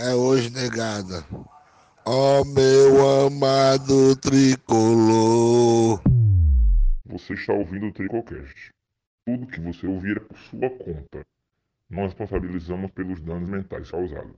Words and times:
é 0.00 0.14
hoje, 0.14 0.50
negada. 0.50 1.24
Ó 2.04 2.44
meu 2.44 3.26
amado 3.26 4.16
tricolor. 4.16 6.00
Você 7.06 7.34
está 7.34 7.52
ouvindo 7.52 7.86
o 7.86 7.92
Tricocast. 7.92 8.70
Tudo 9.26 9.46
que 9.46 9.60
você 9.60 9.86
ouvir 9.86 10.16
é 10.16 10.20
por 10.20 10.38
sua 10.38 10.70
conta. 10.70 11.26
Nós 11.90 12.06
responsabilizamos 12.06 12.90
pelos 12.92 13.20
danos 13.20 13.48
mentais 13.48 13.90
causados. 13.90 14.36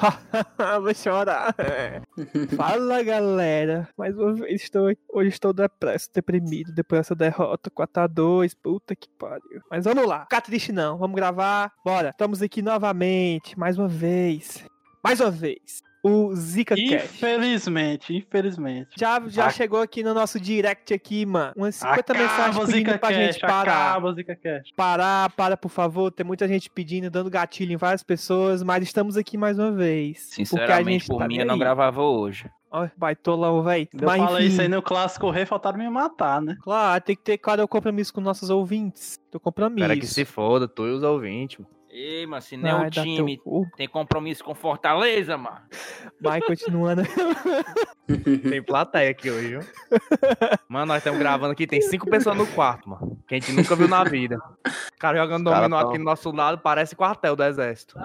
Vou 0.82 0.94
chorar. 0.94 1.54
Fala 2.56 3.02
galera, 3.02 3.88
mais 3.96 4.16
uma 4.16 4.32
vez 4.34 4.62
estou, 4.62 4.92
hoje 5.12 5.28
estou 5.28 5.52
depresso, 5.52 6.08
deprimido 6.14 6.72
depois 6.72 7.00
dessa 7.00 7.14
derrota 7.14 7.70
4x2, 7.70 8.52
puta 8.62 8.96
que 8.96 9.08
pariu. 9.18 9.62
Mas 9.70 9.84
vamos 9.84 10.06
lá, 10.06 10.22
fica 10.22 10.40
triste 10.40 10.72
não, 10.72 10.96
vamos 10.98 11.16
gravar, 11.16 11.72
bora. 11.84 12.10
Estamos 12.10 12.42
aqui 12.42 12.62
novamente, 12.62 13.58
mais 13.58 13.78
uma 13.78 13.88
vez, 13.88 14.64
mais 15.02 15.20
uma 15.20 15.30
vez. 15.30 15.82
O 16.02 16.34
Zika 16.34 16.74
Cash. 16.74 16.86
Infelizmente, 17.14 18.14
infelizmente. 18.16 18.88
Já, 18.98 19.20
já 19.28 19.46
Ac- 19.46 19.54
chegou 19.56 19.80
aqui 19.82 20.02
no 20.02 20.14
nosso 20.14 20.40
direct 20.40 20.94
aqui, 20.94 21.26
mano. 21.26 21.52
Umas 21.56 21.74
50 21.76 22.12
Acaba, 22.12 22.18
mensagens 22.18 22.56
pedindo 22.58 22.76
Zica 22.76 22.98
pra 22.98 23.08
Cash, 23.10 23.16
gente 23.18 23.40
parar. 23.40 23.90
acaba, 23.90 24.12
Zica 24.14 24.36
Cash. 24.36 24.70
Parar, 24.76 25.30
para, 25.32 25.56
por 25.56 25.68
favor. 25.68 26.10
Tem 26.10 26.24
muita 26.24 26.48
gente 26.48 26.70
pedindo, 26.70 27.10
dando 27.10 27.28
gatilho 27.28 27.72
em 27.72 27.76
várias 27.76 28.02
pessoas, 28.02 28.62
mas 28.62 28.82
estamos 28.82 29.16
aqui 29.16 29.36
mais 29.36 29.58
uma 29.58 29.72
vez. 29.72 30.28
porque 30.28 30.42
a 30.42 30.46
Sinceramente, 30.46 31.00
gente 31.00 31.06
por 31.08 31.18
tá 31.18 31.28
mim, 31.28 31.38
eu 31.38 31.46
não 31.46 31.58
gravava 31.58 32.02
hoje. 32.02 32.48
Ó, 32.72 32.88
baitolão, 32.96 33.62
véi. 33.64 33.88
Eu 33.92 34.06
Mas 34.06 34.22
falei 34.22 34.44
enfim, 34.46 34.52
isso 34.52 34.62
aí 34.62 34.68
no 34.68 34.80
clássico 34.80 35.28
rei, 35.28 35.44
faltaram 35.44 35.76
me 35.76 35.90
matar, 35.90 36.40
né? 36.40 36.56
Claro, 36.62 37.02
tem 37.02 37.16
que 37.16 37.22
ter 37.22 37.36
cada 37.36 37.66
compromisso 37.66 38.14
com 38.14 38.20
nossos 38.20 38.48
ouvintes. 38.48 39.18
Teu 39.30 39.40
compromisso. 39.40 39.82
Espera 39.84 39.98
que 40.00 40.06
se 40.06 40.24
foda, 40.24 40.68
tu 40.68 40.86
e 40.86 40.92
os 40.92 41.02
ouvintes. 41.02 41.58
mano. 41.58 41.79
Ei, 41.92 42.24
mas 42.24 42.44
se 42.44 42.56
nem 42.56 42.72
Vai 42.72 42.86
o 42.86 42.90
time 42.90 43.40
tem 43.76 43.88
compromisso 43.88 44.44
com 44.44 44.54
Fortaleza, 44.54 45.36
mano. 45.36 45.60
Vai 46.20 46.40
continuando. 46.40 47.02
Tem 48.48 48.62
plateia 48.62 49.10
aqui 49.10 49.30
hoje, 49.30 49.48
viu? 49.48 49.60
Mano, 50.68 50.86
nós 50.86 50.98
estamos 50.98 51.18
gravando 51.18 51.52
aqui, 51.52 51.64
tem 51.64 51.80
cinco 51.80 52.10
pessoas 52.10 52.36
no 52.36 52.46
quarto, 52.48 52.88
mano. 52.88 53.16
Que 53.28 53.36
a 53.36 53.38
gente 53.38 53.52
nunca 53.52 53.76
viu 53.76 53.86
na 53.86 54.02
vida. 54.02 54.36
O 55.00 55.06
cara 55.10 55.16
jogando 55.16 55.46
Os 55.46 55.52
cara 55.54 55.60
dominó 55.62 55.80
tão- 55.80 55.88
aqui 55.88 55.98
do 55.98 56.04
nosso 56.04 56.30
lado, 56.30 56.58
parece 56.58 56.94
quartel 56.94 57.34
do 57.34 57.42
exército. 57.42 57.98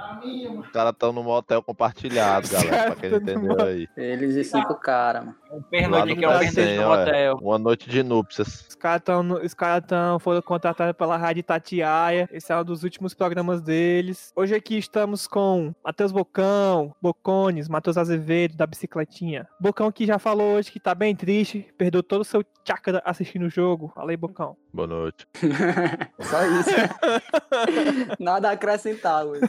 Os 0.62 0.70
caras 0.70 0.94
estão 0.94 1.12
no 1.12 1.22
motel 1.24 1.62
compartilhado, 1.62 2.48
galera, 2.48 2.92
pra 2.92 2.96
quem 2.96 3.14
entendeu 3.16 3.60
aí. 3.62 3.86
Eles 3.98 4.34
e 4.36 4.46
cinco 4.46 4.76
caras, 4.76 5.26
mano. 5.26 5.36
Um 5.52 5.62
pernoite 5.62 6.14
aqui 6.14 6.23
é 6.23 6.28
o 6.28 6.32
pernoite 6.40 6.56
do 6.56 6.62
é. 6.62 6.88
hotel. 6.88 7.38
Uma 7.42 7.60
noite 7.60 7.90
de 7.90 8.02
núpcias. 8.02 8.66
Os 8.70 8.76
caras 8.76 9.02
tão, 9.04 9.22
no- 9.23 9.40
os 9.42 9.54
caras 9.54 9.84
tão, 9.86 10.20
foram 10.20 10.42
contratados 10.42 10.96
pela 10.96 11.18
Rádio 11.18 11.44
Tatiaia. 11.44 12.30
Esse 12.32 12.54
é 12.54 12.58
um 12.58 12.64
dos 12.64 12.84
últimos 12.84 13.14
programas 13.14 13.62
deles. 13.62 14.32
Hoje 14.34 14.56
aqui 14.56 14.78
estamos 14.78 15.28
com 15.28 15.73
Matheus 15.84 16.14
Bocão, 16.14 16.96
Bocones, 17.02 17.68
Matheus 17.68 17.98
Azevedo, 17.98 18.56
da 18.56 18.66
bicicletinha. 18.66 19.46
Bocão 19.60 19.92
que 19.92 20.06
já 20.06 20.18
falou 20.18 20.56
hoje 20.56 20.72
que 20.72 20.80
tá 20.80 20.96
bem 20.96 21.14
triste, 21.14 21.68
perdeu 21.78 22.02
todo 22.02 22.22
o 22.22 22.26
seu 22.26 22.42
chakra 22.66 23.02
assistindo 23.06 23.48
o 23.48 23.50
jogo. 23.50 23.92
Fala 23.94 24.12
aí, 24.12 24.18
Bocão. 24.18 24.56
Boa 24.73 24.88
noite. 24.88 25.26
Só 26.20 26.46
isso. 26.46 26.84
Nada 28.19 28.50
a 28.50 28.52
acrescentar, 28.53 29.25
hoje. 29.25 29.41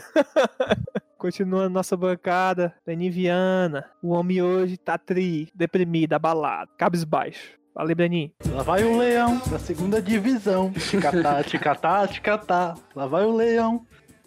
Continuando 1.18 1.70
nossa 1.70 1.96
bancada, 1.96 2.74
Denis 2.84 3.14
Viana. 3.14 3.86
O 4.02 4.10
homem 4.10 4.42
hoje 4.42 4.76
tá 4.76 4.98
tri, 4.98 5.48
deprimido, 5.54 6.12
abalado, 6.12 6.70
cabisbaixo. 6.76 7.56
Falei, 7.74 7.94
Breninho. 7.94 8.32
Lá 8.52 8.62
vai 8.62 8.84
o 8.84 8.96
leão 8.96 9.38
pra 9.38 9.58
segunda 9.58 10.00
divisão. 10.00 10.72
Ticatá, 10.72 11.44
ticatá, 11.44 12.08
ticatá. 12.08 12.74
Lá 12.94 13.06
vai 13.06 13.24
o 13.24 13.36
leão 13.36 13.86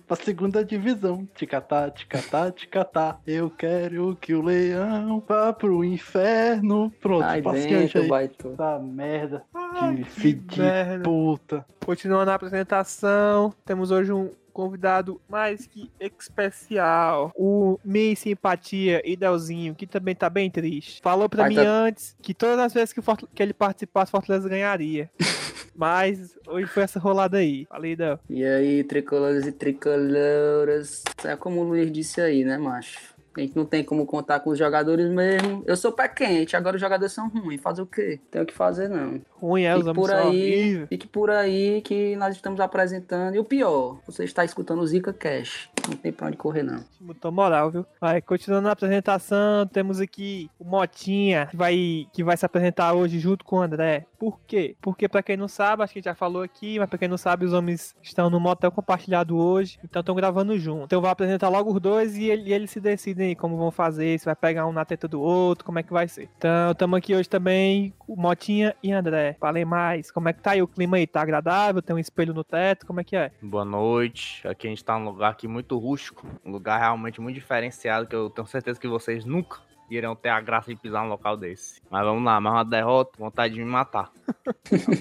pra 0.10 0.18
segunda 0.18 0.66
divisão. 0.66 1.28
Ticatá, 1.36 1.90
ticatá, 1.92 2.52
ticatá. 2.52 3.20
Eu 3.28 3.50
quero 3.50 4.18
que 4.20 4.34
o 4.34 4.42
leão 4.42 5.24
vá 5.28 5.54
pro 5.54 5.84
inferno. 5.84 6.92
Pronto, 7.00 7.24
Ai, 7.24 7.42
paciente 7.42 7.70
dentro, 7.94 8.02
aí. 8.02 8.08
baito. 8.08 8.50
Essa 8.54 8.80
merda 8.80 9.44
Ai, 9.54 9.96
de 9.96 10.04
que 10.36 10.60
merda. 10.60 11.04
puta. 11.04 11.66
Continuando 11.86 12.32
a 12.32 12.36
apresentação, 12.36 13.54
temos 13.64 13.92
hoje 13.92 14.12
um 14.12 14.32
convidado 14.52 15.22
mais 15.30 15.68
que 15.68 15.90
especial, 16.00 17.32
o 17.36 17.80
Miss 17.86 18.20
Simpatia 18.20 19.02
Idelzinho, 19.10 19.74
que 19.74 19.88
também 19.88 20.14
tá 20.16 20.30
bem 20.30 20.50
triste. 20.50 21.00
Falou 21.02 21.30
pra 21.30 21.44
Ai, 21.44 21.50
mim 21.50 21.56
tá- 21.56 21.62
antes 21.62 22.18
que 22.22 22.34
todas 22.34 22.60
as 22.60 22.74
vezes 22.74 22.92
que, 22.92 23.00
que 23.34 23.42
ele 23.44 23.54
participasse, 23.54 24.12
Fortaleza 24.12 24.50
ganharia. 24.50 25.10
Mas 25.76 26.38
hoje 26.48 26.68
foi 26.68 26.84
essa 26.84 27.00
rolada 27.00 27.38
aí. 27.38 27.66
Falei. 27.66 27.98
E 28.30 28.44
aí, 28.46 28.84
tricolores 28.84 29.46
e 29.46 29.52
tricoloras. 29.52 31.04
É 31.24 31.36
como 31.36 31.62
o 31.62 31.64
Luiz 31.64 31.92
disse 31.92 32.22
aí, 32.22 32.44
né, 32.44 32.58
macho? 32.58 33.19
A 33.40 33.42
gente 33.46 33.56
não 33.56 33.66
tem 33.66 33.84
como 33.84 34.06
contar 34.06 34.40
com 34.42 34.50
os 34.50 34.58
jogadores 34.60 35.10
mesmo. 35.10 35.64
Eu 35.66 35.78
sou 35.78 35.92
pé 35.92 36.08
quente, 36.08 36.56
agora 36.56 36.76
os 36.76 36.82
jogadores 36.82 37.14
são 37.14 37.30
ruins. 37.30 37.62
Fazer 37.62 37.82
o 37.82 37.86
quê? 37.86 38.20
Tem 38.30 38.42
o 38.42 38.46
que 38.46 38.54
fazer, 38.54 38.90
não. 38.90 39.22
Ruim 39.40 39.64
é, 39.64 39.76
os 39.76 39.84
Fique 39.84 39.94
por 39.96 40.12
aí, 40.12 40.86
fique 40.88 41.08
por 41.08 41.30
aí 41.30 41.82
que 41.82 42.16
nós 42.18 42.36
estamos 42.36 42.60
apresentando. 42.60 43.36
E 43.36 43.40
o 43.40 43.44
pior, 43.44 44.00
você 44.06 44.24
está 44.24 44.44
escutando 44.44 44.80
o 44.82 44.88
Zika 44.88 45.14
Cash. 45.14 45.70
Não 45.88 45.96
tem 45.96 46.12
pra 46.12 46.28
onde 46.28 46.38
correr, 46.38 46.64
não. 46.64 46.84
Botou 47.00 47.32
moral, 47.32 47.72
viu? 47.72 47.86
Vai, 48.00 48.22
continuando 48.22 48.68
a 48.68 48.72
apresentação, 48.74 49.66
temos 49.68 50.00
aqui 50.00 50.50
o 50.60 50.66
Motinha, 50.66 51.48
que 51.48 51.56
vai, 51.58 52.06
que 52.14 52.24
vai 52.24 52.36
se 52.38 52.46
apresentar 52.46 52.94
hoje 52.94 53.18
junto 53.20 53.44
com 53.46 53.56
o 53.58 53.62
André. 53.62 54.06
Por 54.20 54.40
quê? 54.46 54.76
Porque, 54.82 55.08
pra 55.08 55.24
quem 55.24 55.38
não 55.38 55.48
sabe, 55.48 55.82
acho 55.84 55.94
que 55.94 56.00
a 56.00 56.02
gente 56.02 56.06
já 56.06 56.16
falou 56.16 56.42
aqui, 56.44 56.78
mas 56.78 56.90
pra 56.90 56.98
quem 57.00 57.08
não 57.08 57.18
sabe, 57.18 57.46
os 57.46 57.54
homens 57.54 57.96
estão 58.04 58.30
no 58.30 58.40
motel 58.40 58.72
compartilhado 58.72 59.38
hoje, 59.38 59.80
então 59.84 60.02
estão 60.02 60.14
gravando 60.14 60.58
junto. 60.60 60.84
Então 60.86 60.98
eu 60.98 61.02
vou 61.02 61.10
apresentar 61.10 61.48
logo 61.50 61.72
os 61.74 61.80
dois 61.80 62.18
e, 62.18 62.26
ele- 62.26 62.50
e 62.50 62.54
eles 62.54 62.70
se 62.70 62.80
decidem 62.80 63.29
aí 63.30 63.36
como 63.36 63.58
vão 63.58 63.72
fazer, 63.72 64.20
se 64.20 64.26
vai 64.26 64.36
pegar 64.36 64.66
um 64.68 64.72
na 64.72 64.86
teta 64.86 65.08
do 65.08 65.22
outro, 65.22 65.66
como 65.66 65.80
é 65.80 65.84
que 65.84 65.92
vai 65.94 66.08
ser. 66.08 66.30
Então, 66.38 66.72
estamos 66.72 66.98
aqui 66.98 67.16
hoje 67.16 67.28
também 67.30 67.94
com 67.98 68.14
o 68.14 68.18
Motinha 68.18 68.76
e 68.84 68.92
André. 68.92 69.36
Falei 69.40 69.66
mais, 69.66 70.12
como 70.12 70.30
é 70.30 70.34
que 70.34 70.42
tá 70.42 70.52
aí 70.52 70.62
o 70.62 70.68
clima 70.68 70.98
aí? 70.98 71.08
Tá 71.08 71.22
agradável? 71.22 71.82
Tem 71.82 71.96
um 71.96 72.00
espelho 72.00 72.34
no 72.34 72.44
teto? 72.44 72.86
Como 72.86 73.00
é 73.00 73.04
que 73.04 73.16
é? 73.16 73.32
Boa 73.42 73.66
noite. 73.66 74.48
Aqui 74.48 74.68
a 74.68 74.70
gente 74.70 74.84
tá 74.84 74.98
num 75.00 75.06
lugar 75.06 75.32
aqui 75.32 75.48
muito 75.48 75.78
rústico, 75.78 76.26
um 76.46 76.52
lugar 76.52 76.80
realmente 76.80 77.20
muito 77.22 77.36
diferenciado 77.36 78.08
que 78.08 78.16
eu 78.16 78.30
tenho 78.30 78.48
certeza 78.48 78.80
que 78.80 78.88
vocês 78.88 79.26
nunca 79.26 79.58
irão 79.92 80.16
ter 80.16 80.30
a 80.30 80.40
graça 80.40 80.70
de 80.70 80.76
pisar 80.80 81.02
num 81.04 81.10
local 81.10 81.36
desse. 81.36 81.82
Mas 81.90 82.06
vamos 82.06 82.24
lá, 82.24 82.40
mais 82.40 82.56
uma 82.58 82.64
derrota, 82.64 83.12
vontade 83.18 83.56
de 83.56 83.60
me 83.60 83.66
matar. 83.66 84.12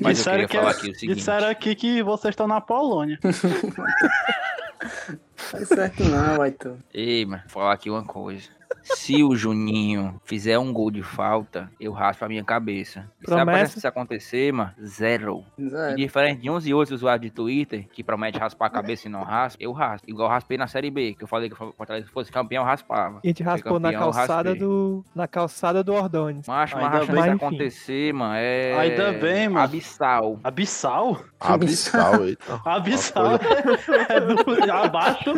Mas 0.00 0.02
eu 0.02 0.12
Disseram 0.12 0.36
queria 0.38 0.48
que 0.48 0.56
falar 0.56 0.70
é- 0.70 0.72
aqui 0.72 0.90
o 0.90 0.94
seguinte. 0.94 1.16
Disseram 1.16 1.48
aqui 1.48 1.74
que 1.74 2.02
vocês 2.02 2.32
estão 2.32 2.46
na 2.46 2.60
Polônia. 2.60 3.18
Faz 5.38 5.68
certo 5.68 6.04
não, 6.04 6.36
baito. 6.36 6.76
Ei, 6.92 7.24
mas 7.24 7.40
vou 7.42 7.50
falar 7.50 7.72
aqui 7.72 7.88
uma 7.88 8.04
coisa. 8.04 8.48
Se 8.82 9.22
o 9.22 9.34
Juninho 9.34 10.20
fizer 10.24 10.58
um 10.58 10.72
gol 10.72 10.90
de 10.90 11.02
falta, 11.02 11.70
eu 11.80 11.92
raspo 11.92 12.24
a 12.24 12.28
minha 12.28 12.44
cabeça. 12.44 13.00
E 13.20 13.28
sabe 13.28 13.42
Promessa? 13.44 13.72
pra 13.72 13.78
isso 13.78 13.88
acontecer, 13.88 14.52
mano? 14.52 14.72
Zero. 14.82 15.44
E 15.58 15.68
Zero. 15.68 15.96
diferente 15.96 16.42
de 16.42 16.50
uns 16.50 16.66
e 16.66 16.72
outros 16.74 16.96
usuários 16.98 17.22
de 17.22 17.30
Twitter 17.30 17.86
que 17.92 18.02
promete 18.02 18.38
raspar 18.38 18.66
a 18.66 18.70
cabeça 18.70 19.08
e 19.08 19.10
não 19.10 19.22
raspa, 19.22 19.62
eu 19.62 19.72
raspo. 19.72 20.08
Igual 20.08 20.28
eu 20.28 20.32
raspei 20.32 20.56
na 20.58 20.66
Série 20.66 20.90
B, 20.90 21.14
que 21.14 21.24
eu 21.24 21.28
falei 21.28 21.48
que 21.48 21.54
o 21.54 21.72
Fortaleza 21.72 22.08
fosse 22.12 22.30
campeão, 22.30 22.62
eu 22.62 22.66
raspava. 22.66 23.20
A 23.22 23.26
gente 23.26 23.42
raspou 23.42 23.78
na 23.78 23.92
campeão, 23.92 24.08
eu 24.08 24.12
calçada 24.12 24.54
do. 24.54 25.04
Na 25.14 25.28
calçada 25.28 25.84
do 25.84 25.94
Ordones. 25.94 26.46
Macho, 26.46 26.76
mas 26.76 27.02
isso 27.02 27.12
Mas, 27.12 27.26
enfim. 27.26 27.36
acontecer, 27.36 28.12
mano, 28.14 28.34
é... 28.36 28.78
Ainda 28.78 29.12
bem, 29.12 29.48
mano. 29.48 29.64
Abissal. 29.64 30.40
Abissal? 30.44 31.20
Abissal, 31.40 32.24
eita. 32.26 32.60
Abissal 32.64 33.26
é 34.08 34.20
do, 34.20 34.72
abaixo, 34.72 35.30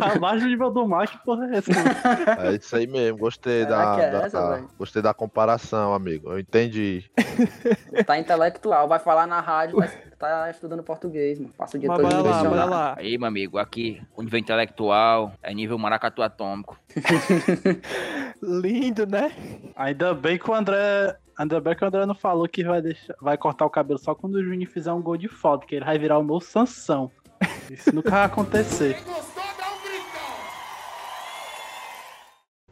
abaixo 0.00 0.40
do 0.44 0.46
nível 0.50 0.70
do 0.70 0.86
mar, 0.86 1.06
que 1.08 1.18
porra 1.24 1.46
é 1.52 1.58
essa? 1.58 1.70
É 2.46 2.54
isso 2.54 2.76
aí 2.76 2.86
mesmo. 2.86 3.18
Gostei 3.18 3.64
Será 3.64 3.96
da, 3.96 4.02
é 4.02 4.10
da- 4.10 4.26
essa, 4.26 4.40
da- 4.40 4.62
gostei 4.78 5.02
da 5.02 5.12
comparação, 5.14 5.92
amigo. 5.94 6.30
Eu 6.30 6.38
entendi. 6.38 7.04
Tá 8.06 8.18
intelectual, 8.18 8.86
vai 8.88 8.98
falar 8.98 9.26
na 9.26 9.40
rádio, 9.40 9.78
mas 9.78 9.92
tá 10.18 10.50
estudando 10.50 10.82
português, 10.82 11.38
mano. 11.38 11.52
Passa 11.56 11.76
o 11.76 11.80
dia 11.80 11.88
Mas 11.88 11.98
todo 12.00 12.10
bora 12.10 12.22
lá, 12.30 12.44
bora 12.44 12.64
lá. 12.64 12.94
Aí, 12.98 13.18
meu 13.18 13.26
amigo, 13.26 13.58
aqui, 13.58 14.00
o 14.16 14.22
nível 14.22 14.38
intelectual 14.38 15.32
é 15.42 15.52
nível 15.52 15.76
maracatu 15.78 16.22
atômico. 16.22 16.78
Lindo, 18.42 19.06
né? 19.06 19.32
Ainda 19.76 20.14
bem 20.14 20.38
que 20.38 20.50
o 20.50 20.54
André. 20.54 21.16
Ainda 21.38 21.60
bem 21.60 21.76
que 21.76 21.84
o 21.84 21.86
André 21.86 22.04
não 22.04 22.16
falou 22.16 22.48
que 22.48 22.64
vai, 22.64 22.82
deixar, 22.82 23.14
vai 23.20 23.38
cortar 23.38 23.64
o 23.64 23.70
cabelo 23.70 23.96
só 23.96 24.12
quando 24.12 24.34
o 24.34 24.42
Juninho 24.42 24.68
fizer 24.68 24.92
um 24.92 25.00
gol 25.00 25.16
de 25.16 25.28
falta, 25.28 25.64
que 25.64 25.76
ele 25.76 25.84
vai 25.84 25.96
virar 25.96 26.18
o 26.18 26.24
meu 26.24 26.40
Sansão. 26.40 27.12
Isso 27.70 27.94
nunca 27.94 28.10
vai 28.10 28.24
acontecer. 28.24 29.00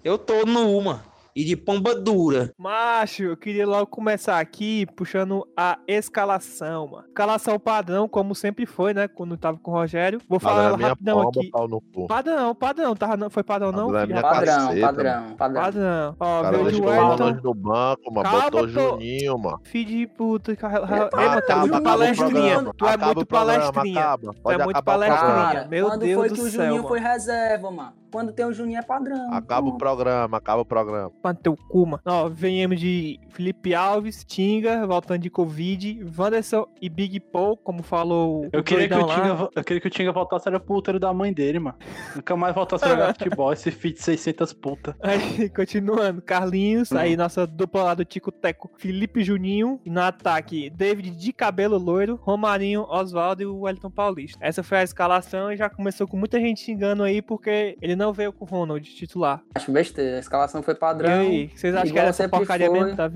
Eu 0.03 0.19
tô 0.19 0.45
numa. 0.45 1.05
E 1.37 1.45
de 1.45 1.55
pomba 1.57 1.95
dura. 1.95 2.51
Macho, 2.59 3.23
eu 3.25 3.37
queria 3.37 3.67
logo 3.67 3.87
começar 3.87 4.41
aqui 4.41 4.87
puxando 4.97 5.47
a 5.57 5.79
escalação, 5.87 6.89
mano. 6.89 7.05
Escalação 7.09 7.59
padrão, 7.59 8.09
como 8.09 8.35
sempre 8.35 8.65
foi, 8.65 8.95
né? 8.95 9.07
Quando 9.07 9.37
tava 9.37 9.59
com 9.59 9.71
o 9.71 9.75
Rogério. 9.75 10.19
Vou 10.29 10.41
falar 10.41 10.55
Padrão 10.57 10.65
é 10.65 10.69
ela 10.69 10.77
minha 10.79 10.89
rapidão 10.89 11.23
pomba, 11.23 11.41
aqui. 11.41 11.51
pau 11.51 11.69
no 11.69 11.81
cu. 11.81 12.07
Padrão, 12.07 12.55
padrão. 12.55 12.97
Tava, 12.97 13.17
não, 13.19 13.29
foi 13.29 13.43
padrão, 13.43 13.71
não? 13.71 13.87
Padrão 13.87 14.01
é 14.03 14.07
minha 14.07 14.23
Padrão, 14.23 14.47
caceta, 14.67 14.87
padrão, 14.87 15.37
padrão. 15.37 15.63
Padrão. 15.63 16.17
Ó, 16.19 16.43
cara 16.43 16.59
veio 16.59 16.83
o 16.83 16.87
Wellington. 16.87 17.41
No 17.45 17.55
banco, 17.55 18.13
mano. 18.15 18.29
Calma, 18.31 18.43
Botou 18.51 18.61
o 18.61 18.73
tô- 18.73 18.91
Juninho, 18.91 19.39
mano. 19.39 19.61
Filho 19.65 19.87
de 19.87 20.07
puta. 20.07 20.53
Epa, 20.53 20.69
Ei, 20.69 20.79
mano, 20.81 21.21
é 21.21 21.39
acaba, 21.39 21.61
muito 21.67 21.83
palestrinha. 21.83 22.73
Tu 22.77 22.87
é 22.87 22.97
muito 22.97 23.27
palestrinha. 23.27 24.19
Tu 24.43 24.51
é 24.51 24.59
muito 24.59 24.71
acabar 24.71 24.71
o 24.71 24.83
programa. 24.83 24.83
palestrinha. 24.83 25.37
Cara, 25.53 25.69
Meu 25.69 25.87
quando 25.89 26.01
Deus 26.01 26.19
foi 26.21 26.29
do 26.31 26.35
que 26.35 26.41
o 26.41 26.51
céu, 26.51 26.65
Juninho 26.67 26.89
foi 26.89 27.01
reserva, 27.01 27.71
mano? 27.71 27.93
Quando 28.11 28.33
tem 28.33 28.45
o 28.45 28.53
Juninho 28.53 28.79
é 28.79 28.83
padrão. 28.83 29.33
Acaba 29.33 29.69
o 29.69 29.77
programa, 29.77 30.37
acaba 30.37 30.63
o 30.63 30.65
programa. 30.65 31.11
Pra 31.23 31.35
teu 31.35 31.57
cu, 31.57 31.87
mano. 31.87 32.03
Ó, 32.05 32.29
venhamos 32.29 32.81
de 32.81 33.21
Felipe 33.31 33.75
Alves, 33.75 34.25
Tinga, 34.25 34.87
voltando 34.87 35.21
de 35.21 35.31
Covid, 35.31 36.05
Wanderson 36.17 36.67
e 36.81 36.89
Big 36.89 37.21
Paul, 37.21 37.57
como 37.57 37.83
falou 37.83 38.49
Eu 38.53 38.63
queria, 38.63 38.89
que 38.89 38.95
o 38.95 39.07
lá. 39.07 39.15
Tinga, 39.15 39.51
eu 39.55 39.65
queria 39.65 39.81
que 39.81 39.89
o 39.89 39.91
Tinga 39.91 40.13
voltasse 40.13 40.49
era 40.49 40.61
pro 40.61 40.77
útero 40.77 40.99
da 40.99 41.13
mãe 41.13 41.33
dele, 41.33 41.59
mano. 41.59 41.77
Nunca 42.15 42.37
mais 42.37 42.55
voltasse 42.55 42.85
a 42.85 42.89
jogar 42.89 43.15
futebol, 43.15 43.53
esse 43.53 43.71
de 43.71 44.03
600 44.03 44.53
puta. 44.53 44.97
Aí, 45.03 45.49
continuando, 45.51 46.23
Carlinhos, 46.23 46.93
aí 46.93 47.17
nossa 47.17 47.47
dupla 47.47 47.83
lá 47.83 47.95
do 47.95 48.05
Tico 48.05 48.31
Teco, 48.33 48.71
Felipe 48.77 49.23
Juninho, 49.23 49.81
e 49.85 49.91
no 49.91 50.01
ataque, 50.01 50.71
David 50.71 51.11
de 51.11 51.33
cabelo 51.33 51.79
loiro, 51.79 52.19
Romarinho, 52.23 52.87
Oswaldo 52.89 53.43
e 53.43 53.47
o 53.47 53.61
Wellington 53.61 53.91
Paulista. 53.91 54.39
Essa 54.41 54.63
foi 54.63 54.79
a 54.79 54.83
escalação 54.83 55.53
e 55.53 55.57
já 55.57 55.69
começou 55.69 56.07
com 56.07 56.17
muita 56.17 56.41
gente 56.41 56.61
xingando 56.61 57.03
aí, 57.03 57.21
porque 57.23 57.77
ele 57.81 57.96
não 57.97 58.13
veio 58.13 58.33
com 58.33 58.45
o 58.45 58.49
Ronald 58.49 58.85
titular. 58.95 59.43
Acho 59.55 59.73
besteira. 59.73 60.17
A 60.17 60.21
escalação 60.21 60.63
foi 60.63 60.75
E 60.75 60.77
padrão. 60.77 61.21
aí, 61.21 61.51
vocês 61.55 61.75
acham 61.75 61.93
que 61.93 61.99
era 61.99 62.09
essa 62.11 62.29
porcaria 62.29 62.69
foi. 62.69 62.79
mesmo, 62.81 62.97
tá 62.97 63.09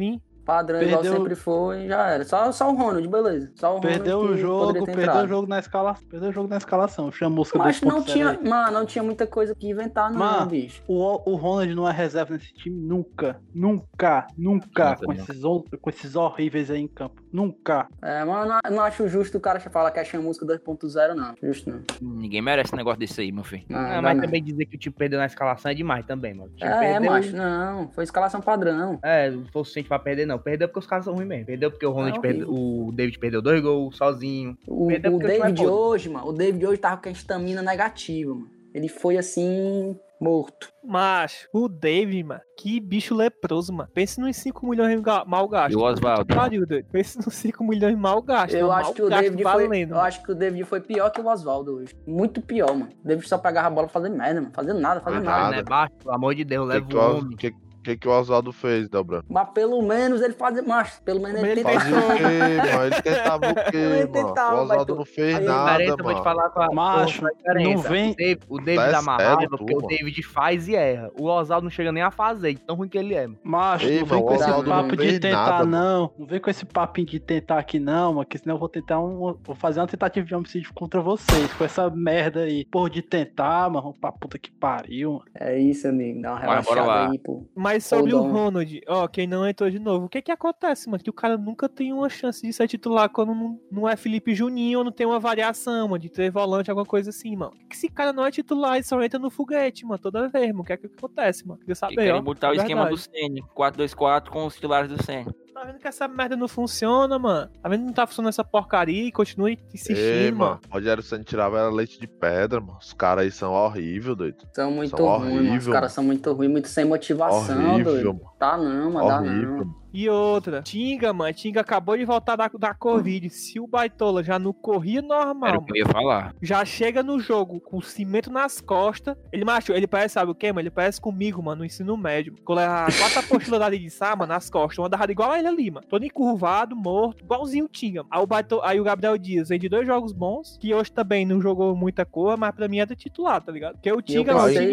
Padrão, 0.51 0.83
igual 0.83 1.01
Perdeu- 1.03 1.17
sempre 1.19 1.35
foi, 1.37 1.87
já 1.87 2.09
era. 2.09 2.25
Só, 2.25 2.51
só 2.51 2.71
o 2.73 2.75
Ronald, 2.77 3.07
beleza. 3.07 3.53
Só 3.55 3.69
o 3.69 3.77
Ronald 3.77 3.97
Perdeu 3.99 4.19
que 4.21 4.25
o 4.33 4.37
jogo, 4.37 4.73
ter 4.73 4.85
perdeu 4.85 5.03
entrado. 5.05 5.25
o 5.25 5.29
jogo 5.29 5.47
na 5.49 5.59
escalação. 5.61 6.09
Perdeu 6.09 6.29
o 6.31 6.33
jogo 6.33 6.49
na 6.49 6.57
escalação. 6.57 7.13
Chama 7.13 7.35
a 7.35 7.37
música 7.37 7.59
Mas 7.59 7.81
não 7.83 8.03
tinha, 8.03 8.31
aí. 8.31 8.49
mano, 8.49 8.73
não 8.73 8.85
tinha 8.87 9.03
muita 9.05 9.27
coisa 9.29 9.55
que 9.55 9.69
inventar, 9.69 10.11
não, 10.11 10.19
Mano, 10.19 10.47
bicho. 10.47 10.83
O, 10.89 11.31
o 11.31 11.37
Ronald 11.37 11.73
não 11.75 11.89
é 11.89 11.93
reserva 11.93 12.35
nesse 12.35 12.53
time 12.53 12.77
nunca. 12.81 13.41
Nunca, 13.55 14.27
nunca. 14.37 14.97
Com 14.97 15.13
esses, 15.13 15.41
com 15.41 15.91
esses 15.91 16.17
horríveis 16.17 16.69
aí 16.69 16.81
em 16.81 16.89
campo. 16.89 17.23
Nunca. 17.33 17.87
É, 18.03 18.25
mas 18.25 18.43
eu 18.43 18.49
não, 18.71 18.77
não 18.77 18.83
acho 18.83 19.07
justo 19.07 19.39
o 19.39 19.41
cara 19.41 19.61
falar 19.61 19.93
que 19.93 20.01
é 20.01 20.19
música 20.19 20.45
2.0, 20.45 21.15
não. 21.15 21.35
Justo 21.41 21.71
não. 21.71 21.81
Ninguém 22.03 22.43
merece 22.43 22.75
um 22.75 22.77
negócio 22.77 22.99
desse 22.99 23.21
aí, 23.21 23.31
meu 23.31 23.45
filho. 23.45 23.65
Não, 23.69 23.79
dá 23.81 24.03
mas 24.03 24.17
não. 24.17 24.25
também 24.25 24.43
dizer 24.43 24.67
que 24.67 24.75
o 24.75 24.79
time 24.79 24.95
perdeu 24.99 25.19
na 25.21 25.27
escalação 25.27 25.71
é 25.71 25.75
demais 25.75 26.05
também, 26.07 26.35
mano. 26.35 26.51
O 26.51 26.57
time 26.57 26.69
É, 26.71 26.79
perdeu- 26.95 27.11
macho, 27.13 27.37
não. 27.37 27.89
Foi 27.93 28.03
escalação 28.03 28.41
padrão. 28.41 28.99
É, 29.03 29.31
não 29.31 29.45
foi 29.47 29.63
o 29.63 29.65
suficiente 29.65 29.89
pra 29.89 29.99
perder, 30.01 30.27
não. 30.27 30.40
Perdeu 30.41 30.69
porque 30.69 30.79
os 30.81 30.87
caras 30.87 31.05
são 31.05 31.15
ruins 31.15 31.29
mesmo. 31.29 31.47
Perdeu 31.47 31.71
porque 31.71 31.87
o 31.87 31.91
Ronald 31.91 32.15
Não, 32.17 32.21
perdeu. 32.23 32.49
O 32.51 32.91
David 32.93 33.19
perdeu 33.19 33.43
dois 33.43 33.61
gols 33.63 33.97
sozinho. 33.97 34.57
O, 34.67 34.85
o 34.85 34.87
o 34.87 34.91
é 34.93 34.99
David 34.99 35.57
podre. 35.57 35.67
hoje, 35.67 36.09
mano, 36.09 36.29
o 36.29 36.33
David 36.33 36.67
hoje 36.67 36.79
tava 36.79 37.01
com 37.01 37.09
a 37.09 37.13
estamina 37.13 37.63
negativa, 37.63 38.35
mano. 38.35 38.49
Ele 38.73 38.87
foi 38.87 39.17
assim, 39.19 39.99
morto. 40.21 40.73
Macho, 40.85 41.49
o 41.53 41.69
David, 41.69 42.23
mano, 42.23 42.41
que 42.57 42.79
bicho 42.79 43.17
leproso, 43.17 43.73
mano. 43.73 43.91
Pense 43.93 44.21
nos 44.21 44.37
5 44.37 44.65
milhões 44.65 45.03
mal 45.27 45.49
gastos. 45.49 45.75
E 45.75 45.77
o 45.77 45.83
Oswaldo? 45.85 46.35
Pariu, 46.37 46.65
doido. 46.65 46.87
Pense 46.93 47.19
nos 47.19 47.35
5 47.35 47.65
milhões 47.65 47.99
mal 47.99 48.23
gastos. 48.23 48.55
Eu 48.55 48.69
mano, 48.69 48.79
acho 48.79 48.85
mal 48.85 48.95
que 48.95 49.03
o 49.03 49.09
gasto 49.09 49.23
David 49.25 49.43
foi, 49.43 49.53
valendo. 49.53 49.91
eu 49.95 50.01
acho 50.01 50.23
que 50.23 50.31
o 50.31 50.35
David 50.37 50.65
foi 50.65 50.81
pior 50.81 51.11
que 51.11 51.21
o 51.21 51.27
Oswaldo 51.27 51.79
hoje. 51.79 51.97
Muito 52.07 52.41
pior, 52.41 52.73
mano. 52.77 52.93
O 53.05 53.09
David 53.09 53.29
só 53.29 53.39
pegava 53.39 53.67
a 53.67 53.71
bola 53.71 53.89
fazer 53.89 54.09
merda, 54.09 54.41
mano. 54.41 54.53
Fazendo 54.55 54.79
nada, 54.79 55.01
fazendo 55.01 55.19
Foi 55.25 55.27
nada. 55.29 55.43
nada. 55.43 55.53
Não 55.53 55.59
é 55.59 55.63
baixo, 55.65 55.95
pelo 56.01 56.15
amor 56.15 56.35
de 56.37 56.45
Deus, 56.45 56.65
O 56.65 56.69
leva 56.69 56.87
o 56.95 56.97
o, 56.97 57.19
homem. 57.19 57.37
que, 57.37 57.53
que, 57.83 57.97
que 57.97 58.09
o 58.09 58.11
Oswaldo 58.11 58.53
fez, 58.53 58.89
Delbran? 58.89 59.23
Mas 59.29 59.49
pelo 59.51 59.83
menos 59.83 60.21
ele 60.23 60.35
fazia. 60.35 60.63
Mas 60.63 61.01
pelo 61.01 61.21
menos 61.21 61.41
ele 61.43 61.51
Ele 61.61 61.65
tentava. 61.65 61.81
Fazia 61.81 61.99
o 61.99 62.17
quê, 62.17 62.23
mano? 62.23 62.85
Ele 62.85 63.03
tentava 63.03 63.47
o 63.47 63.49
Ele 63.49 63.71
quê, 63.71 63.79
mano? 63.89 64.09
tentava, 64.13 64.57
O 64.57 64.63
Oswaldo 64.63 64.95
não 64.97 65.05
fez 65.05 65.35
Aí, 65.37 65.45
nada, 65.45 65.71
diferença, 65.73 65.93
eu 65.93 65.97
vou 66.05 66.13
te 66.13 66.15
mano. 66.15 66.25
falar 66.25 66.51
com 66.51 66.63
a 66.63 66.69
Macho, 66.75 67.21
com 67.21 67.27
a 67.27 67.31
diferença. 67.33 67.71
não 67.75 67.83
vem- 67.83 68.11
O 68.13 68.17
David, 68.17 68.41
o 68.49 68.57
David 68.59 68.85
Tá 68.85 68.91
dá 68.93 69.01
uma 69.01 69.17
raiva 69.17 69.35
sério, 69.41 69.51
porque 69.51 69.75
o. 69.77 69.81
David 69.87 70.23
faz 70.23 70.69
e 70.69 70.75
erra. 70.77 71.11
O 71.19 71.25
Oswaldo 71.27 71.65
não 71.65 71.71
chega 71.71 71.93
nem 71.93 72.03
a 72.03 72.11
fazer, 72.11 72.59
tão 72.59 72.77
ruim 72.77 72.89
que 72.89 72.99
ele 72.99 73.15
é, 73.15 73.27
mano. 73.27 73.39
Macho, 73.43 73.87
Ei, 73.87 74.01
não 74.01 74.07
vem 74.07 74.15
mano, 74.19 74.23
com 74.27 74.33
o 74.33 74.37
esse 74.37 74.65
papo 74.69 74.97
de 74.97 75.21
tentar, 75.21 75.37
nada, 75.51 75.65
mano. 75.65 75.71
não. 75.71 76.13
Não 76.19 76.27
vem 76.27 76.41
com 76.41 76.51
esse 76.51 76.65
papinho 76.67 77.07
de 77.07 77.21
tentar 77.21 77.59
aqui, 77.59 77.79
não, 77.81 78.15
mano. 78.15 78.27
Que 78.27 78.39
senão 78.39 78.55
eu 78.57 78.59
vou 78.59 78.69
tentar 78.69 79.01
um. 79.01 79.35
Vou 79.43 79.55
fazer 79.55 79.81
uma 79.81 79.87
tentativa 79.87 80.27
de 80.27 80.35
homicídio 80.35 80.73
contra 80.75 81.01
vocês. 81.01 81.53
Com 81.55 81.65
essa 81.65 81.89
merda 81.91 82.41
aí. 82.41 82.65
Porra 82.67 82.91
de 82.91 83.03
tentar, 83.03 83.69
mano. 83.71 83.95
Pra 84.01 84.13
puta 84.13 84.39
que 84.39 84.51
pariu, 84.51 85.13
mano. 85.13 85.25
É 85.35 85.59
isso, 85.59 85.89
amigo. 85.89 86.21
Dá 86.23 86.33
uma 86.33 86.41
relaxada 86.41 87.11
aí, 87.11 87.19
pô. 87.19 87.45
Mas 87.55 87.70
sobre 87.79 88.15
o. 88.15 88.23
Ronald, 88.23 88.81
ó, 88.89 89.07
quem 89.07 89.27
não 89.27 89.47
entrou 89.47 89.71
de 89.71 89.79
novo, 89.79 90.07
o 90.07 90.09
que 90.09 90.21
que 90.23 90.33
acontece, 90.33 90.89
mano? 90.89 91.03
Que 91.03 91.11
o 91.11 91.13
cara 91.13 91.37
nunca 91.37 91.69
tem 91.69 91.93
uma 91.93 92.09
chance 92.09 92.43
de 92.43 92.53
ser 92.53 92.67
titular 92.67 93.09
quando 93.11 93.35
não, 93.35 93.61
não 93.71 93.89
é 93.89 93.95
Felipe 93.97 94.35
Juninho 94.35 94.79
ou 94.79 94.85
não 94.85 94.91
tem 94.91 95.07
uma 95.07 95.21
variação, 95.21 95.87
mano, 95.89 95.99
de 96.01 96.09
ter 96.09 96.31
volante, 96.31 96.71
alguma 96.71 96.87
coisa 96.87 97.11
assim, 97.11 97.37
mano. 97.37 97.53
Que 97.69 97.77
esse 97.77 97.89
cara 97.89 98.13
não 98.13 98.25
é 98.25 98.31
titular 98.31 98.79
e 98.79 98.83
só 98.83 99.01
entra 99.03 99.19
no 99.21 99.31
foguete, 99.31 99.85
mano, 99.85 99.99
toda 99.99 100.29
vez, 100.29 100.49
mano. 100.49 100.63
O 100.63 100.65
que 100.65 100.73
é 100.73 100.77
que 100.77 100.87
acontece, 100.87 101.47
mano? 101.47 101.61
Queria 101.61 101.73
E 101.73 101.77
saber, 101.77 101.95
querem 101.97 102.13
ó. 102.13 102.23
botar 102.23 102.51
o 102.51 102.55
esquema 102.55 102.89
do. 102.89 102.97
Senna. 102.97 103.41
4-2-4 103.55 104.29
com 104.31 104.47
os 104.47 104.55
titulares 104.55 104.91
do 104.91 105.03
Senna. 105.03 105.33
Tá 105.53 105.65
vendo 105.65 105.79
que 105.79 105.89
essa 105.89 106.09
merda 106.09 106.37
não 106.37 106.49
funciona, 106.49 107.19
mano? 107.19 107.51
Tá 107.63 107.69
vendo 107.69 107.81
que 107.81 107.87
não 107.87 107.93
tá 107.93 108.07
funcionando 108.07 108.31
essa 108.31 108.45
porcaria 108.45 109.05
e 109.09 109.13
continua 109.13 109.51
insistindo, 109.51 109.99
Ei, 109.99 110.31
mano. 110.31 110.53
mano. 110.53 110.61
Rogério 110.71 111.03
Santos 111.03 111.27
tirava 111.27 111.59
era 111.59 111.69
leite 111.71 112.01
de 112.01 112.07
pedra, 112.07 112.61
mano. 112.61 112.79
Os 112.81 112.93
caras 112.93 113.25
aí 113.25 113.31
são 113.31 113.53
horríveis, 113.53 114.17
doido. 114.17 114.37
São 114.55 114.71
muito 114.71 114.97
ruins, 114.97 115.33
mano. 115.45 115.59
Os 115.59 115.67
caras 115.69 115.93
são 115.93 116.05
muito 116.05 116.33
ruins, 116.33 116.51
muito 116.51 116.69
sem 116.69 116.85
motivação, 116.85 117.73
Horrível, 117.73 117.93
doido. 117.93 118.15
mano. 118.15 118.31
Tá 118.39 118.57
não, 118.57 118.91
mano. 118.93 119.09
Dá 119.09 119.19
Horrível. 119.21 119.57
não. 119.65 119.80
E 119.93 120.09
outra, 120.09 120.63
Tinga, 120.63 121.13
mano, 121.13 121.33
Tinga 121.33 121.61
acabou 121.61 121.97
de 121.97 122.05
voltar 122.05 122.37
da, 122.37 122.49
da 122.49 122.75
Covid. 122.75 123.29
Se 123.31 123.59
o 123.59 123.67
Baitola 123.67 124.23
já 124.23 124.39
não 124.39 124.53
corria 124.53 125.03
normal, 125.03 125.49
Era 125.49 125.59
o 125.59 125.61
mano, 125.61 125.65
que 125.65 125.73
eu 125.73 125.77
ia 125.77 125.87
falar. 125.87 126.35
já 126.41 126.65
chega 126.65 127.03
no 127.03 127.19
jogo 127.19 127.61
com 127.61 127.81
cimento 127.81 128.31
nas 128.31 128.61
costas. 128.61 129.17
Ele, 129.33 129.45
macho, 129.45 129.73
ele 129.73 129.87
parece, 129.87 130.15
sabe 130.15 130.31
o 130.31 130.35
quê, 130.35 130.49
mano? 130.53 130.61
Ele 130.61 130.71
parece 130.71 131.01
comigo, 131.01 131.43
mano, 131.43 131.61
no 131.61 131.65
ensino 131.65 131.97
médio. 131.97 132.35
Com 132.45 132.53
a 132.55 132.87
quatro 132.99 133.19
apostilas 133.21 133.59
da 133.61 133.71
de 133.71 133.91
Sá, 133.91 134.15
mano, 134.15 134.33
nas 134.33 134.49
costas. 134.51 134.79
Uma 134.79 134.87
agarrada 134.87 135.13
igual 135.13 135.33
a 135.33 135.39
ele 135.39 135.49
ali, 135.49 135.71
mano. 135.71 135.87
Todo 135.89 136.05
encurvado, 136.05 136.77
morto, 136.77 137.23
igualzinho 137.25 137.65
o 137.65 137.69
Tinga. 137.69 138.05
Aí 138.11 138.21
o, 138.23 138.27
Baito, 138.27 138.61
aí 138.63 138.81
o 138.81 138.85
Gabriel 138.85 139.17
Dias 139.19 139.49
vem 139.49 139.59
de 139.59 139.69
dois 139.69 139.87
jogos 139.87 140.13
bons, 140.13 140.57
que 140.61 140.73
hoje 140.75 140.93
também 140.93 141.25
não 141.27 141.41
jogou 141.41 141.75
muita 141.75 142.05
cor, 142.05 142.37
mas 142.37 142.55
pra 142.55 142.69
mim 142.69 142.79
é 142.79 142.87
do 142.87 142.95
titular, 142.95 143.41
tá 143.43 143.51
ligado? 143.51 143.75
Porque 143.75 143.93
o 143.93 144.01
Tinga, 144.03 144.35
mano, 144.35 144.53
Tinga, 144.53 144.67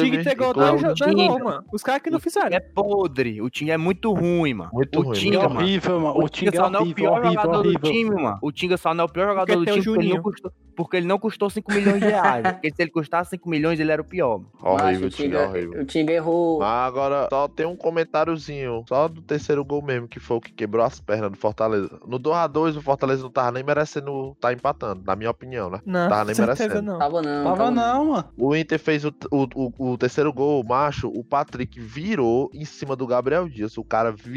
Tinga 0.00 0.16
entregou 0.20 0.52
dois, 0.54 0.80
Tinga. 0.94 1.12
gols, 1.14 1.42
mano. 1.42 1.64
Os 1.72 1.82
caras 1.82 2.02
que 2.02 2.10
não 2.10 2.20
fizeram. 2.20 2.54
é 2.54 2.60
podre. 2.60 3.40
O 3.40 3.48
time 3.50 3.70
é 3.70 3.76
muito 3.76 4.12
ruim, 4.12 4.43
mano. 4.52 4.70
Muito 4.72 4.98
o 4.98 5.02
ruim, 5.02 5.12
Tinga, 5.18 5.38
É 5.38 5.42
mano. 5.48 5.60
horrível, 5.60 6.00
mano. 6.00 6.18
O 6.24 6.28
Tinga 6.28 6.50
é 6.50 6.56
só 6.60 6.68
não 6.68 6.80
é 6.80 6.82
o 6.82 6.94
pior 6.94 7.12
horrível, 7.12 7.30
jogador 7.32 7.62
do 7.62 7.68
horrível. 7.68 7.90
time, 7.90 8.10
mano. 8.22 8.38
O 8.42 8.52
Tinga 8.52 8.76
só 8.76 8.92
não 8.92 9.02
é 9.02 9.06
o 9.06 9.10
pior 9.10 9.28
jogador 9.28 9.46
Porque 9.54 9.70
do 9.70 9.78
o 9.78 9.82
time 9.82 9.84
porque 9.94 10.06
ele, 10.12 10.20
custou, 10.20 10.52
porque 10.76 10.96
ele 10.96 11.06
não 11.06 11.18
custou 11.18 11.48
5 11.50 11.72
milhões 11.72 12.00
de 12.00 12.06
reais. 12.08 12.42
porque 12.52 12.70
se 12.70 12.82
ele 12.82 12.90
custasse 12.90 13.30
5 13.30 13.48
milhões, 13.48 13.78
ele 13.80 13.92
era 13.92 14.02
o 14.02 14.04
pior. 14.04 14.38
Mano. 14.38 14.50
horrível, 14.62 15.06
o 15.06 15.10
Tinga, 15.10 15.48
horrível. 15.48 15.80
o 15.82 15.84
Tinga 15.86 16.12
errou. 16.12 16.58
Mas 16.58 16.68
agora 16.88 17.28
só 17.30 17.48
tem 17.48 17.64
um 17.66 17.76
comentáriozinho, 17.76 18.84
só 18.88 19.08
do 19.08 19.22
terceiro 19.22 19.64
gol 19.64 19.82
mesmo, 19.82 20.08
que 20.08 20.18
foi 20.20 20.36
o 20.36 20.40
que 20.40 20.52
quebrou 20.52 20.84
as 20.84 21.00
pernas 21.00 21.30
do 21.30 21.36
Fortaleza. 21.36 21.98
No 22.06 22.18
2x2, 22.18 22.76
o 22.76 22.82
Fortaleza 22.82 23.22
não 23.22 23.30
tava 23.30 23.52
nem 23.52 23.62
merecendo 23.62 24.36
tá 24.40 24.52
empatando, 24.52 25.02
na 25.04 25.14
minha 25.16 25.30
opinião, 25.30 25.70
né? 25.70 25.80
Não, 25.86 26.08
Tava 26.08 26.24
nem 26.24 26.34
certeza 26.34 26.64
merecendo. 26.64 26.92
não. 26.92 26.98
Tava 26.98 27.22
não. 27.22 27.44
Tava 27.44 27.70
não, 27.70 28.04
mano. 28.06 28.24
O 28.36 28.56
Inter 28.56 28.78
fez 28.78 29.04
o, 29.04 29.12
o, 29.30 29.46
o, 29.54 29.92
o 29.92 29.98
terceiro 29.98 30.32
gol, 30.32 30.62
macho, 30.64 31.08
o 31.08 31.22
Patrick 31.24 31.78
virou 31.80 32.50
em 32.52 32.64
cima 32.64 32.96
do 32.96 33.06
Gabriel 33.06 33.48
Dias. 33.48 33.76
O 33.78 33.84
cara 33.84 34.10
virou, 34.12 34.33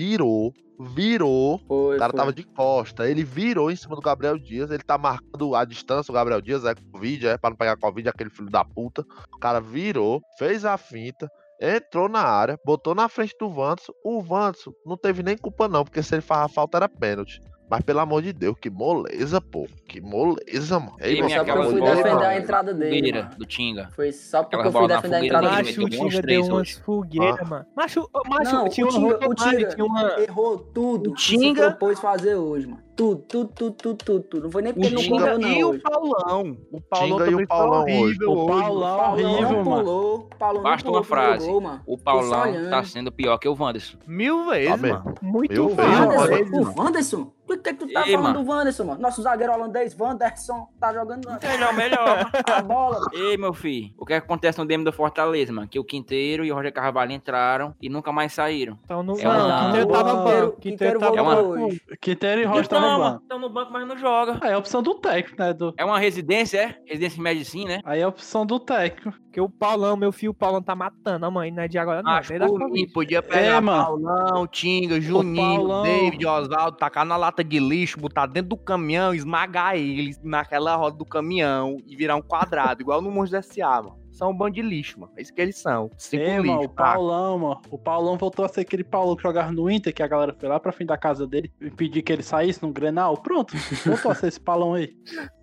virou. 0.80 1.60
Foi, 1.68 1.96
O 1.96 2.00
cara 2.00 2.12
foi. 2.12 2.18
tava 2.20 2.34
de 2.34 2.44
costa, 2.44 3.10
ele 3.10 3.24
virou 3.24 3.72
em 3.72 3.76
cima 3.76 3.96
do 3.96 4.02
Gabriel 4.02 4.38
Dias, 4.38 4.70
ele 4.70 4.84
tá 4.84 4.98
marcando 4.98 5.56
a 5.56 5.66
distância, 5.66 6.12
o 6.12 6.14
Gabriel 6.14 6.40
Dias 6.42 6.64
é 6.66 6.76
Covid, 6.76 7.28
é 7.28 7.38
pra 7.38 7.50
não 7.50 7.58
pegar 7.58 7.78
Covid, 7.78 8.08
aquele 8.08 8.30
filho 8.30 8.50
da 8.50 8.64
puta. 8.64 9.04
O 9.34 9.40
cara 9.40 9.60
virou, 9.60 10.22
fez 10.38 10.66
a 10.66 10.78
finta, 10.78 11.28
entrou 11.60 12.08
na 12.08 12.22
área, 12.22 12.60
botou 12.64 12.94
na 12.94 13.10
frente 13.10 13.36
do 13.40 13.50
Vantos. 13.50 13.86
O 14.04 14.22
Vantos 14.22 14.66
não 14.86 14.96
teve 14.96 15.24
nem 15.24 15.36
culpa 15.38 15.68
não, 15.68 15.84
porque 15.84 16.04
se 16.04 16.14
ele 16.14 16.22
faz 16.22 16.42
a 16.42 16.48
falta 16.48 16.78
era 16.78 16.88
pênalti. 16.88 17.42
Mas 17.70 17.82
pelo 17.82 18.00
amor 18.00 18.22
de 18.22 18.32
Deus, 18.32 18.56
que 18.60 18.70
moleza, 18.70 19.42
pô. 19.42 19.68
Que 19.88 20.00
moleza, 20.00 20.80
mano. 20.80 20.96
Ei, 21.00 21.18
Foi 21.18 21.26
minha 21.26 21.40
só 21.40 21.44
porque 21.46 21.60
eu 21.60 21.72
fui 21.72 21.80
bola, 21.82 21.96
defender 21.96 22.12
a 22.12 22.28
mano. 22.28 22.40
entrada 22.40 22.74
dele. 22.74 22.96
Fogueira 22.96 23.24
mano. 23.24 23.36
do 23.38 23.46
Tinga. 23.46 23.90
Foi 23.96 24.12
só 24.14 24.44
porque 24.44 24.56
Aquela 24.56 24.68
eu 24.70 24.72
fui 24.80 24.88
defender 24.88 25.16
a 25.16 25.26
entrada 25.26 25.48
dele, 25.50 25.64
Macho, 25.64 25.84
o 25.84 25.90
Tinga 25.90 26.22
três 26.22 26.46
deu 26.46 26.56
umas 26.56 26.72
fogueiras, 26.72 27.50
mano. 27.50 27.66
Macho, 27.76 28.10
macho, 28.30 28.54
Não, 28.56 28.70
tinha 28.70 28.88
o 28.88 28.90
uma 28.90 29.14
Tinga, 29.18 29.30
o 29.30 29.36
Tinga 29.36 29.68
tinha 29.68 29.86
uma... 29.86 30.20
errou 30.22 30.58
tudo 30.60 31.12
O 31.12 31.16
Tinga- 31.16 31.72
propôs 31.72 32.00
fazer 32.00 32.36
hoje, 32.36 32.68
mano. 32.68 32.87
Tudo, 32.98 33.22
tudo, 33.28 33.52
tudo, 33.54 33.72
tudo, 33.76 33.96
tudo, 34.04 34.20
tudo. 34.24 34.44
Não 34.46 34.52
foi 34.52 34.62
nem 34.64 34.72
O 34.72 34.76
porque 34.76 34.88
ele 34.88 34.96
não 34.96 35.02
Tinga 35.04 35.20
correu, 35.20 35.40
não, 35.40 35.48
e 35.50 35.64
o. 35.64 35.80
Paulão. 35.82 36.58
O 36.72 36.82
Paulão 36.82 37.18
Tinga 37.20 37.32
e 37.32 37.36
o 37.44 37.48
Paulão 37.48 37.84
hoje. 37.84 37.94
horrível 38.02 38.32
O 38.32 38.38
hoje. 38.40 38.48
Paulão 38.62 38.98
Paulão 38.98 39.12
horrível, 39.14 39.42
não 39.42 39.64
mano. 39.64 39.84
pulou, 39.84 40.30
Paulão 40.40 40.56
não 40.56 40.64
Basta 40.64 40.86
pulou 40.86 41.00
uma 41.00 41.06
frase. 41.06 41.48
gol, 41.48 41.62
mano. 41.62 41.82
O 41.86 41.98
Paulão 41.98 42.70
tá 42.70 42.84
sendo 42.84 43.12
pior 43.12 43.38
que 43.38 43.48
o 43.48 43.56
Wanderson. 43.58 43.98
Mil 44.08 44.46
vezes, 44.50 44.82
mano. 44.82 45.14
Muito 45.22 45.68
O 45.68 45.76
mano. 45.76 45.92
Wanderson, 45.92 46.28
vezes, 46.28 46.52
o 46.52 46.82
Wanderson, 46.82 47.32
Por 47.48 47.58
que, 47.60 47.74
que 47.74 47.86
tu 47.86 47.94
tá 47.94 48.02
Ei, 48.06 48.12
falando 48.16 48.24
mano. 48.34 48.44
do 48.44 48.52
Wanderson, 48.52 48.84
mano? 48.84 49.02
Nosso 49.02 49.22
zagueiro 49.22 49.54
holandês, 49.54 49.96
Wanderson, 49.98 50.68
tá 50.80 50.92
jogando 50.94 51.28
Melhor, 51.42 51.74
melhor. 51.76 52.30
a 52.52 52.62
bola. 52.62 53.00
mano. 53.00 53.10
Ei, 53.14 53.38
meu 53.38 53.54
filho, 53.54 53.94
o 53.98 54.06
que 54.06 54.14
acontece 54.14 54.58
no 54.60 54.66
DM 54.66 54.84
do 54.84 54.92
Fortaleza, 54.92 55.54
mano? 55.54 55.68
Que 55.68 55.80
o 55.80 55.84
Quinteiro 55.84 56.44
e 56.44 56.52
o 56.52 56.56
Roger 56.56 56.74
Carvalho 56.74 57.12
entraram 57.14 57.74
e 57.82 57.88
nunca 57.90 58.12
mais 58.12 58.34
saíram. 58.34 58.78
Então 58.84 59.02
não, 59.04 59.16
É 59.18 59.24
não, 59.24 59.66
Quinteiro 59.68 59.88
tava 59.88 60.16
banco. 60.16 60.60
Quinteiro, 60.60 61.00
voltou 61.00 61.48
hoje. 61.68 61.82
Quinteiro 62.02 62.42
e 62.42 62.44
Rocha 62.46 62.68
no 62.92 62.98
banco. 62.98 63.04
mano, 63.04 63.20
estão 63.22 63.40
no 63.40 63.50
banco, 63.50 63.72
mas 63.72 63.88
não 63.88 63.98
joga. 63.98 64.38
Aí 64.42 64.52
é 64.52 64.54
a 64.54 64.58
opção 64.58 64.82
do 64.82 64.96
técnico, 64.96 65.42
né? 65.42 65.54
Do... 65.54 65.74
É 65.78 65.86
uma 65.86 66.00
residência, 66.00 66.58
é? 66.58 66.78
Residência 66.86 67.20
em 67.20 67.24
medicina, 67.24 67.76
né? 67.78 67.82
Aí 67.84 68.00
é 68.00 68.04
a 68.04 68.08
opção 68.08 68.46
do 68.46 68.60
técnico. 68.60 69.18
Porque 69.28 69.42
o 69.42 69.50
Paulão, 69.50 69.96
meu 69.96 70.12
filho, 70.12 70.32
o 70.32 70.36
Paulão 70.36 70.62
tá 70.62 70.76
matando 70.76 71.26
a 71.26 71.32
mãe, 71.32 71.52
não 71.52 71.64
é 71.64 71.68
de 71.68 71.78
agora 71.78 72.02
não. 72.02 72.12
Acho 72.12 72.34
mim, 72.70 72.88
podia 72.92 73.20
É, 73.20 73.22
pegar 73.22 73.62
mano. 73.62 73.84
Paulão, 73.84 74.48
Tinga, 74.48 75.00
Juninho, 75.00 75.58
Paulão. 75.58 75.84
David, 75.84 76.26
Oswaldo, 76.26 76.78
tacar 76.78 77.06
na 77.06 77.16
lata 77.18 77.44
de 77.44 77.60
lixo, 77.60 78.00
botar 78.00 78.26
dentro 78.26 78.50
do 78.50 78.58
caminhão, 78.58 79.14
esmagar 79.14 79.76
eles 79.76 80.20
naquela 80.24 80.76
roda 80.76 80.98
do 80.98 81.06
caminhão 81.06 81.78
e 81.86 81.96
virar 81.96 82.16
um 82.16 82.22
quadrado, 82.22 82.82
igual 82.82 83.02
no 83.02 83.12
Monstro 83.12 83.38
S.A., 83.38 83.84
mano. 83.84 84.07
São 84.18 84.32
um 84.32 84.36
bando 84.36 84.54
de 84.56 84.64
lixo, 84.64 85.00
mano. 85.00 85.14
É 85.16 85.22
isso 85.22 85.32
que 85.32 85.40
eles 85.40 85.58
são. 85.58 85.92
Cinco 85.96 86.24
É, 86.24 86.40
mano, 86.40 86.58
o 86.58 86.62
lixo. 86.62 86.74
Paulão, 86.74 87.38
mano. 87.38 87.62
O 87.70 87.78
Paulão 87.78 88.18
voltou 88.18 88.44
a 88.46 88.50
ser 88.50 88.62
aquele 88.62 88.84
Paulão 88.84 89.16
que 89.16 89.22
jogava 89.22 89.52
no 89.52 89.70
Inter, 89.70 89.94
que 89.94 90.02
a 90.02 90.08
galera 90.08 90.36
foi 90.38 90.50
lá 90.50 90.60
pra 90.60 90.72
fim 90.72 90.86
da 90.88 90.98
casa 90.98 91.28
dele 91.28 91.52
e 91.62 91.70
pedir 91.70 92.02
que 92.02 92.12
ele 92.12 92.24
saísse 92.24 92.64
no 92.64 92.72
Grenal. 92.74 93.16
Pronto, 93.18 93.54
voltou 93.86 94.10
a 94.12 94.16
ser 94.16 94.28
esse 94.30 94.40
Paulão 94.40 94.74
aí. 94.74 94.96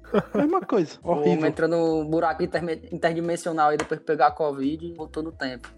Mesma 0.34 0.60
coisa, 0.60 0.98
O 1.04 1.10
homem 1.12 1.28
horrível. 1.30 1.46
entrou 1.48 1.68
no 1.68 2.04
buraco 2.04 2.42
interdimensional 2.42 3.72
e 3.72 3.76
depois 3.76 4.00
de 4.00 4.06
pegar 4.06 4.28
a 4.28 4.30
Covid 4.32 4.86
e 4.86 4.92
voltou 4.92 5.22
no 5.22 5.30
tempo. 5.32 5.68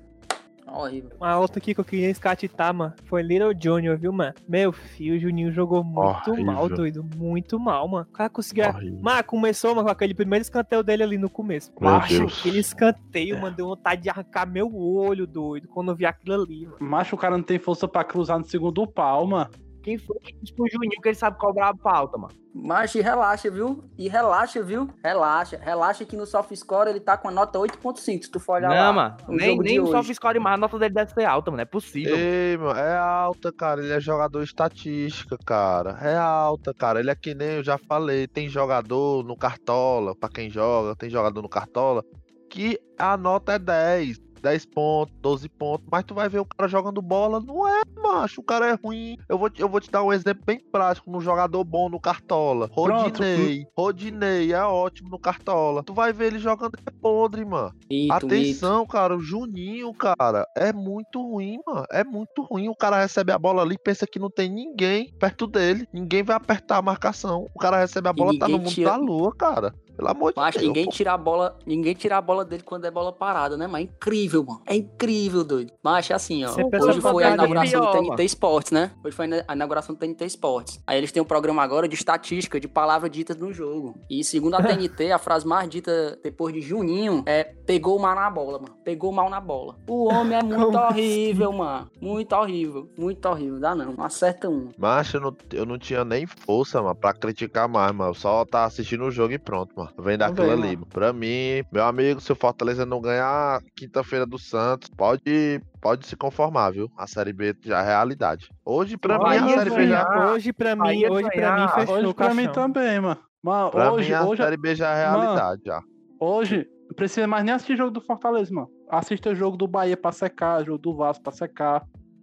Horrível. 0.66 1.11
Uma 1.20 1.38
outra 1.38 1.58
aqui 1.58 1.75
que 1.75 1.80
eu 1.80 1.85
queria 1.85 2.11
escatitar, 2.11 2.75
mano, 2.75 2.92
foi 3.04 3.23
Little 3.23 3.52
Junior, 3.58 3.96
viu, 3.96 4.12
mano? 4.12 4.35
Meu 4.49 4.73
filho, 4.73 5.16
o 5.16 5.18
Juninho 5.18 5.52
jogou 5.52 5.82
muito 5.85 6.30
Horrível. 6.30 6.44
mal, 6.52 6.68
doido. 6.68 7.04
Muito 7.16 7.58
mal, 7.58 7.87
mano. 7.88 8.06
O 8.08 8.12
cara 8.12 8.28
conseguiu. 8.28 8.64
Mano, 9.00 9.25
começou, 9.25 9.75
mano, 9.75 9.87
com 9.87 9.92
aquele 9.92 10.14
primeiro 10.14 10.42
escanteio 10.42 10.82
dele 10.82 11.02
ali 11.02 11.18
no 11.18 11.30
começo. 11.30 11.73
Meu 11.80 11.90
Macho, 11.90 12.18
Deus. 12.18 12.38
aquele 12.40 12.58
escanteio, 12.58 13.40
mano, 13.40 13.56
deu 13.56 13.66
vontade 13.66 14.02
de 14.02 14.11
arrancar 14.11 14.46
meu 14.46 14.75
olho, 14.76 15.26
doido, 15.26 15.68
quando 15.68 15.92
eu 15.92 15.96
vi 15.96 16.04
aquilo 16.04 16.42
ali, 16.42 16.66
mano. 16.66 16.76
Macho, 16.80 17.14
o 17.14 17.18
cara 17.18 17.37
não 17.37 17.44
tem 17.44 17.58
força 17.58 17.87
pra 17.87 18.02
cruzar 18.04 18.38
no 18.38 18.44
segundo 18.44 18.87
pau, 18.87 19.26
mano. 19.26 19.50
Quem 19.87 19.97
foi 19.99 20.19
que 20.19 20.33
disse 20.43 20.52
pro 20.52 20.66
Juninho 20.69 21.00
que 21.00 21.09
ele 21.09 21.14
sabe 21.14 21.38
cobrar 21.38 21.69
a 21.69 21.76
pauta, 21.76 22.19
mano? 22.19 22.35
Mas 22.52 22.93
relaxa, 22.93 23.49
viu? 23.49 23.85
E 23.97 24.09
relaxa, 24.09 24.61
viu? 24.61 24.90
Relaxa. 25.00 25.61
Relaxa 25.62 26.05
que 26.05 26.16
no 26.16 26.26
soft 26.26 26.52
score 26.57 26.90
ele 26.90 26.99
tá 26.99 27.16
com 27.16 27.28
a 27.28 27.31
nota 27.31 27.57
8.5, 27.57 28.25
se 28.25 28.28
tu 28.28 28.40
for 28.40 28.55
olhar 28.55 28.71
lá. 28.71 28.87
Não, 28.87 28.93
mano. 28.93 29.16
o 29.28 29.33
Nem, 29.33 29.57
nem 29.61 29.78
o 29.78 29.85
hoje. 29.85 29.93
soft 29.93 30.12
score 30.14 30.40
mais, 30.40 30.55
a 30.55 30.57
nota 30.57 30.76
dele 30.76 30.93
deve 30.93 31.12
ser 31.12 31.25
alta, 31.25 31.52
mano. 31.52 31.61
É 31.61 31.64
possível. 31.64 32.16
Ei, 32.16 32.57
mano, 32.57 32.76
é 32.76 32.97
alta, 32.97 33.52
cara. 33.52 33.81
Ele 33.81 33.93
é 33.93 34.00
jogador 34.00 34.43
estatística, 34.43 35.38
cara. 35.47 35.97
É 36.02 36.16
alta, 36.16 36.75
cara. 36.75 36.99
Ele 36.99 37.11
é 37.12 37.14
que 37.14 37.33
nem 37.33 37.50
eu 37.59 37.62
já 37.62 37.78
falei. 37.78 38.26
Tem 38.26 38.49
jogador 38.49 39.23
no 39.23 39.37
Cartola, 39.37 40.16
pra 40.16 40.28
quem 40.28 40.50
joga, 40.50 40.97
tem 40.97 41.09
jogador 41.09 41.40
no 41.43 41.49
Cartola, 41.49 42.02
que 42.50 42.76
a 42.99 43.16
nota 43.16 43.52
é 43.52 43.59
10. 43.61 44.25
10 44.46 44.64
pontos, 44.66 45.12
12 45.20 45.48
pontos, 45.48 45.86
mas 45.90 46.04
tu 46.04 46.14
vai 46.14 46.28
ver 46.28 46.38
o 46.38 46.44
cara 46.46 46.68
jogando 46.68 47.02
bola, 47.02 47.40
não 47.40 47.66
é, 47.66 47.82
macho, 48.00 48.40
o 48.40 48.44
cara 48.44 48.68
é 48.68 48.72
ruim. 48.74 49.16
Eu 49.28 49.36
vou, 49.36 49.50
te- 49.50 49.60
eu 49.60 49.68
vou 49.68 49.80
te 49.80 49.90
dar 49.90 50.04
um 50.04 50.12
exemplo 50.12 50.44
bem 50.46 50.60
prático, 50.70 51.10
no 51.10 51.20
jogador 51.20 51.64
bom 51.64 51.88
no 51.88 51.98
Cartola. 51.98 52.68
Pronto. 52.68 52.92
Rodinei, 53.18 53.66
Rodinei 53.76 54.52
é 54.52 54.62
ótimo 54.62 55.08
no 55.10 55.18
Cartola. 55.18 55.82
Tu 55.82 55.92
vai 55.92 56.12
ver 56.12 56.26
ele 56.26 56.38
jogando 56.38 56.74
é 56.86 56.90
podre, 56.90 57.44
mano. 57.44 57.72
Mito. 57.90 58.12
Atenção, 58.14 58.86
cara, 58.86 59.16
o 59.16 59.20
Juninho, 59.20 59.92
cara, 59.94 60.46
é 60.56 60.72
muito 60.72 61.20
ruim, 61.20 61.58
mano. 61.66 61.84
É 61.90 62.04
muito 62.04 62.42
ruim. 62.42 62.68
O 62.68 62.76
cara 62.76 63.00
recebe 63.00 63.32
a 63.32 63.38
bola 63.38 63.62
ali 63.62 63.74
e 63.74 63.78
pensa 63.82 64.06
que 64.06 64.18
não 64.20 64.30
tem 64.30 64.48
ninguém 64.48 65.12
perto 65.18 65.46
dele. 65.48 65.88
Ninguém 65.92 66.22
vai 66.22 66.36
apertar 66.36 66.76
a 66.76 66.82
marcação. 66.82 67.46
O 67.54 67.58
cara 67.58 67.78
recebe 67.78 68.08
a 68.08 68.12
E 68.12 68.14
bola, 68.14 68.38
tá 68.38 68.46
no 68.46 68.58
mundo 68.58 68.84
da 68.84 68.96
lua, 68.96 69.34
cara. 69.34 69.74
Pelo 69.96 70.08
amor 70.08 70.32
de 70.32 70.36
Mas 70.36 70.54
Deus. 70.54 70.66
ninguém 70.66 70.84
pô. 70.84 70.90
tira 70.90 71.12
a 71.12 71.16
bola, 71.18 71.58
ninguém 71.66 71.94
tira 71.94 72.16
a 72.18 72.20
bola 72.20 72.44
dele 72.44 72.62
quando 72.62 72.84
é 72.84 72.90
bola 72.90 73.12
parada, 73.12 73.56
né? 73.56 73.66
Mas 73.66 73.82
é 73.82 73.84
incrível, 73.84 74.44
mano. 74.44 74.62
É 74.66 74.76
incrível, 74.76 75.42
doido. 75.42 75.72
Mas 75.82 76.10
assim, 76.10 76.44
ó. 76.44 76.48
Você 76.48 76.62
Hoje 76.62 77.00
foi 77.00 77.24
a 77.24 77.30
inauguração 77.30 77.80
do 77.80 77.90
pior, 77.90 78.02
TNT 78.02 78.24
Esportes, 78.24 78.72
né? 78.72 78.90
Hoje 79.04 79.16
foi 79.16 79.26
a 79.46 79.52
inauguração 79.54 79.94
do 79.94 79.98
TNT 79.98 80.24
Esportes. 80.26 80.80
Aí 80.86 80.98
eles 80.98 81.10
têm 81.12 81.22
um 81.22 81.26
programa 81.26 81.62
agora 81.62 81.88
de 81.88 81.94
estatística 81.94 82.60
de 82.60 82.68
palavras 82.68 83.10
ditas 83.10 83.36
no 83.36 83.52
jogo. 83.52 83.94
E 84.10 84.22
segundo 84.22 84.54
a 84.54 84.62
TNT, 84.62 85.12
a 85.12 85.18
frase 85.18 85.46
mais 85.46 85.68
dita 85.68 86.18
depois 86.22 86.52
de 86.52 86.60
Juninho 86.60 87.22
é 87.26 87.44
pegou 87.44 87.98
mal 87.98 88.14
na 88.14 88.30
bola, 88.30 88.58
mano. 88.58 88.76
Pegou 88.84 89.12
mal 89.12 89.30
na 89.30 89.40
bola. 89.40 89.76
O 89.88 90.12
homem 90.12 90.38
é 90.38 90.42
muito 90.44 90.66
Como 90.66 90.78
horrível, 90.78 91.52
mano. 91.52 91.90
Muito 92.00 92.32
horrível. 92.34 92.88
Muito 92.98 93.26
horrível. 93.28 93.58
Dá 93.60 93.74
não. 93.74 93.92
Não 93.92 94.04
acerta 94.04 94.48
um. 94.48 94.68
Mas 94.76 95.12
eu 95.14 95.20
não, 95.20 95.36
eu 95.52 95.64
não 95.66 95.78
tinha 95.78 96.04
nem 96.04 96.26
força, 96.26 96.82
mano, 96.82 96.94
pra 96.94 97.12
criticar 97.12 97.68
mais, 97.68 97.92
mano. 97.92 98.10
Eu 98.10 98.14
Só 98.14 98.44
tá 98.44 98.64
assistindo 98.64 99.04
o 99.04 99.10
jogo 99.10 99.32
e 99.32 99.38
pronto, 99.38 99.72
mano. 99.76 99.86
Vem 99.99 100.19
daquilo 100.19 100.47
bem, 100.47 100.52
ali, 100.52 100.61
mano. 100.62 100.73
mano. 100.75 100.87
Pra 100.87 101.12
mim, 101.12 101.62
meu 101.73 101.85
amigo, 101.85 102.21
se 102.21 102.31
o 102.33 102.37
Fortaleza 102.37 102.85
não 102.87 103.00
ganhar 103.00 103.61
quinta-feira 103.76 104.26
do 104.26 104.38
Santos, 104.38 104.88
pode, 104.97 105.61
pode 105.81 106.07
se 106.07 106.16
conformar, 106.16 106.71
viu? 106.71 106.90
A 106.97 107.07
Série 107.07 107.33
B 107.33 107.55
já 107.62 107.81
é 107.81 107.85
realidade. 107.85 108.50
Hoje, 108.64 108.97
pra 108.97 109.19
mim, 109.19 109.37
a 109.37 109.49
Série 109.49 109.71
B 109.71 109.87
já, 109.88 110.31
Hoje 110.33 110.52
pra 110.52 110.75
mim, 110.75 110.83
Bahia 110.83 111.12
hoje 111.12 111.28
pra 111.31 111.57
mim 111.61 111.69
fechou 111.69 111.95
Hoje 111.97 112.07
o 112.07 112.14
pra 112.14 112.35
mim 112.35 112.49
também, 112.49 113.00
mano. 113.00 113.21
Mano, 113.43 113.71
pra 113.71 113.93
hoje, 113.93 114.09
mim, 114.09 114.14
a 114.14 114.25
hoje, 114.25 114.43
Série 114.43 114.57
B 114.57 114.75
já 114.75 114.90
é 114.90 115.07
Mano. 115.07 115.21
realidade, 115.23 115.62
já. 115.64 115.81
hoje, 116.21 116.66
não 116.88 116.95
precisa 116.97 117.26
mais 117.26 117.45
nem 117.45 117.55
assistir 117.55 117.76
jogo 117.76 117.90
do 117.90 118.00
Fortaleza, 118.00 118.52
mano. 118.52 118.69
Assista 118.88 119.31
o 119.31 119.35
jogo 119.35 119.57
do 119.57 119.66
Bahia 119.66 119.97
pra 119.97 120.12
secar, 120.12 120.64
jogo 120.64 120.78
do 120.78 120.95
Vasco 120.97 121.23
pra 121.23 121.33
secar. 121.33 121.83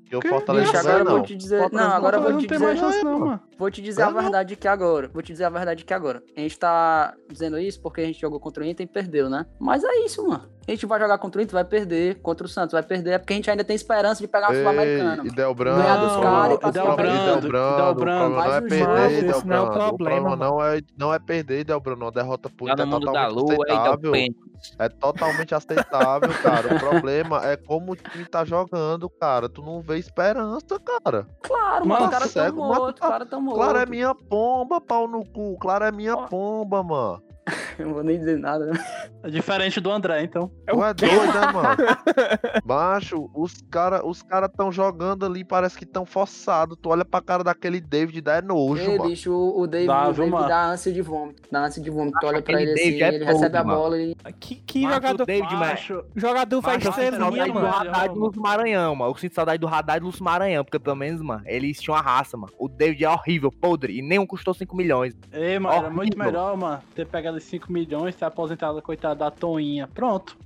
Que 0.10 0.16
o 0.16 0.20
Que 0.20 0.28
Fortaleza 0.30 0.72
não 0.74 0.80
agora 0.80 1.00
eu 1.00 1.06
vou 1.06 1.18
não. 1.18 1.24
te 1.26 1.36
dizer. 1.36 1.60
Fortaleza- 1.62 1.90
Não, 1.90 1.96
agora 1.98 2.18
eu 2.18 2.22
vou 2.22 2.32
te 2.38 2.48
não 2.48 2.58
dizer. 2.60 2.78
chance 2.78 3.04
não, 3.04 3.20
mano. 3.20 3.40
Vou 3.58 3.72
te 3.72 3.82
dizer 3.82 4.02
a 4.04 4.12
não. 4.12 4.22
verdade 4.22 4.54
aqui 4.54 4.68
agora. 4.68 5.08
Vou 5.12 5.22
te 5.24 5.32
dizer 5.32 5.46
a 5.46 5.50
verdade 5.50 5.84
aqui 5.84 5.94
agora. 5.94 6.22
A 6.36 6.40
gente 6.40 6.60
tá 6.60 7.16
dizendo 7.32 7.58
isso 7.58 7.82
porque 7.82 8.02
a 8.02 8.06
gente 8.06 8.20
jogou 8.22 8.40
contra 8.40 8.64
o 8.64 8.66
Inter 8.68 8.84
e 8.86 8.88
perdeu, 8.88 9.30
né? 9.30 9.46
Mas 9.60 9.84
é 9.84 10.06
isso, 10.06 10.28
mano. 10.28 10.48
A 10.66 10.72
gente 10.72 10.86
vai 10.86 11.00
jogar 11.00 11.18
contra 11.18 11.40
o 11.40 11.44
Inter, 11.44 11.54
vai 11.54 11.66
perder. 11.66 12.22
Contra 12.22 12.46
o 12.46 12.50
Santos, 12.50 12.72
vai 12.72 12.82
perder. 12.84 13.12
É 13.12 13.18
porque 13.18 13.34
a 13.34 13.36
gente 13.36 13.50
ainda 13.52 13.64
tem 13.66 13.76
esperança 13.76 14.22
de 14.22 14.28
pegar 14.28 14.48
a 14.48 14.54
Sul-Americana. 14.54 15.24
Brando, 15.56 16.06
o 16.06 16.54
e 16.54 16.56
o 16.56 16.60
pra 16.60 16.72
problema- 16.72 16.96
frente. 16.96 17.18
Idel 17.18 17.42
Brando, 17.42 17.48
Idel 17.48 17.88
o 17.90 17.96
Brando. 17.96 18.30
não 18.30 18.44
é 18.44 18.58
o 18.60 18.62
perder, 18.70 19.12
esse 19.30 19.46
não 19.46 19.56
é 19.56 19.60
o 19.60 19.66
Brando. 19.66 19.84
O 19.94 19.98
problema, 19.98 20.36
não 20.38 20.64
é, 20.64 20.82
não 20.98 21.14
é 21.14 21.20
perder, 21.20 21.60
Idel 21.60 21.80
Brando. 21.82 22.06
Uma 22.06 22.12
derrota 22.12 22.50
por 22.50 22.70
Inter 22.70 22.86
é 22.86 22.90
totalmente 22.90 23.36
o 23.36 23.44
aceitável. 23.44 24.12
É 24.80 24.88
totalmente 24.88 25.54
aceitável, 25.56 26.30
cara. 26.42 26.76
O 26.76 26.80
problema 26.80 27.46
é 27.46 27.58
como 27.58 27.92
o 27.92 27.96
time 27.98 28.24
tá 28.26 28.46
jogando, 28.46 29.10
cara. 29.10 29.50
Tu 29.50 29.62
não 29.62 29.82
vê 29.82 29.98
esperança, 29.98 30.80
cara. 30.80 31.28
Claro, 31.42 31.86
mano. 31.86 32.10
Tá- 32.10 32.20
Os 32.26 32.34
caras 32.34 32.34
tão 33.28 33.42
mortos. 33.42 33.58
Claro, 33.58 33.80
é 33.80 33.86
minha 33.86 34.16
pomba, 34.16 34.80
pau 34.80 35.08
no 35.10 35.26
cu. 35.26 35.58
Claro, 35.60 35.84
é 35.84 35.92
minha 35.92 36.16
pomba, 36.16 36.82
mano. 36.82 37.22
Não 37.80 37.94
vou 37.94 38.04
nem 38.04 38.18
dizer 38.20 38.38
nada, 38.38 38.66
né? 38.66 38.74
É 39.24 39.30
diferente 39.30 39.80
do 39.80 39.92
André, 39.92 40.24
então. 40.24 40.52
Tu 40.68 40.84
é 40.84 40.94
doido, 40.94 41.34
né, 41.34 41.52
mano? 41.54 41.78
Macho, 42.66 43.30
os 43.34 43.54
caras 43.70 44.02
os 44.04 44.22
cara 44.22 44.48
tão 44.50 44.72
jogando 44.72 45.26
ali, 45.26 45.44
parece 45.44 45.78
que 45.78 45.86
tão 45.86 46.06
forçado. 46.06 46.76
Tu 46.76 46.90
olha 46.90 47.06
pra 47.06 47.22
cara 47.22 47.44
daquele 47.44 47.80
David, 47.80 48.22
dá 48.22 48.36
é 48.36 48.42
nojo, 48.42 48.82
Ei, 48.82 48.98
mano. 48.98 49.10
bicho, 49.10 49.32
o 49.32 49.62
o 49.62 49.68
David, 49.68 49.88
Dá, 49.88 50.02
o 50.02 50.14
viu, 50.14 50.26
David 50.26 50.32
mano? 50.32 50.48
dá 50.48 50.66
ânsia 50.66 50.92
de 50.94 51.02
vômito. 51.02 51.42
Dá 51.52 51.66
ânsia 51.66 51.82
de 51.82 51.90
vômito. 51.90 52.18
Tu 52.20 52.28
olha 52.28 52.42
pra 52.42 52.62
ele 52.62 52.74
assim, 52.74 53.02
é 53.02 53.14
ele 53.14 53.26
recebe 53.26 53.58
a 53.58 53.64
podre, 53.64 53.78
bola 53.78 53.98
e. 54.02 54.16
Que, 54.40 54.56
que 54.56 54.82
Mas 54.84 54.94
jogador, 54.96 55.26
David, 55.26 55.54
mano, 55.54 55.60
Macho, 55.60 56.06
jogador 56.16 56.56
eu 56.56 56.78
estrelinha, 56.78 57.20
saudade 57.20 57.52
do 57.52 57.54
mano. 57.54 57.68
Haddad 57.68 58.14
do 58.14 58.20
Lúcio 58.20 58.42
Maranhão, 58.42 58.96
mano. 58.96 59.12
Eu 59.12 59.16
sinto 59.18 59.36
saudade 59.36 59.60
do 59.60 59.68
Haddad 59.68 60.00
do 60.00 60.06
Lúcio 60.08 60.24
Maranhão, 60.24 60.64
porque 60.64 60.80
pelo 60.80 60.96
menos, 60.96 61.22
mano, 61.22 61.44
eles 61.46 61.80
tinham 61.80 61.96
a 61.96 62.02
raça, 62.02 62.36
mano. 62.38 62.52
O 62.58 62.68
David 62.68 63.04
é 63.06 63.10
horrível, 63.10 63.52
podre, 63.52 63.98
e 63.98 64.02
nenhum 64.02 64.26
custou 64.26 64.54
5 64.54 64.76
milhões. 64.76 65.14
Ei, 65.32 65.58
mano, 65.60 65.76
era 65.78 65.90
muito 65.90 66.18
melhor, 66.18 66.58
mano, 66.58 66.82
ter 66.96 67.06
pegado 67.08 67.38
os 67.38 67.44
5 67.44 67.63
milhões, 67.72 68.16
ter 68.16 68.26
aposentado 68.26 68.78
a 68.78 68.82
coitada 68.82 69.16
da 69.16 69.32
Toinha. 69.32 69.88
Pronto. 69.88 70.38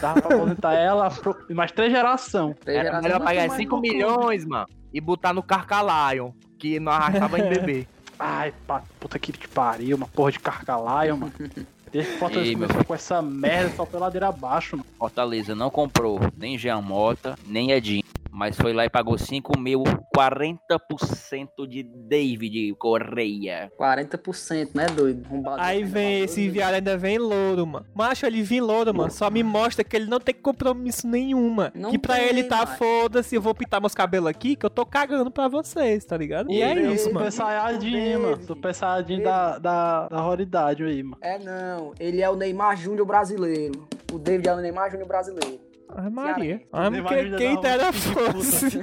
Dava 0.00 0.20
pra 0.20 0.36
aposentar 0.36 0.74
ela 0.74 1.10
pro... 1.10 1.36
mais 1.50 1.72
três 1.72 1.92
gerações. 1.92 2.56
Era 2.66 3.00
melhor 3.00 3.20
pagar 3.20 3.40
tem 3.40 3.48
mais 3.48 3.60
5 3.60 3.76
no 3.76 3.82
clube. 3.82 3.88
milhões, 3.88 4.44
mano, 4.44 4.66
e 4.92 5.00
botar 5.00 5.32
no 5.32 5.42
Carcalion, 5.42 6.32
que 6.58 6.78
não 6.78 6.92
arrastava 6.92 7.38
em 7.38 7.48
bebê. 7.48 7.86
Ai, 8.18 8.52
pá, 8.66 8.82
puta 9.00 9.18
que 9.18 9.32
pariu, 9.48 9.96
uma 9.96 10.06
porra 10.06 10.32
de 10.32 10.38
carcalaio, 10.38 11.16
mano. 11.16 11.32
Desde 11.90 12.10
que 12.10 12.16
o 12.16 12.18
Fortaleza 12.18 12.50
Ei, 12.50 12.56
meu 12.56 12.66
começou 12.66 12.84
com 12.84 12.94
essa 12.94 13.22
merda, 13.22 13.76
só 13.76 13.86
foi 13.86 14.00
ladeira 14.00 14.28
abaixo, 14.28 14.76
mano. 14.76 14.88
Fortaleza 14.98 15.54
não 15.54 15.70
comprou 15.70 16.18
nem 16.36 16.58
Jean 16.58 16.80
Mota, 16.80 17.38
nem 17.46 17.70
Edinho. 17.70 18.02
Mas 18.34 18.56
foi 18.56 18.72
lá 18.72 18.84
e 18.84 18.90
pagou 18.90 19.16
5 19.16 19.56
mil, 19.56 19.84
40% 20.12 21.68
de 21.68 21.84
David 21.84 22.74
Correia. 22.74 23.70
40%, 23.78 24.70
né, 24.74 24.86
doido? 24.86 25.24
Aí 25.56 25.84
vem 25.84 26.22
esse 26.22 26.48
viado, 26.48 26.74
ainda 26.74 26.96
vem 26.96 27.16
louro, 27.16 27.64
mano. 27.64 27.86
Macho, 27.94 28.26
ele 28.26 28.42
vem 28.42 28.60
louro, 28.60 28.92
mano. 28.92 29.12
Só 29.12 29.30
me 29.30 29.44
mostra 29.44 29.84
que 29.84 29.94
ele 29.94 30.06
não 30.06 30.18
tem 30.18 30.34
compromisso 30.34 31.06
nenhuma. 31.06 31.70
Não 31.76 31.92
que 31.92 31.98
pra 31.98 32.16
tem, 32.16 32.24
ele 32.24 32.42
tá 32.42 32.66
foda-se, 32.66 33.36
eu 33.36 33.40
vou 33.40 33.54
pintar 33.54 33.80
meus 33.80 33.94
cabelos 33.94 34.28
aqui, 34.28 34.56
que 34.56 34.66
eu 34.66 34.70
tô 34.70 34.84
cagando 34.84 35.30
pra 35.30 35.46
vocês, 35.46 36.04
tá 36.04 36.16
ligado? 36.16 36.50
E 36.50 36.60
é 36.60 36.74
Ei, 36.74 36.92
isso, 36.92 37.12
mano. 37.14 37.30
Super 37.30 37.32
Saiyajin, 37.32 38.16
mano. 38.16 38.42
Super 38.42 38.74
Saiyajin 38.74 39.22
da, 39.22 39.58
da, 39.58 40.08
da 40.08 40.20
raridade 40.20 40.82
aí, 40.82 41.04
mano. 41.04 41.18
É 41.20 41.38
não, 41.38 41.92
ele 42.00 42.20
é 42.20 42.28
o 42.28 42.34
Neymar 42.34 42.76
Júnior 42.76 43.06
brasileiro. 43.06 43.86
O 44.12 44.18
David 44.18 44.48
é 44.48 44.54
o 44.54 44.56
Neymar 44.56 44.90
Júnior 44.90 45.06
brasileiro. 45.06 45.63
Ave 45.96 46.10
Maria. 46.10 46.60
Ah, 46.72 46.86
imagina 46.88 47.36
quem 47.36 47.56
filho 47.56 47.92
de 47.92 47.92
fosse. 47.92 48.80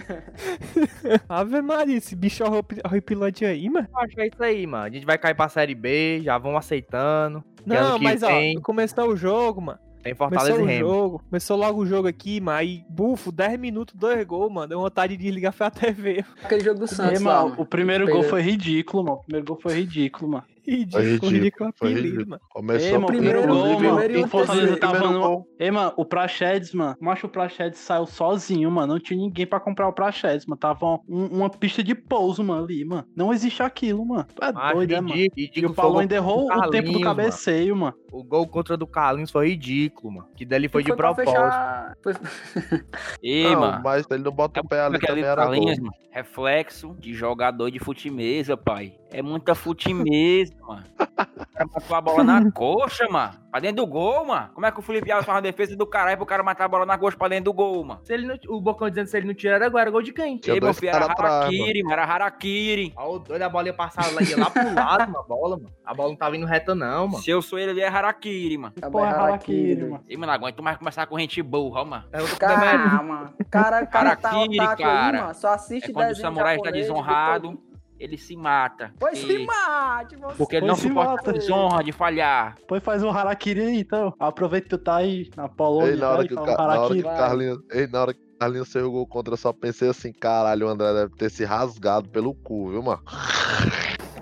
Ave 1.27 1.61
Maria, 1.61 1.97
esse 1.97 2.15
bicho 2.15 2.43
horrip- 2.43 2.81
horripilante 2.85 3.45
aí, 3.45 3.69
mano. 3.69 3.87
Eu 3.91 3.99
acho 3.99 4.15
que 4.15 4.21
é 4.21 4.27
isso 4.27 4.43
aí, 4.43 4.65
mano. 4.65 4.85
A 4.85 4.89
gente 4.89 5.05
vai 5.05 5.17
cair 5.17 5.35
pra 5.35 5.49
Série 5.49 5.75
B, 5.75 6.21
já 6.23 6.37
vão 6.37 6.57
aceitando. 6.57 7.43
Não, 7.65 7.99
mas 7.99 8.23
ó, 8.23 8.29
começou 8.61 9.09
o 9.09 9.15
jogo, 9.15 9.61
mano. 9.61 9.79
Tem 10.01 10.15
Fortaleza 10.15 10.57
Começou 10.57 10.73
e 10.73 10.75
o 10.77 10.79
jogo, 10.79 11.23
começou 11.29 11.57
logo 11.57 11.81
o 11.81 11.85
jogo 11.85 12.07
aqui, 12.07 12.41
mano. 12.41 12.57
Aí, 12.57 12.83
bufo, 12.89 13.31
10 13.31 13.59
minutos, 13.59 13.93
2 13.95 14.25
gols, 14.25 14.51
mano. 14.51 14.67
Deu 14.67 14.79
vontade 14.79 15.15
de 15.15 15.23
desligar 15.23 15.53
foi 15.53 15.67
a 15.67 15.69
TV. 15.69 16.25
Aquele 16.43 16.63
jogo 16.63 16.79
do 16.79 16.87
Santos 16.87 17.21
mano, 17.21 17.49
mano. 17.49 17.61
o 17.61 17.65
primeiro 17.67 18.07
gol 18.07 18.23
foi 18.23 18.41
ridículo, 18.41 19.03
mano. 19.03 19.17
O 19.17 19.23
primeiro 19.25 19.45
gol 19.45 19.59
foi 19.61 19.73
ridículo, 19.75 20.31
mano. 20.31 20.43
Ridículo, 20.67 21.03
ridículo, 21.03 21.31
ridículo 21.31 21.73
foi 21.75 21.87
apelido, 21.91 22.07
ridículo. 22.07 22.29
mano. 22.29 22.41
Começou 22.49 22.87
Ei, 22.87 22.93
mano, 22.93 23.03
o 23.03 23.07
primeiro 23.07 23.39
primeiro- 23.41 23.61
gol, 23.63 23.75
primeiro 23.75 23.95
mano. 23.95 24.11
e 24.11 24.17
o 24.17 24.25
O 24.25 24.27
Fortaleza 24.27 24.77
tava 24.77 24.93
Primeiro 24.99 25.19
no. 25.19 25.27
gol. 25.27 25.47
Ei, 25.59 25.71
mano, 25.71 25.93
o 25.97 26.05
Praxedes, 26.05 26.73
mano. 26.73 26.95
Macho, 27.01 27.27
o 27.27 27.29
Praxedes 27.29 27.79
saiu 27.79 28.05
sozinho, 28.05 28.69
mano. 28.71 28.93
Não 28.93 28.99
tinha 28.99 29.19
ninguém 29.19 29.45
pra 29.47 29.59
comprar 29.59 29.87
o 29.87 29.93
Praxedes, 29.93 30.45
mano. 30.45 30.59
Tava 30.59 30.85
um- 31.09 31.25
uma 31.27 31.49
pista 31.49 31.83
de 31.83 31.95
pouso, 31.95 32.43
mano, 32.43 32.63
ali, 32.63 32.85
mano. 32.85 33.05
Não 33.15 33.33
existe 33.33 33.63
aquilo, 33.63 34.05
mano. 34.05 34.25
Tu 34.35 34.43
é 34.43 34.51
Mas 34.51 34.73
doido, 34.75 34.89
né, 34.91 35.01
mano? 35.01 35.13
ridículo, 35.13 35.39
E 35.39 35.45
ridículo 35.45 35.71
o 35.71 35.75
foi 35.75 35.81
Paulo 35.83 35.99
ainda 35.99 36.15
errou 36.15 36.47
o 36.51 36.69
tempo 36.69 36.91
do 36.91 37.01
cabeceio, 37.01 37.75
mano. 37.75 37.93
O 38.11 38.23
gol 38.23 38.47
contra 38.47 38.75
do 38.77 38.85
Carlinhos 38.85 39.31
foi 39.31 39.49
ridículo, 39.49 40.13
mano. 40.13 40.27
Que 40.35 40.45
dali 40.45 40.67
foi 40.67 40.83
de 40.83 40.93
pra 40.95 41.13
propósito. 41.13 41.31
fechar- 41.33 41.95
Foi... 42.03 42.13
Ei, 43.23 43.43
não, 43.53 43.59
mano. 43.61 43.81
mas 43.83 44.05
ele 44.09 44.23
não 44.23 44.31
bota 44.31 44.61
o 44.61 44.67
pé 44.67 44.81
ali 44.81 44.99
também 44.99 45.23
era 45.23 45.45
gol. 45.45 45.65
Reflexo 46.11 46.95
de 46.99 47.13
jogador 47.13 47.69
de 47.71 47.79
futimesa, 47.79 48.55
pai. 48.57 48.93
É 49.11 49.21
muita 49.21 49.53
futimesa, 49.53 50.53
mano. 50.65 50.83
O 50.97 51.45
cara 51.53 51.69
matou 51.73 51.95
a 51.97 52.01
bola 52.01 52.23
na 52.23 52.49
coxa, 52.51 53.07
mano. 53.09 53.33
Pra 53.51 53.59
dentro 53.59 53.83
do 53.83 53.87
gol, 53.87 54.25
mano. 54.25 54.49
Como 54.53 54.65
é 54.65 54.71
que 54.71 54.79
o 54.79 54.81
Felipe 54.81 55.11
Alves 55.11 55.25
faz 55.25 55.35
uma 55.35 55.41
defesa 55.41 55.75
do 55.75 55.85
caralho 55.85 56.15
pro 56.15 56.25
cara 56.25 56.41
matar 56.41 56.63
a 56.63 56.67
bola 56.69 56.85
na 56.85 56.97
coxa 56.97 57.17
pra 57.17 57.27
dentro 57.27 57.45
do 57.45 57.53
gol, 57.53 57.83
mano? 57.83 57.99
Se 58.05 58.13
ele 58.13 58.25
não, 58.25 58.37
o 58.47 58.61
Bocão 58.61 58.89
dizendo 58.89 59.05
que 59.05 59.11
se 59.11 59.17
ele 59.17 59.27
não 59.27 59.33
tirar, 59.33 59.55
era 59.55 59.67
gol, 59.67 59.79
era 59.81 59.91
gol 59.91 60.01
de 60.01 60.13
quem? 60.13 60.39
Ei, 60.47 60.61
meu 60.61 60.73
filho, 60.73 60.89
era 60.95 61.05
harakiri, 61.05 61.83
mano. 61.83 61.93
Era 61.93 62.03
harakiri. 62.05 62.93
Ó, 62.95 63.15
o 63.15 63.19
doido, 63.19 63.41
a 63.41 63.49
bola 63.49 63.67
ia 63.67 63.73
passar 63.73 64.09
lá, 64.13 64.21
ia 64.21 64.39
lá 64.39 64.49
pro 64.49 64.73
lado, 64.73 65.11
mano, 65.11 65.19
a 65.19 65.23
bola, 65.23 65.57
mano. 65.57 65.69
A 65.85 65.93
bola 65.93 66.09
não 66.09 66.15
tava 66.15 66.37
indo 66.37 66.45
reta, 66.45 66.73
não, 66.73 67.09
mano. 67.09 67.21
Se 67.21 67.29
eu 67.29 67.41
sou 67.41 67.59
ele, 67.59 67.71
ele 67.71 67.81
é 67.81 67.87
harakiri, 67.89 68.57
mano. 68.57 68.73
Tá 68.79 68.89
Porra, 68.89 69.07
bem 69.07 69.13
Harakiri, 69.19 69.83
mano. 69.83 70.03
Ei, 70.07 70.15
mano, 70.15 70.31
aguento 70.31 70.63
mais 70.63 70.77
começar 70.77 71.05
com 71.05 71.19
gente 71.19 71.41
burra, 71.41 71.81
ó, 71.81 71.85
mano. 71.85 72.05
É 72.13 72.21
outro 72.21 72.39
Demetrio. 72.39 72.89
Calma. 72.89 73.33
Cara, 73.51 73.85
cara 73.85 74.15
tá 74.15 74.29
Harakiri, 74.29 74.59
aí, 74.61 74.77
cara. 74.77 75.21
mano. 75.23 75.33
Só 75.35 75.49
assiste 75.49 75.89
É 75.89 75.93
quando 75.93 76.11
o 76.11 76.15
samurai 76.15 76.55
está 76.55 76.69
japonês, 76.69 76.87
desonrado, 76.87 77.59
ele 78.01 78.17
se 78.17 78.35
mata. 78.35 78.91
Pois 78.99 79.17
E- 79.19 79.27
se 79.27 79.45
mate, 79.45 80.15
você. 80.15 80.35
Porque 80.35 80.55
ele 80.55 80.61
Pois 80.65 80.69
não 80.71 80.75
se 80.75 80.87
suporta 80.87 81.11
mata. 81.11 81.29
a 81.29 81.33
desonra 81.33 81.83
de 81.83 81.91
falhar. 81.91 82.55
Depois 82.59 82.83
faz 82.83 83.03
um 83.03 83.09
harakiri 83.11 83.61
aí, 83.61 83.79
então. 83.79 84.13
Aproveita 84.19 84.63
que 84.69 84.69
tu 84.69 84.77
tá 84.77 84.95
aí 84.97 85.29
na 85.35 85.47
Polônia. 85.47 85.91
Ei, 85.91 85.97
na 85.97 86.07
hora 86.09 86.17
vai, 86.17 86.27
que 86.27 86.33
o, 86.33 86.37
Ca- 86.37 86.41
um 86.43 86.45
na 86.45 86.81
hora 86.81 86.93
que 86.95 86.99
o. 86.99 87.03
Carlinhos. 87.03 87.59
Ei, 87.71 87.87
na 87.87 88.01
hora 88.01 88.13
que 88.13 88.19
o 88.19 88.37
Carlinhos 88.39 88.69
saiu 88.69 88.87
o 88.87 88.91
gol 88.91 89.07
contra, 89.07 89.33
eu 89.33 89.37
só 89.37 89.53
pensei 89.53 89.89
assim, 89.89 90.11
caralho, 90.11 90.65
o 90.67 90.69
André 90.69 90.91
deve 90.93 91.15
ter 91.15 91.29
se 91.29 91.45
rasgado 91.45 92.09
pelo 92.09 92.33
cu, 92.33 92.69
viu, 92.71 92.81
mano? 92.81 93.01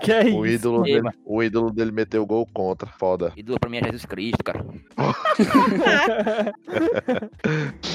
Que 0.00 0.12
é 0.12 0.22
O 0.24 0.44
isso? 0.46 0.54
ídolo, 0.56 0.82
dele, 0.82 1.08
o 1.24 1.42
ídolo 1.42 1.70
dele 1.70 1.92
meteu 1.92 2.22
o 2.22 2.26
gol 2.26 2.46
contra. 2.52 2.88
Foda. 2.98 3.32
Ídolo 3.36 3.60
pra 3.60 3.68
mim 3.70 3.78
é 3.78 3.84
Jesus 3.84 4.04
Cristo, 4.06 4.42
cara. 4.42 4.64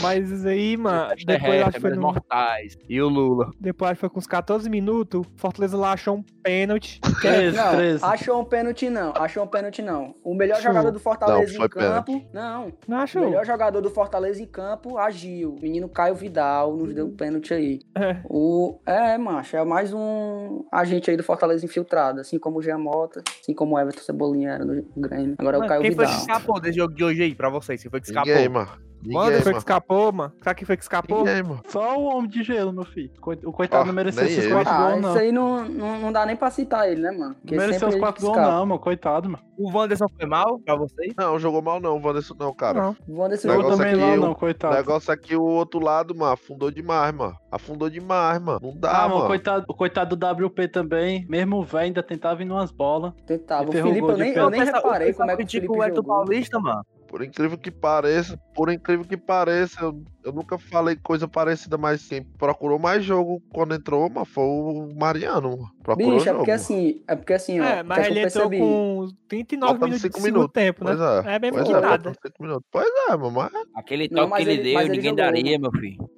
Mas 0.02 0.30
isso 0.30 0.48
aí, 0.48 0.78
mano, 0.78 1.14
depois 1.26 1.62
acho 1.62 1.72
que 1.74 1.80
foi 1.82 1.90
no... 1.92 2.02
mortais. 2.02 2.78
E 2.88 3.02
o 3.02 3.10
Lula. 3.10 3.52
Depois 3.60 3.92
acho 3.92 3.98
que 3.98 4.02
foi 4.02 4.10
com 4.10 4.20
uns 4.20 4.28
14 4.28 4.70
minutos, 4.70 5.26
Fortaleza 5.36 5.76
lá 5.78 5.94
achou 5.94 6.18
um 6.18 6.24
pênalti. 6.44 7.00
13, 7.22 7.58
Não, 7.58 7.72
13. 7.76 8.04
achou 8.06 8.42
um 8.42 8.46
pênalti 8.46 8.90
não, 8.90 9.14
achou 9.16 9.44
um 9.44 9.48
pênalti 9.48 9.82
não. 9.82 10.14
O 10.24 10.36
melhor 10.36 10.58
Achou. 10.58 10.72
jogador 10.72 10.92
do 10.92 11.00
Fortaleza 11.00 11.52
Não, 11.52 11.58
foi 11.58 11.66
em 11.66 11.70
campo, 11.70 12.26
não. 12.34 12.74
Não 12.88 12.98
O 12.98 13.02
achou? 13.02 13.26
melhor 13.26 13.46
jogador 13.46 13.82
do 13.82 13.90
Fortaleza 13.90 14.42
em 14.42 14.46
campo 14.46 14.98
agiu. 14.98 15.56
O 15.56 15.62
menino 15.62 15.90
Caio 15.90 16.16
Vidal 16.16 16.76
nos 16.76 16.94
deu 16.94 17.08
um 17.08 17.16
pênalti 17.16 17.54
aí. 17.54 17.80
É. 17.96 18.18
O 18.26 18.80
é, 18.86 19.18
macho, 19.18 19.58
é 19.58 19.64
mais 19.66 19.92
um 19.94 20.66
agente 20.72 21.10
aí 21.10 21.18
do 21.18 21.24
Fortaleza 21.24 21.66
infiltrado, 21.66 21.95
assim 22.00 22.38
como 22.40 22.60
o 22.60 22.62
Jean 22.62 22.78
Mota, 22.78 23.24
assim 23.42 23.54
como 23.54 23.76
o 23.76 23.80
Everton 23.80 24.02
Cebolinha 24.02 24.52
era 24.52 24.66
no 24.66 24.84
Grêmio. 24.98 25.36
Agora 25.38 25.58
é 25.58 25.60
o 25.60 25.62
Mano, 25.62 25.70
Caio 25.70 25.82
quem 25.82 25.92
foi 25.92 26.06
Vidal. 26.06 26.20
que 26.20 26.32
escapou 26.32 26.60
desse 26.60 26.78
jogo 26.78 26.94
de 26.94 27.04
hoje 27.04 27.24
aí 27.24 27.36
pra 27.36 27.50
vocês? 27.50 27.82
Quem 27.82 27.92
foi 27.92 28.02
que 28.02 28.08
escapou? 28.08 28.32
Ninguém, 28.32 28.50
mano. 28.50 28.72
Ninguém, 29.06 29.42
foi 29.42 29.52
que 29.54 29.58
escapou, 29.60 30.12
mano? 30.12 30.34
Será 30.42 30.56
que 30.56 30.66
foi 30.66 30.78
que 30.78 30.84
escapou? 30.84 31.20
Ninguém, 31.20 31.44
mano. 31.44 31.62
Só 31.68 31.98
o 31.98 32.06
homem 32.06 32.30
de 32.30 32.44
gelo, 32.44 32.72
meu 32.74 32.86
filho. 32.86 33.12
O 33.46 33.52
coitado 33.52 33.84
Ah, 33.84 33.86
não 33.86 33.94
mereceu 33.94 34.24
esses 34.26 34.52
quatro 34.52 34.74
Ah, 34.74 34.78
gols, 34.78 34.94
isso 35.00 35.02
não. 35.10 35.16
aí 35.16 35.32
não, 35.32 35.66
não, 35.66 36.00
não 36.00 36.12
dá 36.12 36.26
nem 36.26 36.36
pra 36.36 36.50
citar 36.50 36.90
ele, 36.90 37.02
né, 37.02 37.12
mano? 37.12 37.36
Porque 37.36 37.56
Não 37.56 37.64
mereceu 37.66 37.88
os 37.88 37.96
quatro 37.96 38.22
gols, 38.26 38.38
não, 38.38 38.66
mano. 38.66 38.80
Coitado, 38.80 39.30
mano. 39.30 39.44
O 39.58 39.72
Wanderson 39.72 40.08
foi 40.20 40.28
mal 40.28 40.60
pra 40.60 40.76
vocês? 40.76 41.14
Não, 41.18 41.40
jogou 41.40 41.62
mal 41.62 41.80
não, 41.80 41.96
Wanderson 42.02 42.36
não, 42.38 42.54
cara. 42.54 42.82
Não. 42.82 42.96
O 43.08 43.20
Wanderson 43.22 43.48
O 43.48 43.52
Eu 43.52 43.58
negócio 43.58 43.78
também 43.78 43.94
aqui, 43.94 44.02
não, 44.02 44.14
o- 44.14 44.18
não, 44.26 44.32
O 44.32 44.36
coitado. 44.36 44.76
negócio 44.76 45.14
aqui, 45.14 45.36
o 45.36 45.44
outro 45.44 45.80
lado, 45.80 46.14
mano, 46.14 46.34
afundou 46.34 46.70
demais, 46.70 47.14
mano. 47.14 47.36
Afundou 47.50 47.90
demais, 47.90 48.42
mano. 48.42 48.60
Não 48.62 48.76
dá, 48.78 49.04
Ah, 49.04 49.08
mano, 49.08 49.28
coitado, 49.28 49.66
o 49.70 49.74
coitado 49.74 50.16
do 50.16 50.26
WP 50.50 50.68
também, 50.68 51.26
mesmo 51.30 51.58
o 51.58 51.64
velho 51.64 51.86
ainda 51.86 52.04
tentava 52.04 52.42
ir 52.42 52.46
numas 52.46 52.70
bolas. 52.72 53.14
tentava. 53.26 53.70
O 53.70 53.72
Felipe, 53.72 54.00
eu 54.00 54.18
nem, 54.18 54.34
eu 54.34 54.50
nem 54.50 54.64
reparei 54.66 55.14
como 55.14 55.32
é 55.32 55.38
que 55.38 55.44
o 55.44 55.48
Felipe 55.50 55.72
o 55.72 55.82
Hélio 55.84 55.96
jogou. 55.96 56.16
Paulista, 56.16 56.60
mano. 56.60 56.86
Por 57.16 57.24
incrível 57.24 57.58
que 57.58 57.72
pareça, 57.72 58.38
por 58.54 58.70
incrível 58.70 59.06
que 59.06 59.16
pareça, 59.16 59.80
eu, 59.82 60.04
eu 60.22 60.34
nunca 60.34 60.58
falei 60.58 60.98
coisa 60.98 61.30
parecida, 61.30 61.78
mas 61.78 62.06
quem 62.06 62.22
procurou 62.22 62.78
mais 62.78 63.06
jogo 63.06 63.42
quando 63.54 63.74
entrou, 63.74 64.10
mano, 64.10 64.26
foi 64.26 64.44
o 64.44 64.90
Mariano. 65.00 65.58
Procurou 65.82 66.12
Bicho, 66.12 66.24
é 66.24 66.26
jogo. 66.34 66.40
porque 66.40 66.52
assim, 66.52 67.02
é 67.08 67.16
porque 67.16 67.32
assim, 67.32 67.62
ó, 67.62 67.64
É, 67.64 67.82
o 67.82 67.86
mas 67.86 68.06
ele 68.08 68.20
entrou 68.20 68.50
percebi? 68.50 68.60
com 68.60 69.08
39 69.30 69.72
Faltando 69.80 69.96
minutos 69.96 70.22
de 70.22 70.28
minutos. 70.28 70.52
tempo, 70.52 70.84
né? 70.84 70.92
Pois 70.98 71.26
é. 71.26 71.36
É 71.36 71.40
mesmo 71.40 71.56
Pois 71.56 71.68
que 71.70 71.74
é, 71.74 71.80
nada. 71.80 72.12
minutos. 72.42 72.68
Pois 72.70 72.88
é, 73.08 73.12
mano, 73.16 73.32
mas 73.32 73.50
Aquele 73.78 74.10
Não, 74.12 74.18
toque 74.18 74.30
mas 74.32 74.44
que 74.44 74.50
ele, 74.50 74.60
ele- 74.60 74.64
deu, 74.64 74.74
mas 74.74 74.84
ele 74.90 74.98
ninguém 74.98 75.10
jogou, 75.12 75.26
daria, 75.26 75.58
meu 75.60 75.72
filho. 75.72 76.10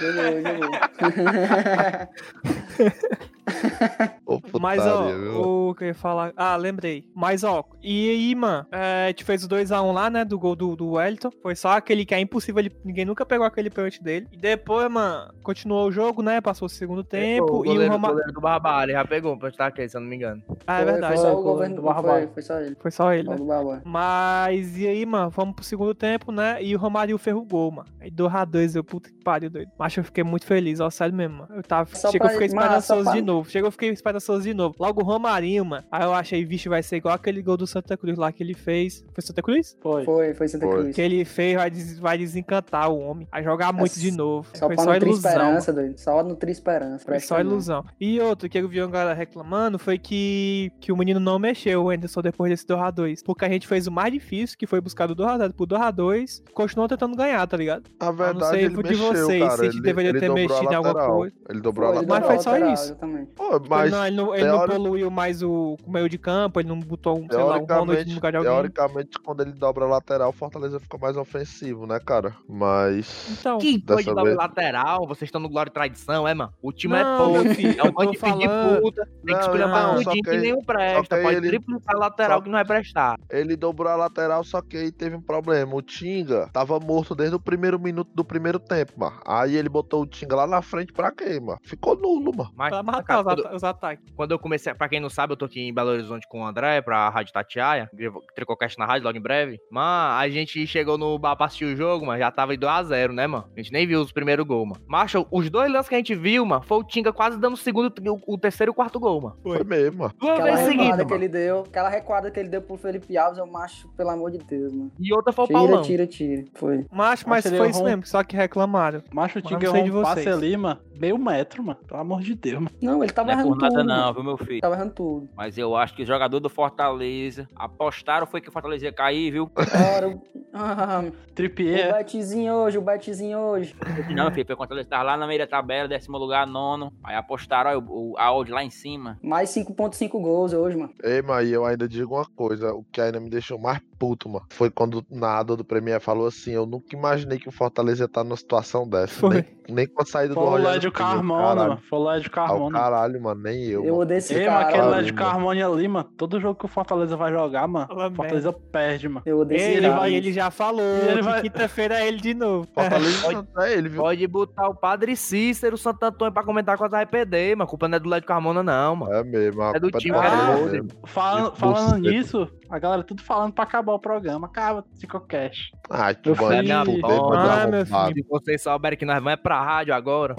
Jogou, 0.00 0.42
jogou. 0.42 0.70
Ô, 4.56 4.60
Mas, 4.60 4.80
ó, 4.84 4.98
putaria, 4.98 5.18
viu? 5.18 5.40
o 5.42 5.74
que 5.74 5.84
eu 5.84 5.88
ia 5.88 5.94
falar. 5.94 6.32
Ah, 6.36 6.56
lembrei. 6.56 7.04
Mas, 7.14 7.44
ó, 7.44 7.64
e 7.82 8.10
aí, 8.10 8.34
mano, 8.34 8.66
é, 8.72 9.04
a 9.04 9.08
gente 9.08 9.24
fez 9.24 9.44
o 9.44 9.48
2x1 9.48 9.92
lá, 9.92 10.08
né? 10.10 10.24
Do 10.24 10.38
gol 10.38 10.54
do, 10.56 10.74
do 10.76 10.92
Wellington. 10.92 11.30
Foi 11.42 11.54
só 11.54 11.70
aquele 11.76 12.04
que 12.04 12.14
é 12.14 12.20
impossível, 12.20 12.60
ele- 12.60 12.72
ninguém 12.84 13.04
nunca 13.04 13.24
pegou 13.26 13.46
aquele 13.46 13.70
pênalti 13.70 14.02
dele. 14.02 14.26
E 14.32 14.36
depois, 14.36 14.90
mano, 14.90 15.32
continuou 15.42 15.86
o 15.88 15.92
jogo, 15.92 16.22
né? 16.22 16.40
Passou 16.40 16.66
o 16.66 16.68
segundo 16.68 17.04
tempo. 17.04 17.58
o 17.58 17.64
e 17.64 17.68
goleiro, 17.68 17.92
o 17.92 17.96
Romário. 17.96 18.14
goleiro 18.16 18.32
do 18.32 18.40
Barbalho 18.40 18.92
já 18.92 19.04
pegou 19.04 19.36
pra 19.38 19.48
estar 19.48 19.66
aqui, 19.66 19.88
se 19.88 19.96
eu 19.96 20.00
não 20.00 20.08
me 20.08 20.16
engano. 20.16 20.42
Ah, 20.66 20.80
é 20.80 20.82
Foi- 20.84 20.92
verdade. 20.92 21.14
Foi 21.14 21.22
só 21.24 21.32
Foi, 21.32 21.40
o 21.40 21.44
governo 21.44 21.74
do 21.76 21.80
do 21.82 21.86
Barbalho. 21.86 22.30
foi, 22.32 22.42
só 22.42 22.60
ele. 22.60 22.76
Foi 22.80 22.90
só 22.90 23.12
ele, 23.12 23.28
né? 23.28 23.36
O. 23.36 23.80
Mas, 23.84 24.78
e 24.78 24.86
aí, 24.86 25.04
mano, 25.06 25.30
vamos 25.30 25.54
pro 25.54 25.64
segundo 25.64 25.94
tempo, 25.94 26.30
né? 26.32 26.62
E 26.62 26.74
o 26.74 26.78
Romário 26.78 27.16
ferrou 27.18 27.42
o 27.42 27.46
gol, 27.46 27.70
mano. 27.70 27.88
Aí 28.00 28.10
2x2, 28.10 28.76
eu, 28.76 28.84
puta 28.84 29.10
pariu, 29.26 29.50
doido. 29.50 29.70
Mas 29.76 29.96
eu 29.96 30.04
fiquei 30.04 30.22
muito 30.22 30.46
feliz, 30.46 30.78
ó, 30.78 30.88
sério 30.88 31.12
mesmo, 31.14 31.38
mano. 31.38 31.54
Eu 31.56 31.62
tava. 31.64 31.88
Só 31.96 32.12
Chegou, 32.12 32.28
eu 32.28 32.32
fiquei 32.34 32.46
esperançoso 32.46 32.86
só 32.86 33.02
pra- 33.10 33.12
de 33.12 33.22
novo. 33.22 33.50
Chegou, 33.50 33.66
eu 33.66 33.72
fiquei 33.72 33.88
esperançoso 33.90 34.42
de 34.44 34.54
novo. 34.54 34.76
Logo 34.78 35.00
o 35.02 35.04
Romarinho, 35.04 35.64
mano. 35.64 35.84
Aí 35.90 36.04
eu 36.04 36.14
achei, 36.14 36.44
vixe, 36.44 36.68
vai 36.68 36.82
ser 36.82 36.96
igual 36.96 37.14
aquele 37.14 37.42
gol 37.42 37.56
do 37.56 37.66
Santa 37.66 37.96
Cruz 37.96 38.16
lá 38.16 38.30
que 38.30 38.42
ele 38.42 38.54
fez. 38.54 39.04
Foi 39.12 39.22
Santa 39.22 39.42
Cruz? 39.42 39.76
Foi. 39.82 40.04
Foi, 40.04 40.34
foi 40.34 40.46
Santa 40.48 40.66
Foi. 40.66 40.74
Cruz. 40.82 40.94
Que 40.94 41.02
ele 41.02 41.24
fez, 41.24 41.56
vai, 41.56 41.70
des- 41.70 41.98
vai 41.98 42.16
desencantar 42.16 42.88
o 42.90 42.98
homem. 43.00 43.26
Vai 43.32 43.42
jogar 43.42 43.72
muito 43.72 43.94
Só- 43.94 44.00
de 44.00 44.10
novo. 44.12 44.48
Só 44.54 44.66
Foi 44.66 44.76
pra 44.76 44.84
só 44.84 44.92
nutrir 44.92 45.08
ilusão. 45.08 45.30
esperança, 45.32 45.72
doido. 45.72 45.98
Só 45.98 46.22
nutrir 46.22 46.52
esperança. 46.52 47.04
Foi 47.04 47.18
só 47.20 47.34
não. 47.34 47.40
ilusão. 47.40 47.84
E 48.00 48.20
outro 48.20 48.48
que 48.48 48.56
eu 48.58 48.68
vi 48.68 48.80
uma 48.80 48.90
galera 48.90 49.14
reclamando 49.16 49.78
foi 49.78 49.98
que, 49.98 50.70
que 50.80 50.92
o 50.92 50.96
menino 50.96 51.18
não 51.18 51.38
mexeu, 51.38 51.82
o 51.84 51.90
Anderson, 51.90 52.22
depois 52.22 52.50
desse 52.50 52.66
2x2. 52.66 53.22
Porque 53.24 53.44
a 53.44 53.48
gente 53.48 53.66
fez 53.66 53.86
o 53.86 53.92
mais 53.92 54.12
difícil, 54.12 54.56
que 54.58 54.66
foi 54.66 54.80
buscar 54.80 55.06
do 55.06 55.16
2x0 55.16 55.52
pro 55.54 55.66
2x2. 55.66 56.42
Continuou 56.54 56.88
tentando 56.88 57.16
ganhar, 57.16 57.46
tá 57.46 57.56
ligado? 57.56 57.90
Na 58.00 58.10
verdade, 58.10 58.50
sei 58.50 58.64
ele 58.66 58.76
de 58.76 58.82
mexeu, 58.82 59.12
vocês, 59.24 59.42
cara. 59.44 59.56
se 59.56 59.64
ele, 59.66 59.80
deveria 59.80 60.10
ele 60.10 60.20
ter 60.20 60.30
mexido 60.30 60.72
em 60.72 60.74
alguma 60.74 60.92
lateral. 60.94 61.16
coisa. 61.16 61.34
Ele 61.48 61.60
dobrou 61.60 61.88
Foi, 61.88 61.96
a 61.96 62.00
ele 62.00 62.06
Mas 62.08 62.14
lateral. 62.20 62.34
foi 62.36 62.42
só 62.44 62.50
lateral, 62.50 62.74
isso. 62.74 62.84
exatamente. 62.84 63.30
Pô, 63.34 63.60
mas 63.68 63.92
ele 63.92 63.96
não, 63.96 64.06
ele 64.06 64.16
não, 64.16 64.34
ele 64.34 64.44
não 64.46 64.56
teori- 64.58 64.72
poluiu 64.72 65.10
mais 65.10 65.42
o, 65.42 65.76
o 65.84 65.90
meio 65.90 66.08
de 66.08 66.18
campo, 66.18 66.60
ele 66.60 66.68
não 66.68 66.78
botou 66.80 67.18
um, 67.18 67.26
sei 67.30 67.38
lá, 67.38 67.44
um 67.44 67.46
Ronald 67.46 67.60
no 67.60 67.66
teoricamente, 67.86 68.14
lugar 68.14 68.30
de 68.32 68.36
alguém. 68.38 68.52
teoricamente, 68.52 69.18
quando 69.20 69.40
ele 69.42 69.52
dobra 69.52 69.84
a 69.84 69.88
lateral, 69.88 70.30
o 70.30 70.32
Fortaleza 70.32 70.80
fica 70.80 70.98
mais 70.98 71.16
ofensivo, 71.16 71.86
né, 71.86 71.98
cara? 72.04 72.34
Mas. 72.48 73.26
Então, 73.40 73.58
Que 73.58 73.78
Dessa 73.78 74.02
foi 74.02 74.14
de 74.14 74.22
vez- 74.22 74.36
lateral, 74.36 75.06
vocês 75.06 75.28
estão 75.28 75.40
no 75.40 75.48
Glória 75.48 75.70
e 75.70 75.72
Tradição, 75.72 76.26
é, 76.26 76.34
mano? 76.34 76.52
O 76.62 76.72
time 76.72 76.94
Não, 76.94 77.00
é 77.00 77.18
pouco, 77.18 77.36
é 77.36 77.40
um 77.40 77.44
monte 77.44 77.48
de 77.48 78.18
filho 78.18 78.38
de 78.38 78.46
falando- 78.46 78.80
puta, 78.82 79.04
tem 79.06 79.14
que 79.24 79.32
Não, 79.32 79.40
escolher 79.40 79.66
não, 79.66 79.74
só 80.02 80.10
tudinho 80.10 80.22
que 80.24 80.36
nenhum 80.38 80.64
presta, 80.64 81.16
pode 81.20 81.36
ele- 81.36 81.48
triplicar 81.48 81.94
a 81.94 81.98
lateral 81.98 82.38
só- 82.38 82.42
que 82.42 82.48
não 82.48 82.56
vai 82.56 82.64
prestar. 82.64 83.18
Ele 83.30 83.56
dobrou 83.56 83.90
a 83.92 83.96
lateral, 83.96 84.42
só 84.44 84.60
que 84.62 84.76
aí 84.76 84.90
teve 84.92 85.16
um 85.16 85.20
problema. 85.20 85.74
O 85.74 85.82
Tinga 85.82 86.48
tava 86.52 86.78
morto 86.80 87.14
desde 87.14 87.36
o 87.36 87.40
primeiro 87.40 87.78
minuto 87.78 88.10
do 88.14 88.24
primeiro 88.24 88.58
tempo, 88.58 88.92
mano. 88.96 89.05
Aí 89.26 89.56
ele 89.56 89.68
botou 89.68 90.02
o 90.02 90.06
Tinga 90.06 90.36
lá 90.36 90.46
na 90.46 90.62
frente 90.62 90.92
pra 90.92 91.10
quê, 91.12 91.38
mano? 91.40 91.58
Ficou 91.62 91.96
nulo, 91.96 92.32
mano. 92.36 92.50
Mas, 92.54 92.70
Pra 92.70 92.82
matar 92.82 93.02
cara, 93.02 93.18
os, 93.20 93.24
quando, 93.42 93.54
os 93.56 93.64
ataques. 93.64 94.04
quando 94.14 94.30
eu 94.32 94.38
comecei, 94.38 94.72
pra 94.74 94.88
quem 94.88 95.00
não 95.00 95.08
sabe, 95.10 95.32
eu 95.32 95.36
tô 95.36 95.44
aqui 95.46 95.60
em 95.60 95.72
Belo 95.74 95.90
Horizonte 95.90 96.26
com 96.28 96.40
o 96.42 96.46
André, 96.46 96.80
pra 96.80 97.08
Rádio 97.08 97.32
Tatiaia, 97.32 97.90
Tricocast 98.34 98.78
na 98.78 98.86
rádio 98.86 99.04
logo 99.06 99.16
em 99.18 99.20
breve. 99.20 99.58
Mano, 99.70 100.18
a 100.18 100.28
gente 100.28 100.66
chegou 100.66 100.96
no 100.98 101.18
bar 101.18 101.36
pra 101.36 101.46
assistir 101.46 101.64
o 101.66 101.76
jogo, 101.76 102.06
mano, 102.06 102.18
já 102.18 102.30
tava 102.30 102.54
em 102.54 102.58
2x0, 102.58 103.12
né, 103.12 103.26
mano? 103.26 103.44
A 103.56 103.60
gente 103.60 103.72
nem 103.72 103.86
viu 103.86 104.00
os 104.00 104.12
primeiros 104.12 104.46
gols, 104.46 104.68
mano. 104.68 104.80
Macho, 104.86 105.26
os 105.30 105.50
dois 105.50 105.70
lances 105.70 105.88
que 105.88 105.94
a 105.94 105.98
gente 105.98 106.14
viu, 106.14 106.44
mano, 106.44 106.62
foi 106.62 106.78
o 106.78 106.84
Tinga 106.84 107.12
quase 107.12 107.38
dando 107.38 107.54
o 107.54 107.56
segundo, 107.56 107.92
o, 108.26 108.34
o 108.34 108.38
terceiro 108.38 108.70
e 108.70 108.72
o 108.72 108.74
quarto 108.74 108.98
gol, 109.00 109.20
mano. 109.20 109.36
Foi 109.42 109.62
mesmo, 109.64 109.98
mano. 110.00 110.14
Duas 110.18 110.42
vezes 110.42 110.66
seguidas, 110.66 110.96
que 110.98 111.04
mano. 111.04 111.14
ele 111.16 111.28
deu, 111.28 111.60
aquela 111.68 111.88
recuada 111.88 112.30
que 112.30 112.38
ele 112.40 112.48
deu 112.48 112.62
pro 112.62 112.76
Felipe 112.76 113.16
Alves, 113.16 113.38
eu 113.38 113.46
macho, 113.46 113.88
pelo 113.96 114.10
amor 114.10 114.30
de 114.30 114.38
Deus, 114.38 114.72
mano. 114.72 114.90
E 114.98 115.12
outra 115.14 115.32
foi 115.32 115.44
o 115.44 115.48
Tira, 115.48 115.58
Paulão. 115.58 115.82
tira, 115.82 116.06
tira. 116.06 116.44
Foi. 116.54 116.86
Macho, 116.92 117.28
mas 117.28 117.46
foi 117.46 117.70
isso 117.70 117.82
mesmo, 117.84 118.06
só 118.06 118.22
que 118.22 118.36
reclamaram. 118.36 118.95
Macho, 119.12 119.38
o 119.38 119.42
Mas 119.42 119.52
Tinga 119.52 119.82
de 119.82 119.90
um 119.90 120.02
passe 120.02 120.28
ali, 120.28 120.56
mano. 120.56 120.80
Meio 120.94 121.18
metro, 121.18 121.62
mano. 121.62 121.78
Pelo 121.86 122.00
amor 122.00 122.20
de 122.22 122.34
Deus, 122.34 122.60
mano. 122.60 122.70
Não, 122.80 123.02
ele 123.02 123.12
tava 123.12 123.28
Não 123.28 123.34
é 123.34 123.40
errando 123.40 123.54
por 123.54 123.62
nada 123.62 123.74
tudo. 123.76 123.86
não, 123.86 124.14
viu, 124.14 124.22
meu 124.24 124.36
filho? 124.36 124.60
Tava 124.60 124.74
errando 124.74 124.94
tudo. 124.94 125.28
Mas 125.36 125.58
eu 125.58 125.76
acho 125.76 125.94
que 125.94 126.02
os 126.02 126.08
jogadores 126.08 126.42
do 126.42 126.48
Fortaleza 126.48 127.48
apostaram 127.54 128.26
foi 128.26 128.40
que 128.40 128.48
o 128.48 128.52
Fortaleza 128.52 128.84
ia 128.84 128.92
cair, 128.92 129.30
viu? 129.30 129.50
Ora, 129.96 130.18
o- 130.62 130.62
ah, 130.62 131.90
o 131.90 131.98
betezinho 131.98 132.52
hoje, 132.54 132.78
o 132.78 132.82
betezinho 132.82 133.38
hoje. 133.38 133.74
Não, 134.14 134.30
porque 134.32 134.52
o 134.52 134.56
Fortaleza 134.56 134.88
tava 134.88 135.02
lá 135.04 135.16
na 135.16 135.26
meia 135.26 135.40
da 135.40 135.46
tabela, 135.46 135.88
décimo 135.88 136.16
lugar, 136.18 136.46
nono. 136.46 136.92
Aí 137.04 137.14
apostaram 137.16 137.70
ó, 137.70 137.78
o, 137.78 138.12
o, 138.12 138.18
a 138.18 138.32
odd 138.34 138.50
lá 138.50 138.64
em 138.64 138.70
cima. 138.70 139.18
Mais 139.22 139.50
5.5 139.50 140.08
gols 140.12 140.52
hoje, 140.52 140.76
mano. 140.76 140.92
Ei, 141.02 141.22
mas 141.22 141.50
eu 141.50 141.64
ainda 141.64 141.88
digo 141.88 142.14
uma 142.14 142.26
coisa, 142.34 142.72
o 142.72 142.84
que 142.90 143.00
ainda 143.00 143.20
me 143.20 143.28
deixou 143.30 143.58
mais 143.58 143.80
puto, 143.98 144.28
mano, 144.28 144.44
foi 144.50 144.70
quando 144.70 145.04
na 145.10 145.42
do 145.42 145.64
Premier 145.64 146.00
falou 146.00 146.26
assim, 146.26 146.52
eu 146.52 146.66
nunca 146.66 146.94
imaginei 146.96 147.38
que 147.38 147.48
o 147.48 147.52
Fortaleza 147.52 148.04
ia 148.04 148.06
estar 148.06 148.24
numa 148.24 148.36
situação 148.36 148.86
dessa. 148.88 149.20
Foi. 149.20 149.34
Nem, 149.36 149.44
nem 149.76 149.86
com 149.86 150.02
a 150.02 150.04
saída 150.06 150.34
do 150.34 150.40
Foi 150.40 150.44
o 150.44 150.50
Rogério 150.50 150.70
Lédio 150.72 150.92
Ceni, 150.94 151.10
Carmona, 151.10 151.42
caralho. 151.42 151.68
mano. 151.70 151.82
Foi 151.88 151.98
o 151.98 152.04
Lédio 152.04 152.30
Ah, 152.34 152.44
o 152.44 152.48
Carmona. 152.48 152.78
caralho, 152.78 153.22
mano, 153.22 153.42
nem 153.42 153.64
eu, 153.64 153.84
Eu 153.84 153.96
odeio 153.96 154.18
esse 154.18 154.34
Ei, 154.34 154.44
cara. 154.44 154.60
aquele 154.60 154.76
Caralho, 154.82 154.96
Lédio 154.96 155.14
mano. 155.14 155.26
Carmona 155.30 155.66
ali, 155.68 155.88
mano. 155.88 156.08
Todo 156.16 156.40
jogo 156.40 156.58
que 156.58 156.64
o 156.66 156.68
Fortaleza 156.68 157.16
vai 157.16 157.32
jogar, 157.32 157.66
mano. 157.66 157.86
O 157.90 158.14
Fortaleza 158.14 158.52
perde, 158.52 159.08
mano. 159.08 159.22
Eu 159.24 159.38
odeio 159.40 159.58
esse 159.58 159.70
Ele, 159.70 159.88
cara. 159.88 160.00
vai, 160.00 160.14
ele 160.14 160.32
já 160.32 160.45
falou 160.50 160.82
E 160.82 161.08
ele 161.08 161.22
vai- 161.22 161.42
quinta-feira 161.42 162.00
é 162.00 162.08
ele 162.08 162.18
de 162.18 162.34
novo. 162.34 162.66
Fortaleza 162.74 163.46
é 163.58 163.72
ele, 163.72 163.88
viu? 163.88 164.02
Pode 164.02 164.26
botar 164.26 164.68
o 164.68 164.74
Padre 164.74 165.16
Cícero, 165.16 165.76
Santo 165.78 166.02
Antônio 166.04 166.32
pra 166.32 166.42
comentar 166.44 166.76
com 166.76 166.84
as 166.84 166.92
RPD, 166.92 167.54
mano. 167.54 167.64
A 167.64 167.66
culpa 167.66 167.88
não 167.88 167.96
é 167.96 168.00
do 168.00 168.08
Lédio 168.08 168.26
Carmona, 168.28 168.62
não, 168.62 168.96
mano. 168.96 169.12
É 169.12 169.24
mesmo, 169.24 169.62
a 169.62 169.70
É 169.70 169.74
do 169.74 169.80
culpa 169.82 169.98
time, 169.98 170.14
cara. 170.14 170.56
mesmo. 170.66 170.88
Fala- 171.06 171.54
falando 171.54 171.96
nisso, 171.98 172.48
a 172.70 172.78
galera 172.78 173.02
tudo 173.02 173.22
falando 173.22 173.52
pra 173.52 173.64
acabar 173.64 173.92
o 173.92 173.98
programa. 173.98 174.46
Acaba, 174.46 174.84
Cash. 175.28 175.70
Ai, 175.90 176.14
que 176.14 176.34
fuder, 176.34 176.64
Ah, 176.76 177.66
meu 177.66 177.86
filho. 177.86 178.14
Se 178.14 178.24
vocês 178.28 178.62
souberem 178.62 178.98
que 178.98 179.04
nós 179.04 179.16
vamos 179.16 179.32
é 179.32 179.36
pra 179.36 179.62
rádio 179.62 179.94
agora. 179.94 180.34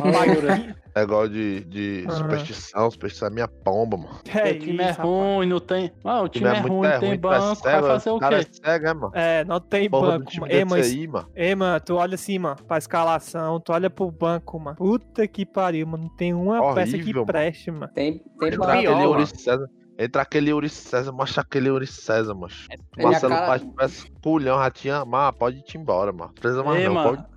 Negócio 1.00 1.30
de, 1.30 1.64
de 1.66 2.06
Ah. 2.08 2.12
superstição, 2.12 2.92
superstição 2.92 3.28
é 3.28 3.32
minha 3.32 3.48
pomba, 3.48 3.98
mano. 3.98 4.20
É 4.34 4.52
o 4.52 4.60
time 4.60 4.84
é 4.84 4.92
ruim, 4.92 5.46
não 5.48 5.60
tem. 5.60 5.92
Ah, 6.04 6.22
o 6.22 6.26
O 6.26 6.30
time 6.30 6.48
é 6.48 6.60
ruim, 6.60 6.88
não 6.90 7.00
tem 7.00 7.10
tu 7.12 7.14
é 7.14 7.18
banco. 7.18 7.56
cego, 7.56 7.82
Vai 7.82 7.82
fazer 7.92 8.10
o 8.10 8.16
o 8.16 8.20
cara 8.20 8.44
quê? 8.44 8.50
é 8.52 8.68
cego, 8.72 8.88
é, 8.88 8.94
mano? 8.94 9.12
É, 9.14 9.44
não 9.46 9.60
tem 9.60 9.90
Porra 9.90 10.18
banco. 10.18 10.32
time 10.32 10.42
mano. 10.42 10.54
Ei, 10.54 10.66
mas, 10.66 10.86
aí, 10.88 11.08
mano. 11.08 11.30
ei, 11.36 11.56
mano, 11.56 11.80
tu 11.82 11.96
olha 11.96 12.16
assim, 12.16 12.40
mano, 12.40 12.58
pra 12.68 12.78
escalação, 12.78 13.60
tu 13.60 13.72
olha 13.74 13.90
pro 13.90 14.10
banco, 14.12 14.60
mano. 14.60 14.78
Puta 14.78 15.28
que 15.28 15.46
pariu, 15.46 15.86
mano. 15.88 16.04
Não 16.04 16.16
tem 16.16 16.34
uma 16.34 16.74
peça 16.74 16.92
que 16.92 17.04
Horrível, 17.04 17.14
mano. 17.22 17.26
preste, 17.26 17.72
mano. 17.72 17.92
Tem, 17.94 18.18
tem 18.40 18.48
Entra 18.48 18.60
banco. 18.60 18.72
aquele 18.72 18.82
pior, 18.88 19.02
Yuri 19.04 19.14
mano. 19.14 19.26
César. 19.28 19.68
Entra 20.00 20.22
aquele 20.22 20.52
Yuri 20.52 20.70
César, 20.70 21.12
macho 21.12 21.40
aquele 21.40 21.70
Yuri 21.70 21.88
César, 21.88 22.36
macho. 22.36 22.68
É 23.00 23.04
Marcelo 23.04 23.34
cara- 23.34 23.60
Paz 23.76 24.06
culhão, 24.22 24.60
já 24.60 24.70
tinha, 24.70 25.04
mas 25.04 25.36
pode 25.36 25.58
ir 25.58 25.64
embora, 25.78 26.14
mano. 26.14 26.32
Precisa 26.40 26.64
mais 26.64 26.80
Ei, 26.82 26.86
não, 26.88 26.94
mano. 26.94 27.18
pode 27.18 27.37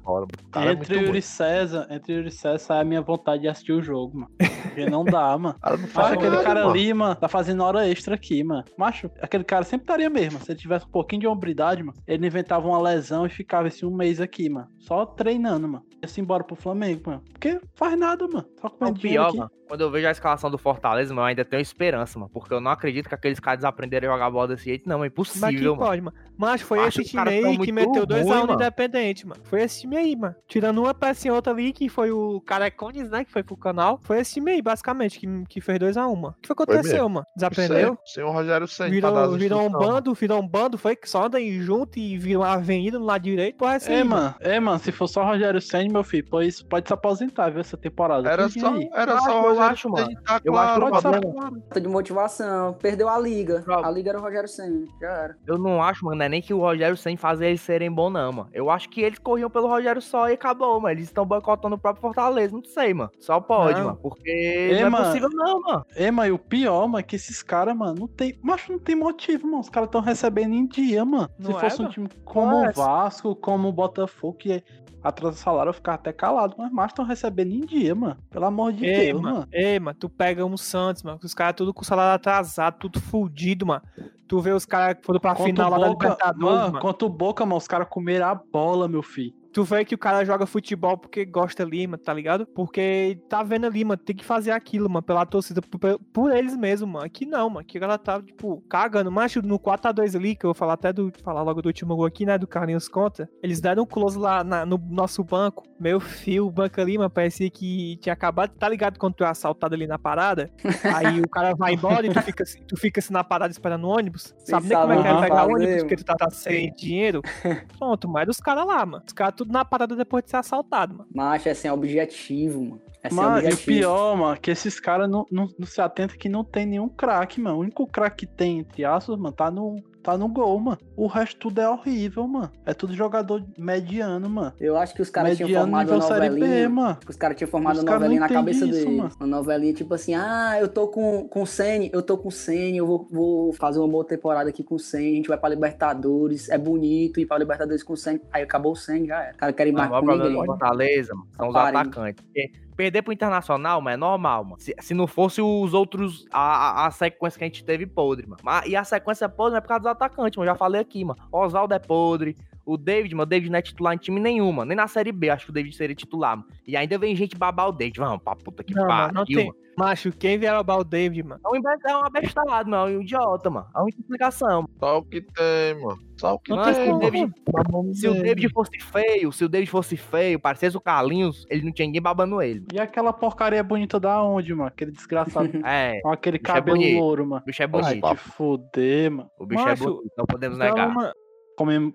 cara 0.51 0.71
é 0.71 0.73
Entre 0.75 0.95
muito 0.95 1.07
Yuri. 1.09 1.23
César, 1.23 1.87
entre 1.91 2.13
Yuri 2.15 2.31
César 2.31 2.75
é 2.77 2.81
a 2.81 2.85
minha 2.85 3.01
vontade 3.03 3.43
de 3.43 3.49
assistir 3.49 3.73
o 3.73 3.83
jogo, 3.83 4.19
mano. 4.21 4.31
Porque 4.63 4.89
não 4.89 5.05
dá, 5.05 5.37
mano. 5.39 5.57
Cara 5.61 5.77
não 5.77 5.85
Acho 5.85 5.93
faz 5.93 6.13
aquele 6.13 6.31
nada, 6.31 6.43
cara 6.45 6.61
mano. 6.61 6.71
ali, 6.73 6.95
mano, 6.95 7.15
tá 7.17 7.29
fazendo 7.29 7.63
hora 7.65 7.89
extra 7.89 8.15
aqui, 8.15 8.45
mano. 8.45 8.65
Macho, 8.79 9.11
aquele 9.21 9.43
cara 9.45 9.65
sempre 9.65 9.85
estaria 9.85 10.09
mesmo. 10.11 10.39
Se 10.41 10.53
ele 10.53 10.59
tivesse 10.61 10.87
um 10.87 10.91
pouquinho 10.91 11.21
de 11.23 11.27
hombridade, 11.27 11.83
mano, 11.83 11.99
ele 12.07 12.27
inventava 12.27 12.67
uma 12.69 12.81
lesão 12.81 13.27
e 13.27 13.31
ficava 13.31 13.69
esse 13.69 13.85
um 13.85 13.95
mês 13.95 14.21
aqui, 14.21 14.49
mano. 14.49 14.69
Só 14.79 15.05
treinando, 15.07 15.67
mano. 15.69 15.85
Ia-se 16.03 16.21
embora 16.21 16.43
pro 16.45 16.55
Flamengo, 16.57 17.03
mano. 17.07 17.23
Porque 17.33 17.61
faz 17.75 17.99
nada, 17.99 18.27
mano. 18.29 18.47
Só 18.61 18.69
O 18.69 18.71
comendo 18.71 18.99
dinheiro 18.99 19.23
pior, 19.23 19.29
aqui. 19.29 19.39
mano, 19.39 19.51
quando 19.69 19.81
eu 19.83 19.91
vejo 19.91 20.07
a 20.09 20.11
escalação 20.11 20.51
do 20.51 20.57
Fortaleza, 20.57 21.13
mano, 21.13 21.23
eu 21.27 21.29
ainda 21.31 21.45
tenho 21.45 21.61
esperança, 21.61 22.19
mano. 22.19 22.31
Porque 22.33 22.55
eu 22.55 22.61
não 22.61 22.71
acredito 22.71 23.09
que 23.09 23.15
aqueles 23.15 23.39
caras 23.41 23.65
aprenderem 23.65 24.09
a 24.09 24.13
jogar 24.13 24.31
bola 24.31 24.49
desse 24.49 24.65
jeito, 24.65 24.89
não. 24.89 24.97
É 24.97 24.99
Mas 25.01 25.09
que 25.09 25.13
impossível, 25.13 25.77
mano. 25.77 25.87
pode, 25.87 26.01
mano. 26.03 26.17
Mas 26.39 26.63
foi 26.63 26.79
Acho 26.81 27.03
esse 27.03 27.11
time 27.11 27.29
aí 27.29 27.59
que 27.59 27.73
meteu 27.73 28.07
2x1 28.07 28.23
ruim, 28.23 28.31
no 28.31 28.35
mano. 28.47 28.53
Independente, 28.55 29.27
mano. 29.27 29.41
Foi 29.45 29.61
esse 29.63 29.81
time 29.83 29.97
aí, 30.01 30.17
mano. 30.17 30.35
Tirando 30.49 30.79
uma 30.83 30.93
peça 30.95 31.29
e 31.29 31.31
outra 31.31 31.53
ali, 31.53 31.73
que 31.73 31.89
foi 31.89 32.11
o 32.11 32.41
Carecones, 32.41 33.09
né? 33.11 33.25
Que 33.25 33.31
foi 33.33 33.43
pro 33.43 33.57
canal. 33.57 33.99
Foi 34.03 34.19
esse 34.21 34.35
time 34.35 34.53
aí, 34.53 34.63
basicamente, 34.63 35.19
que, 35.21 35.27
que 35.49 35.61
fez 35.61 35.79
2x1, 35.79 36.15
mano. 36.17 36.35
O 36.37 36.41
que 36.41 36.47
foi 36.49 36.57
que 36.57 36.63
aconteceu, 36.63 37.09
mano? 37.09 37.27
Desaprendeu? 37.37 37.99
Sem 38.05 38.25
o 38.25 38.31
Rogério 38.31 38.67
Senna 38.69 38.91
pra 39.01 39.11
dar 39.11 39.17
Virou, 39.21 39.35
as 39.35 39.41
virou 39.41 39.63
um 39.67 39.71
bando, 39.71 40.15
virou 40.15 40.41
um 40.43 40.49
bando, 40.49 40.79
foi 40.79 40.97
que 40.97 41.09
só 41.09 41.27
andam 41.27 41.41
junto 41.61 41.99
e 41.99 42.19
virou 42.19 42.43
uma 42.43 42.53
avenida 42.55 42.99
no 42.99 43.05
lado 43.05 43.23
direito. 43.23 43.57
Porra, 43.57 43.75
essa 43.75 43.91
É, 43.93 43.97
aí, 43.99 44.05
mano, 44.05 44.35
é, 44.41 44.61
mano, 44.61 44.79
se 44.79 44.91
for 44.93 45.07
só 45.07 45.25
Rogério 45.25 45.61
Senna, 45.61 45.93
meu 45.93 46.05
filho, 46.05 46.27
pois 46.31 46.63
pode 46.63 46.89
se 46.89 46.93
aposentar, 46.95 47.51
viu, 47.51 47.61
essa 47.61 47.77
temporada. 47.77 48.29
Era 48.29 48.49
só, 48.49 48.75
aí. 48.75 48.89
era 48.95 49.13
Eu 49.13 49.19
só 49.19 49.25
acho, 49.25 49.31
o 49.31 49.37
eu 49.37 49.43
Rogério 49.51 49.71
acho, 49.73 49.89
mano. 49.91 50.07
Senna, 50.07 50.21
tá 50.23 50.41
Eu 50.45 50.57
acho 50.57 50.81
claro, 50.81 50.81
que 50.81 50.87
o 50.87 50.91
mano. 51.11 51.21
problema- 51.21 51.51
Falta 51.61 51.81
de 51.81 51.89
motivação. 51.89 52.75
Perdeu 52.75 53.09
a 53.09 53.19
liga. 53.19 53.65
A 53.69 53.91
liga 53.91 54.11
era 54.11 54.19
o 54.19 54.23
Rogério 54.23 54.49
Senna. 54.49 54.87
Já 55.01 55.09
era. 55.09 55.37
Eu 55.47 55.59
não 55.59 55.83
acho, 55.83 56.05
mano, 56.05 56.19
não 56.19 56.25
é 56.27 56.29
nem 56.29 56.43
que 56.43 56.53
o 56.55 56.59
Rogério 56.61 56.97
sem 56.97 57.17
fazer 57.17 57.49
eles 57.49 57.61
serem 57.61 57.91
bons, 57.91 58.11
não, 58.11 58.33
mano. 58.33 58.49
Eu 58.53 58.71
acho 58.71 58.89
que 58.89 59.01
eles 59.01 59.19
corriam 59.19 59.51
pelo 59.51 59.67
Rogério 59.69 59.80
só 60.01 60.29
e 60.29 60.35
acabou, 60.35 60.81
mano. 60.81 60.93
Eles 60.95 61.05
estão 61.05 61.25
boicotando 61.25 61.75
o 61.77 61.79
próprio 61.79 62.01
Fortaleza. 62.03 62.55
Não 62.55 62.65
sei, 62.65 62.93
mano. 62.95 63.11
Só 63.19 63.41
pode, 63.41 63.79
Não. 63.79 63.87
mano. 63.89 63.99
Porque 64.03 64.71
não 64.73 64.79
é 64.87 64.89
mano. 64.91 65.05
possível, 65.07 65.29
não, 65.33 65.61
mano. 65.61 65.87
É, 65.95 66.11
mas 66.11 66.33
o 66.33 66.39
pior, 66.39 66.87
mano, 66.87 66.99
é 66.99 67.03
que 67.03 67.17
esses 67.17 67.43
caras, 67.43 67.77
mano, 67.77 68.01
não 68.01 68.09
tem. 68.09 68.39
Mas 68.43 68.69
não 68.69 68.79
tem 68.79 68.95
motivo, 68.97 69.47
mano. 69.47 69.61
Os 69.61 69.69
caras 69.69 69.89
estão 69.89 70.01
recebendo 70.01 70.55
em 70.55 70.67
dia, 70.67 71.05
mano. 71.05 71.29
Não 71.39 71.53
Se 71.53 71.57
é, 71.57 71.61
fosse 71.61 71.77
um 71.81 71.83
mano? 71.85 71.95
time 71.95 72.09
como 72.25 72.51
Não 72.53 72.65
é. 72.67 72.71
o 72.71 72.73
Vasco, 72.73 73.35
como 73.37 73.69
o 73.69 73.73
Botafogo, 73.73 74.37
que 74.39 74.63
atrasa 75.03 75.37
salário, 75.39 75.71
eu 75.71 75.75
ficava 75.75 75.95
até 75.95 76.13
calado. 76.13 76.55
Mas 76.59 76.71
mais 76.71 76.91
estão 76.91 77.05
recebendo 77.05 77.53
em 77.53 77.61
dia, 77.61 77.95
mano. 77.95 78.19
Pelo 78.29 78.45
amor 78.45 78.73
de 78.73 78.85
Ei, 78.85 79.07
Deus, 79.07 79.21
mano. 79.23 79.35
mano. 79.37 79.49
Ei, 79.53 79.81
mano, 79.81 79.97
tu 79.99 80.09
pega 80.11 80.45
um 80.45 80.57
Santos, 80.57 81.03
mano, 81.03 81.19
os 81.23 81.33
caras 81.35 81.55
tudo 81.57 81.73
com 81.73 81.81
o 81.83 81.85
salário 81.85 82.15
atrasado, 82.15 82.77
tudo 82.79 83.01
fudido, 83.01 83.65
mano. 83.67 83.83
Tu 84.29 84.39
vê 84.41 84.53
os 84.53 84.65
caras 84.67 84.99
que 84.99 85.05
foram 85.07 85.19
pra 85.19 85.35
final 85.35 85.69
o 85.69 85.71
lá 85.73 85.79
da 85.79 85.89
Libertadores, 85.89 86.39
mano, 86.41 86.67
mano. 86.73 86.79
contra 86.81 87.07
o 87.07 87.11
Boca, 87.11 87.45
mano, 87.45 87.57
os 87.57 87.67
caras 87.67 87.89
comeram 87.89 88.27
a 88.27 88.35
bola, 88.35 88.87
meu 88.87 89.03
filho. 89.03 89.35
Tu 89.53 89.65
vê 89.65 89.85
que 89.85 89.95
o 89.95 89.99
cara 89.99 90.25
joga 90.25 90.47
futebol 90.47 90.97
porque 90.97 91.25
gosta 91.25 91.63
ali, 91.63 91.87
mano, 91.87 92.03
tá 92.03 92.13
ligado? 92.15 92.47
Porque 92.47 93.19
tá 93.29 93.43
vendo 93.43 93.67
ali, 93.67 93.85
mano, 93.85 93.97
tem 93.99 94.15
que 94.15 94.25
fazer 94.25 94.53
aquilo, 94.53 94.89
mano, 94.89 95.03
pela 95.03 95.27
torcida, 95.27 95.61
por, 95.61 95.99
por 96.13 96.33
eles 96.33 96.57
mesmo, 96.57 96.87
mano. 96.87 97.05
Aqui 97.07 97.27
não, 97.27 97.49
mano, 97.49 97.61
aqui 97.61 97.79
ela 97.79 97.99
tá, 97.99 98.23
tipo, 98.23 98.63
cagando. 98.69 99.11
Mas 99.11 99.35
no 99.37 99.59
4x2 99.59 100.15
ali, 100.17 100.37
que 100.37 100.45
eu 100.47 100.49
vou 100.49 100.55
falar 100.55 100.75
até 100.75 100.93
do, 100.93 101.13
falar 101.23 101.43
logo 101.43 101.61
do 101.63 101.67
último 101.67 101.97
gol 101.97 102.07
aqui, 102.07 102.25
né, 102.25 102.39
do 102.39 102.47
Carlinhos 102.47 102.89
Conta, 102.89 103.29
eles 103.43 103.61
deram 103.61 103.83
um 103.83 103.87
close 103.87 104.19
lá 104.19 104.45
na- 104.45 104.65
no 104.65 104.79
nosso 104.89 105.25
banco. 105.25 105.65
Meu 105.81 105.99
fio, 105.99 106.47
o 106.47 106.51
banco 106.51 106.81
ali, 106.81 106.97
mano, 106.97 107.11
parecia 107.11 107.51
que 107.51 107.97
tinha 108.01 108.13
acabado, 108.13 108.51
tá 108.57 108.69
ligado 108.69 108.99
quando 108.99 109.15
tu 109.15 109.25
é 109.25 109.29
assaltado 109.29 109.75
ali 109.75 109.87
na 109.87 109.99
parada? 109.99 110.51
Aí 111.17 111.21
o 111.21 111.29
cara 111.29 111.55
vai 111.55 111.75
embora 111.75 112.07
e 112.07 112.11
tu 112.13 112.23
fica, 112.23 112.45
assim- 112.45 112.63
tu 112.69 112.77
fica 112.77 113.01
assim 113.01 113.13
na 113.13 113.25
parada 113.25 113.51
esperando 113.51 113.85
o 113.85 113.89
ônibus. 113.89 114.35
Sabe 114.39 114.69
nem 114.69 114.79
como 114.79 114.93
é 114.93 115.03
que 115.03 115.09
é 115.09 115.21
pegar 115.21 115.37
fazer, 115.41 115.53
ônibus, 115.55 115.77
porque 115.83 115.97
tu 115.97 116.05
tá, 116.05 116.15
tá 116.15 116.31
sem 116.31 116.73
dinheiro. 116.73 117.21
Pronto, 117.79 118.09
mas 118.09 118.27
dos 118.27 118.37
caras 118.39 118.65
lá, 118.67 118.87
mano. 118.87 119.03
Os 119.07 119.13
caras 119.13 119.35
tudo 119.41 119.53
na 119.53 119.65
parada 119.65 119.97
depois 119.97 120.23
de 120.23 120.31
ser 120.31 120.37
assaltado, 120.37 120.99
mano. 120.99 121.09
Macho, 121.15 121.49
é 121.49 121.55
sem 121.55 121.71
objetivo, 121.71 122.63
mano. 122.63 122.83
É 123.03 123.09
sem 123.09 123.17
Mano, 123.17 123.49
e 123.49 123.53
o 123.53 123.57
pior, 123.57 124.15
mano, 124.15 124.39
que 124.39 124.51
esses 124.51 124.79
caras 124.79 125.09
não, 125.09 125.27
não, 125.31 125.49
não 125.59 125.67
se 125.67 125.81
atentam 125.81 126.19
que 126.19 126.29
não 126.29 126.45
tem 126.45 126.67
nenhum 126.67 126.89
craque, 126.89 127.41
mano. 127.41 127.57
O 127.57 127.61
único 127.61 127.87
craque 127.87 128.27
que 128.27 128.33
tem, 128.35 128.59
entre 128.59 128.85
aspas, 128.85 129.19
mano, 129.19 129.35
tá 129.35 129.51
no, 129.51 129.83
tá 130.03 130.17
no 130.19 130.29
gol, 130.29 130.59
mano. 130.61 130.79
O 130.97 131.07
resto 131.07 131.39
tudo 131.39 131.61
é 131.61 131.69
horrível, 131.69 132.27
mano. 132.27 132.51
É 132.67 132.75
tudo 132.75 132.93
jogador 132.95 133.45
mediano, 133.59 134.29
mano. 134.29 134.53
Eu 134.61 134.77
acho 134.77 134.95
que 134.95 135.03
os 135.03 135.11
caras 135.11 135.37
tinham 135.37 135.49
formado 135.51 135.93
uma 135.93 136.01
Série 136.03 136.31
B, 136.31 136.41
novelinha. 136.41 136.69
mano. 136.69 136.99
Os 137.09 137.17
caras 137.17 137.37
tinham 137.37 137.49
formado 137.49 137.77
Os 137.77 137.83
uma 137.83 137.93
novelinha 137.93 138.21
na 138.21 138.29
cabeça 138.29 138.65
isso, 138.65 138.75
deles. 138.75 138.97
mano. 138.97 139.11
Uma 139.21 139.27
novelinha 139.27 139.73
tipo 139.75 139.93
assim, 139.95 140.15
ah, 140.15 140.57
eu 140.61 140.69
tô 140.69 140.89
com, 140.89 141.27
com 141.29 141.43
o 141.43 141.47
Sene, 141.47 141.91
eu 141.93 142.03
tô 142.03 142.17
com 142.19 142.29
o 142.29 142.33
Sene, 142.33 142.79
eu 142.79 142.87
vou, 142.87 143.07
vou 143.11 143.53
fazer 143.55 143.79
uma 143.79 143.89
boa 143.89 144.05
temporada 144.05 144.49
aqui 144.51 144.63
com 144.63 144.75
o 144.75 144.79
Sene, 144.79 145.13
a 145.13 145.17
gente 145.17 145.29
vai 145.29 145.39
pra 145.39 145.49
Libertadores, 145.49 146.49
é 146.49 146.59
bonito 146.59 147.21
ir 147.21 147.27
pra 147.27 147.39
Libertadores 147.39 147.83
com 147.83 147.93
o 147.93 147.97
Sene. 147.97 148.21
Aí 148.33 148.43
acabou 148.43 148.73
o 148.73 148.77
Sene, 148.77 149.07
já 149.07 149.23
era. 149.23 149.35
O 149.35 149.37
cara 149.37 149.53
quer 149.53 149.67
ir 149.67 149.73
mais 149.73 149.89
com 149.89 149.97
problema 149.97 150.23
do 150.25 150.29
ninguém. 150.31 150.47
Fortaleza, 150.47 151.15
mano, 151.15 151.27
são 151.37 151.49
os 151.49 151.55
Parem. 151.55 151.81
atacantes. 151.81 152.25
Porque 152.25 152.53
perder 152.81 153.03
pro 153.03 153.13
Internacional, 153.13 153.79
mano, 153.83 153.93
é 153.93 153.97
normal, 153.99 154.43
mano. 154.43 154.57
Se, 154.59 154.75
se 154.81 154.95
não 154.95 155.07
fosse 155.07 155.43
os 155.43 155.75
outros, 155.75 156.27
a, 156.33 156.87
a, 156.87 156.91
sequência 156.91 157.37
que 157.37 157.45
a 157.45 157.47
gente 157.47 157.63
teve 157.63 157.85
podre, 157.85 158.27
mano. 158.27 158.41
Mas- 158.43 158.67
E 158.67 158.75
a 158.75 158.83
sequência 158.85 159.29
podre 159.29 159.59
é 159.59 159.61
por 159.61 159.69
causa 159.69 159.83
dos 159.83 159.91
atacantes, 159.91 160.39
mano. 160.39 160.51
Já 160.51 160.55
falei 160.55 160.81
aqui, 160.81 161.05
mano. 161.05 161.21
Oswaldo 161.31 161.75
é 161.75 161.79
podre, 161.79 162.35
O 162.65 162.77
David, 162.77 163.15
mano, 163.15 163.23
o 163.23 163.27
David 163.27 163.51
não 163.51 163.59
é 163.59 163.63
titular 163.63 163.95
em 163.95 163.99
time 163.99 164.21
nenhuma. 164.21 164.65
Nem 164.65 164.77
na 164.77 164.87
Série 164.87 165.13
B, 165.13 165.31
acho 165.31 165.47
que 165.47 165.51
o 165.51 165.55
David 165.55 165.75
seria 165.77 165.95
titular, 165.97 166.37
mano. 166.37 166.49
E 166.67 166.77
ainda 166.77 166.99
vem 166.99 167.17
gente 167.17 167.37
babar 167.37 167.69
o 167.69 167.73
David. 167.73 167.99
Vamos 167.99 168.23
pra 168.23 168.37
puta 168.37 168.63
que 168.63 168.75
não 168.75 168.87
pariu, 168.87 169.25
tem. 169.25 169.53
Macho, 169.79 170.13
quem 170.13 170.37
vier 170.39 170.53
roubar 170.55 170.79
o 170.79 170.85
David, 170.85 171.23
mano? 171.23 171.41
É 171.43 171.49
um 171.49 171.57
É 171.89 171.97
um 171.97 172.05
abestalhado, 172.05 172.69
mano. 172.69 172.93
É 172.93 172.99
um 172.99 173.01
idiota, 173.03 173.49
mano. 173.49 173.67
É 173.75 173.79
uma 173.79 173.89
explicação. 173.89 174.67
Só 174.79 174.99
o 174.99 175.03
que 175.05 175.23
tem, 175.23 175.83
mano. 175.83 175.99
Só 176.19 176.35
o 176.35 176.39
que 176.39 176.51
Não 176.51 176.63
tem 176.65 176.75
se, 176.75 176.81
o 176.83 176.87
como, 176.87 176.99
David, 176.99 177.33
mano. 177.73 177.95
se 177.95 178.09
o 178.09 178.15
David 178.23 178.49
fosse 178.53 178.79
feio, 178.79 179.33
se 179.33 179.45
o 179.45 179.49
David 179.49 179.71
fosse 179.71 179.97
feio, 179.97 180.39
parecesse 180.39 180.77
o 180.77 180.81
Carlinhos, 180.81 181.47
ele 181.49 181.65
não 181.65 181.73
tinha 181.73 181.87
ninguém 181.87 182.03
babando 182.03 182.43
ele. 182.43 182.63
E 182.75 182.79
aquela 182.79 183.13
porcaria 183.13 183.63
bonita 183.63 183.99
da 183.99 184.23
onde, 184.23 184.53
mano? 184.55 184.69
Aquele 184.69 184.91
desgraçado 184.91 185.49
É, 185.65 186.01
com 186.03 186.11
aquele 186.11 186.39
Bicho 186.39 186.51
é 186.51 186.55
cabelo 186.55 186.77
bonito. 186.77 186.99
louro, 187.01 187.27
mano. 187.27 187.43
o 187.43 187.47
bicho 187.47 187.63
é 187.63 187.67
bonito. 187.67 188.07
te 188.11 188.17
fuder, 188.17 189.11
mano. 189.11 189.31
O 189.39 189.47
bicho 189.47 189.65
Macho, 189.65 189.83
é 189.83 189.87
bonito, 189.87 190.13
não 190.19 190.27
podemos 190.27 190.59
Então, 190.59 190.69
negar. 190.69 190.93
mano, 190.95 191.13
Come... 191.57 191.95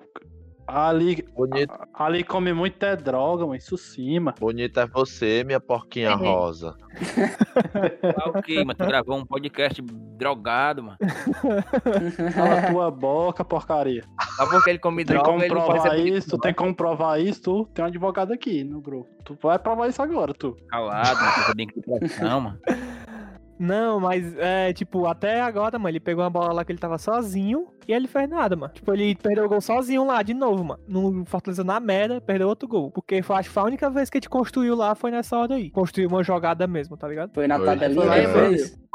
Ali, 0.67 1.23
bonito, 1.35 1.73
ali 1.93 2.23
come 2.23 2.51
muito 2.51 2.83
é 2.83 2.95
droga, 2.95 3.43
mano. 3.43 3.55
Isso 3.55 3.77
sim, 3.77 4.19
mano. 4.19 4.35
bonito 4.39 4.79
é 4.79 4.87
você, 4.87 5.43
minha 5.43 5.59
porquinha 5.59 6.09
É. 6.09 6.13
rosa. 6.13 6.75
Ah, 8.17 8.29
ok, 8.29 8.63
mas 8.65 8.75
tu 8.75 8.85
gravou 8.85 9.17
um 9.17 9.25
podcast 9.25 9.79
drogado, 10.17 10.81
mano. 10.83 10.97
Cala 12.33 12.59
a 12.59 12.71
tua 12.71 12.89
boca, 12.91 13.45
porcaria. 13.45 14.03
Só 14.35 14.47
porque 14.49 14.69
ele 14.71 14.79
come 14.79 15.05
Tem 15.05 15.15
droga, 15.15 15.29
como 15.29 15.43
ele 15.43 15.53
não 15.53 15.61
pode 15.61 15.73
ser 15.73 15.81
provar 15.89 15.97
bonito, 15.97 16.17
isso? 16.17 16.29
não. 16.31 16.37
Tu 16.39 16.41
tem 16.41 16.53
como 16.53 16.75
provar 16.75 17.19
isso? 17.21 17.41
Tu 17.41 17.65
tem 17.73 17.85
um 17.85 17.87
advogado 17.87 18.33
aqui 18.33 18.63
no 18.63 18.81
grupo. 18.81 19.09
Tu 19.23 19.37
vai 19.41 19.59
provar 19.59 19.87
isso 19.87 20.01
agora, 20.01 20.33
tu. 20.33 20.57
Calado, 20.67 21.19
mano. 21.19 21.45
Tô 21.45 21.53
bem 21.53 21.67
com 21.67 21.79
depressão, 21.79 22.41
mano. 22.41 22.59
Não, 23.57 23.99
mas 23.99 24.35
é, 24.37 24.73
tipo, 24.73 25.05
até 25.05 25.41
agora, 25.41 25.79
mano, 25.79 25.89
ele 25.89 25.99
pegou 25.99 26.23
uma 26.23 26.29
bola 26.29 26.51
lá 26.51 26.65
que 26.65 26.71
ele 26.71 26.79
tava 26.79 26.97
sozinho 26.97 27.67
e 27.87 27.93
ele 27.93 28.07
fez 28.07 28.29
nada, 28.29 28.55
mano. 28.55 28.73
Tipo, 28.73 28.93
ele 28.93 29.15
perdeu 29.15 29.45
o 29.45 29.49
gol 29.49 29.61
sozinho 29.61 30.05
lá, 30.05 30.21
de 30.21 30.33
novo, 30.33 30.63
mano. 30.63 30.79
No 30.87 31.25
Fortaleza 31.25 31.63
na 31.63 31.79
merda, 31.79 32.19
perdeu 32.19 32.47
outro 32.47 32.67
gol. 32.67 32.91
Porque 32.91 33.21
foi, 33.21 33.35
acho 33.37 33.49
que 33.49 33.53
foi 33.53 33.63
a 33.63 33.67
única 33.67 33.89
vez 33.89 34.09
que 34.09 34.17
a 34.17 34.19
gente 34.19 34.29
construiu 34.29 34.75
lá 34.75 34.93
foi 34.95 35.11
nessa 35.11 35.37
hora 35.37 35.55
aí. 35.55 35.69
Construiu 35.69 36.09
uma 36.09 36.23
jogada 36.23 36.67
mesmo, 36.67 36.97
tá 36.97 37.07
ligado? 37.07 37.33
Foi 37.33 37.47
na 37.47 37.57
Foi. 37.57 37.65
tabelinha, 37.65 38.05
Foi. 38.05 38.25
Foi 38.27 38.53
isso? 38.55 38.85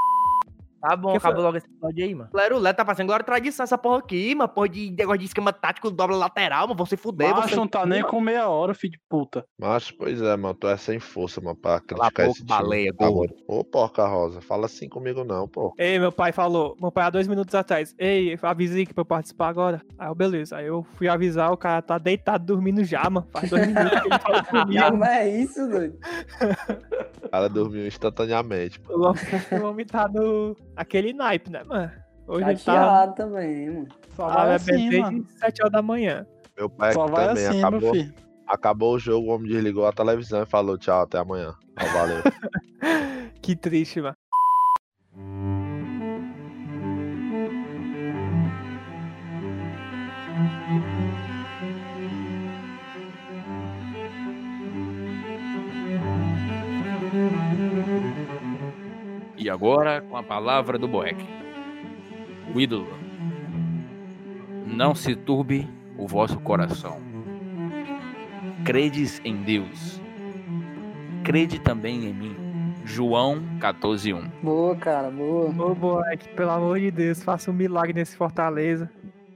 Tá 0.80 0.96
bom, 0.96 1.10
Que 1.12 1.18
acabou 1.18 1.36
foi? 1.36 1.44
logo 1.44 1.56
esse 1.58 1.66
episódio 1.66 2.04
aí, 2.04 2.14
mano. 2.14 2.30
Lero, 2.32 2.58
Lero 2.58 2.76
tá 2.76 2.84
passando 2.84 3.10
agora 3.10 3.22
tradição 3.22 3.64
essa 3.64 3.76
porra 3.76 3.98
aqui, 3.98 4.34
mano. 4.34 4.48
Porra 4.48 4.68
de 4.68 4.90
negócio 4.90 5.18
de 5.18 5.24
esquema 5.26 5.52
tático, 5.52 5.90
dobra 5.90 6.16
lateral, 6.16 6.68
mano. 6.68 6.78
Você 6.78 6.96
fuder, 6.96 7.30
Macho 7.34 7.50
você. 7.50 7.56
não 7.56 7.66
tá 7.68 7.84
nem 7.84 8.02
com 8.02 8.20
meia 8.20 8.48
hora, 8.48 8.72
filho 8.74 8.92
de 8.92 9.00
puta. 9.08 9.44
Mas, 9.58 9.90
pois 9.90 10.20
é, 10.22 10.36
mano, 10.36 10.54
tu 10.54 10.66
é 10.68 10.76
sem 10.76 10.98
força, 10.98 11.40
mano, 11.40 11.56
pra 11.56 11.80
criticar 11.80 12.10
boca, 12.10 12.26
esse 12.26 12.44
baleia, 12.44 12.92
Tá 12.96 13.08
gordo. 13.08 13.34
Ô, 13.46 13.62
porca 13.64 14.06
rosa, 14.06 14.40
fala 14.40 14.66
assim 14.66 14.88
comigo 14.88 15.22
não, 15.24 15.46
pô. 15.46 15.74
Ei, 15.78 15.98
meu 15.98 16.10
pai 16.12 16.32
falou, 16.32 16.76
meu 16.80 16.90
pai 16.90 17.04
há 17.04 17.10
dois 17.10 17.28
minutos 17.28 17.54
atrás, 17.54 17.94
ei, 17.98 18.38
avisei 18.42 18.86
que 18.86 18.94
pra 18.94 19.02
eu 19.02 19.06
participar 19.06 19.48
agora. 19.48 19.82
Aí 19.98 20.08
eu, 20.08 20.14
beleza. 20.14 20.56
Aí 20.56 20.66
eu 20.66 20.82
fui 20.94 21.08
avisar, 21.08 21.52
o 21.52 21.56
cara 21.56 21.82
tá 21.82 21.98
deitado 21.98 22.44
dormindo 22.46 22.82
já, 22.84 23.08
mano. 23.10 23.26
Faz 23.32 23.50
dois 23.50 23.66
minutos 23.66 24.00
que 24.00 24.08
ele 24.08 24.18
falou 24.18 24.44
comigo. 24.44 24.80
Como 24.90 25.04
é 25.04 25.28
isso, 25.28 25.68
doido? 25.68 25.98
O 27.30 27.32
cara 27.32 27.48
dormiu 27.48 27.86
instantaneamente, 27.86 28.80
pô. 28.80 28.92
O 28.92 29.64
homem 29.64 29.86
tá 29.86 30.08
no. 30.08 30.56
aquele 30.74 31.12
naipe, 31.12 31.48
né, 31.48 31.62
mano? 31.62 31.92
Hoje 32.26 32.44
tá. 32.44 32.56
Chateado 32.56 33.14
também, 33.14 33.70
mano. 33.70 33.88
Só 34.16 34.28
Ah, 34.28 34.34
vai 34.46 34.54
assim, 34.56 34.72
beber 34.90 35.00
mano. 35.00 35.22
de 35.22 35.30
7 35.38 35.60
horas 35.62 35.72
da 35.72 35.80
manhã. 35.80 36.26
Meu 36.58 36.68
pai 36.68 36.92
Só 36.92 37.06
vai 37.06 37.28
também 37.28 37.46
assim, 37.46 37.58
meu 37.58 37.68
acabou, 37.68 37.94
filho. 37.94 38.14
acabou 38.48 38.94
o 38.94 38.98
jogo, 38.98 39.28
o 39.28 39.30
homem 39.30 39.48
desligou 39.48 39.86
a 39.86 39.92
televisão 39.92 40.42
e 40.42 40.46
falou 40.46 40.76
tchau, 40.76 41.02
até 41.02 41.18
amanhã. 41.18 41.54
Ó, 41.80 41.86
valeu. 41.92 42.20
Que 43.40 43.54
triste, 43.56 44.00
mano. 44.02 44.16
E 59.50 59.52
agora, 59.52 60.00
com 60.00 60.16
a 60.16 60.22
palavra 60.22 60.78
do 60.78 60.86
Boeck. 60.86 61.26
O 62.54 62.60
ídolo. 62.60 62.86
Não 64.64 64.94
se 64.94 65.16
turbe 65.16 65.68
o 65.98 66.06
vosso 66.06 66.38
coração. 66.38 67.00
Credes 68.64 69.20
em 69.24 69.42
Deus. 69.42 70.00
Crede 71.24 71.58
também 71.58 72.04
em 72.04 72.14
mim. 72.14 72.36
João 72.84 73.42
14:1. 73.58 74.30
Boa, 74.40 74.76
cara, 74.76 75.10
boa. 75.10 75.48
Ô, 75.48 75.74
Boeck, 75.74 76.28
pelo 76.36 76.50
amor 76.52 76.78
de 76.78 76.92
Deus, 76.92 77.20
faça 77.20 77.50
um 77.50 77.54
milagre 77.54 77.92
nesse 77.92 78.16
Fortaleza. 78.16 78.88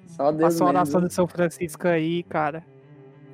Só 0.07 0.31
Deus 0.31 0.43
Faça 0.43 0.63
uma 0.63 0.71
oração 0.71 1.01
de 1.01 1.13
São 1.13 1.27
Francisco 1.27 1.89
aí, 1.89 2.23
cara. 2.23 2.65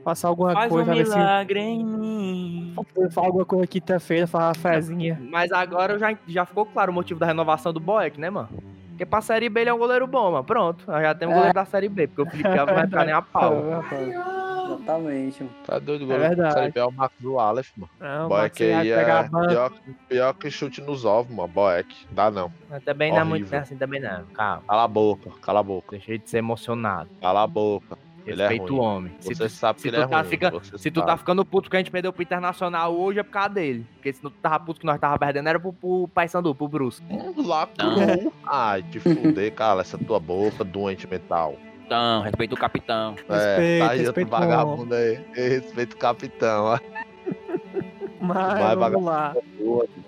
Faça 0.04 0.26
alguma 0.28 0.52
Faz 0.52 0.66
um 0.72 0.76
coisa, 0.76 0.94
ver 0.94 1.06
se 1.06 1.14
milagre 1.16 1.60
em 1.60 1.84
mim. 1.84 2.74
Faz 3.12 3.16
alguma 3.18 3.44
coisa 3.44 3.66
quinta-feira, 3.66 4.26
faz 4.26 4.44
uma 4.46 4.54
fezinha. 4.54 5.20
Mas 5.30 5.52
agora 5.52 5.98
já, 5.98 6.16
já 6.26 6.46
ficou 6.46 6.64
claro 6.66 6.90
o 6.90 6.94
motivo 6.94 7.20
da 7.20 7.26
renovação 7.26 7.72
do 7.72 7.80
Boeck, 7.80 8.18
né, 8.18 8.30
mano? 8.30 8.48
Porque 8.90 9.04
pra 9.06 9.20
Série 9.20 9.48
B 9.48 9.60
ele 9.62 9.70
é 9.70 9.74
um 9.74 9.78
goleiro 9.78 10.06
bom, 10.06 10.30
mano. 10.32 10.44
Pronto, 10.44 10.84
nós 10.86 11.02
já 11.02 11.14
temos 11.14 11.32
um 11.34 11.36
É. 11.36 11.40
goleiro 11.40 11.54
da 11.54 11.64
Série 11.64 11.88
B, 11.88 12.06
porque 12.06 12.22
o 12.22 12.26
Felipe 12.30 12.48
Alves 12.58 12.66
não 12.66 12.74
vai 12.74 12.86
ficar 12.86 13.04
nem 13.04 13.14
a 13.14 13.22
pau. 13.22 13.54
Exatamente, 14.66 15.42
mano. 15.42 15.54
Tá 15.66 15.78
doido, 15.78 16.04
É 16.04 16.06
goleiro. 16.06 16.28
verdade. 16.36 16.54
Série 16.54 16.72
B 16.72 16.80
é 16.80 16.84
o 16.84 16.90
Marcos 16.92 17.18
do 17.20 17.38
Aleph, 17.38 17.70
mano. 17.76 17.90
Não, 17.98 18.28
Boeck 18.28 18.62
aí 18.62 18.90
é 18.90 19.04
pior, 19.48 19.72
pior 20.08 20.34
que 20.34 20.50
chute 20.50 20.80
nos 20.80 21.04
ovos, 21.04 21.34
mano. 21.34 21.48
Boeck. 21.48 21.94
Dá 22.10 22.30
não. 22.30 22.52
Mas 22.68 22.82
também 22.84 23.10
não 23.10 23.18
é 23.20 23.24
muito 23.24 23.42
Horrível. 23.42 23.60
assim, 23.60 23.76
também 23.76 24.00
não. 24.00 24.22
Calma, 24.34 24.62
Cala 24.66 24.84
a 24.84 24.88
boca, 24.88 25.30
cala 25.42 25.60
a 25.60 25.62
boca. 25.62 25.90
deixa 25.92 26.18
de 26.18 26.28
ser 26.30 26.38
emocionado. 26.38 27.08
Cala 27.20 27.42
a 27.42 27.46
boca. 27.46 27.98
Ele 28.26 28.42
é 28.42 28.48
Respeita 28.48 28.72
o 28.72 28.78
homem. 28.80 29.12
Se 29.20 29.34
Você 29.34 29.44
tu, 29.44 29.48
sabe 29.50 29.76
que 29.76 29.82
se 29.82 29.88
ele 29.88 29.96
tu 29.96 30.02
é 30.02 30.06
tá 30.06 30.20
ruim. 30.20 30.28
fica- 30.28 30.52
se 30.78 30.90
tu 30.90 31.00
tá 31.00 31.06
sabe. 31.08 31.18
ficando 31.20 31.44
puto 31.44 31.70
que 31.70 31.76
a 31.76 31.78
gente 31.80 31.90
perdeu 31.90 32.12
pro 32.12 32.22
Internacional 32.22 32.94
hoje 32.94 33.18
é 33.18 33.22
por 33.22 33.30
causa 33.30 33.48
dele. 33.50 33.86
Porque 33.94 34.12
se 34.12 34.20
tu 34.20 34.30
tava 34.30 34.60
puto 34.60 34.80
que 34.80 34.86
nós 34.86 34.98
tava 35.00 35.18
perdendo 35.18 35.48
era 35.48 35.58
pro, 35.58 35.72
pro 35.72 36.08
Paysandu, 36.14 36.54
pro 36.54 36.68
Brusque. 36.68 37.04
Hum, 37.10 37.34
Lacrou. 37.46 38.32
Ai, 38.46 38.82
te 38.84 38.98
fuder, 39.00 39.52
cala 39.54 39.80
essa 39.80 39.96
tua 39.98 40.20
boca 40.20 40.62
doente 40.64 41.06
mental. 41.08 41.56
Então, 41.86 42.22
respeita 42.22 42.54
o 42.54 42.58
capitão. 42.58 43.14
é, 43.28 43.34
Respeita, 43.34 43.84
tá 43.86 43.90
aí 43.92 43.98
outro 44.06 44.14
respeita 44.20 44.30
vagabundo 44.30 44.94
aí. 44.94 45.20
Respeita 45.34 45.96
o 45.96 45.98
capitão, 45.98 46.64
ó. 46.66 46.78
Mas 48.20 48.58
Vai, 48.58 48.76
vamos 48.76 49.02
lá. 49.02 49.34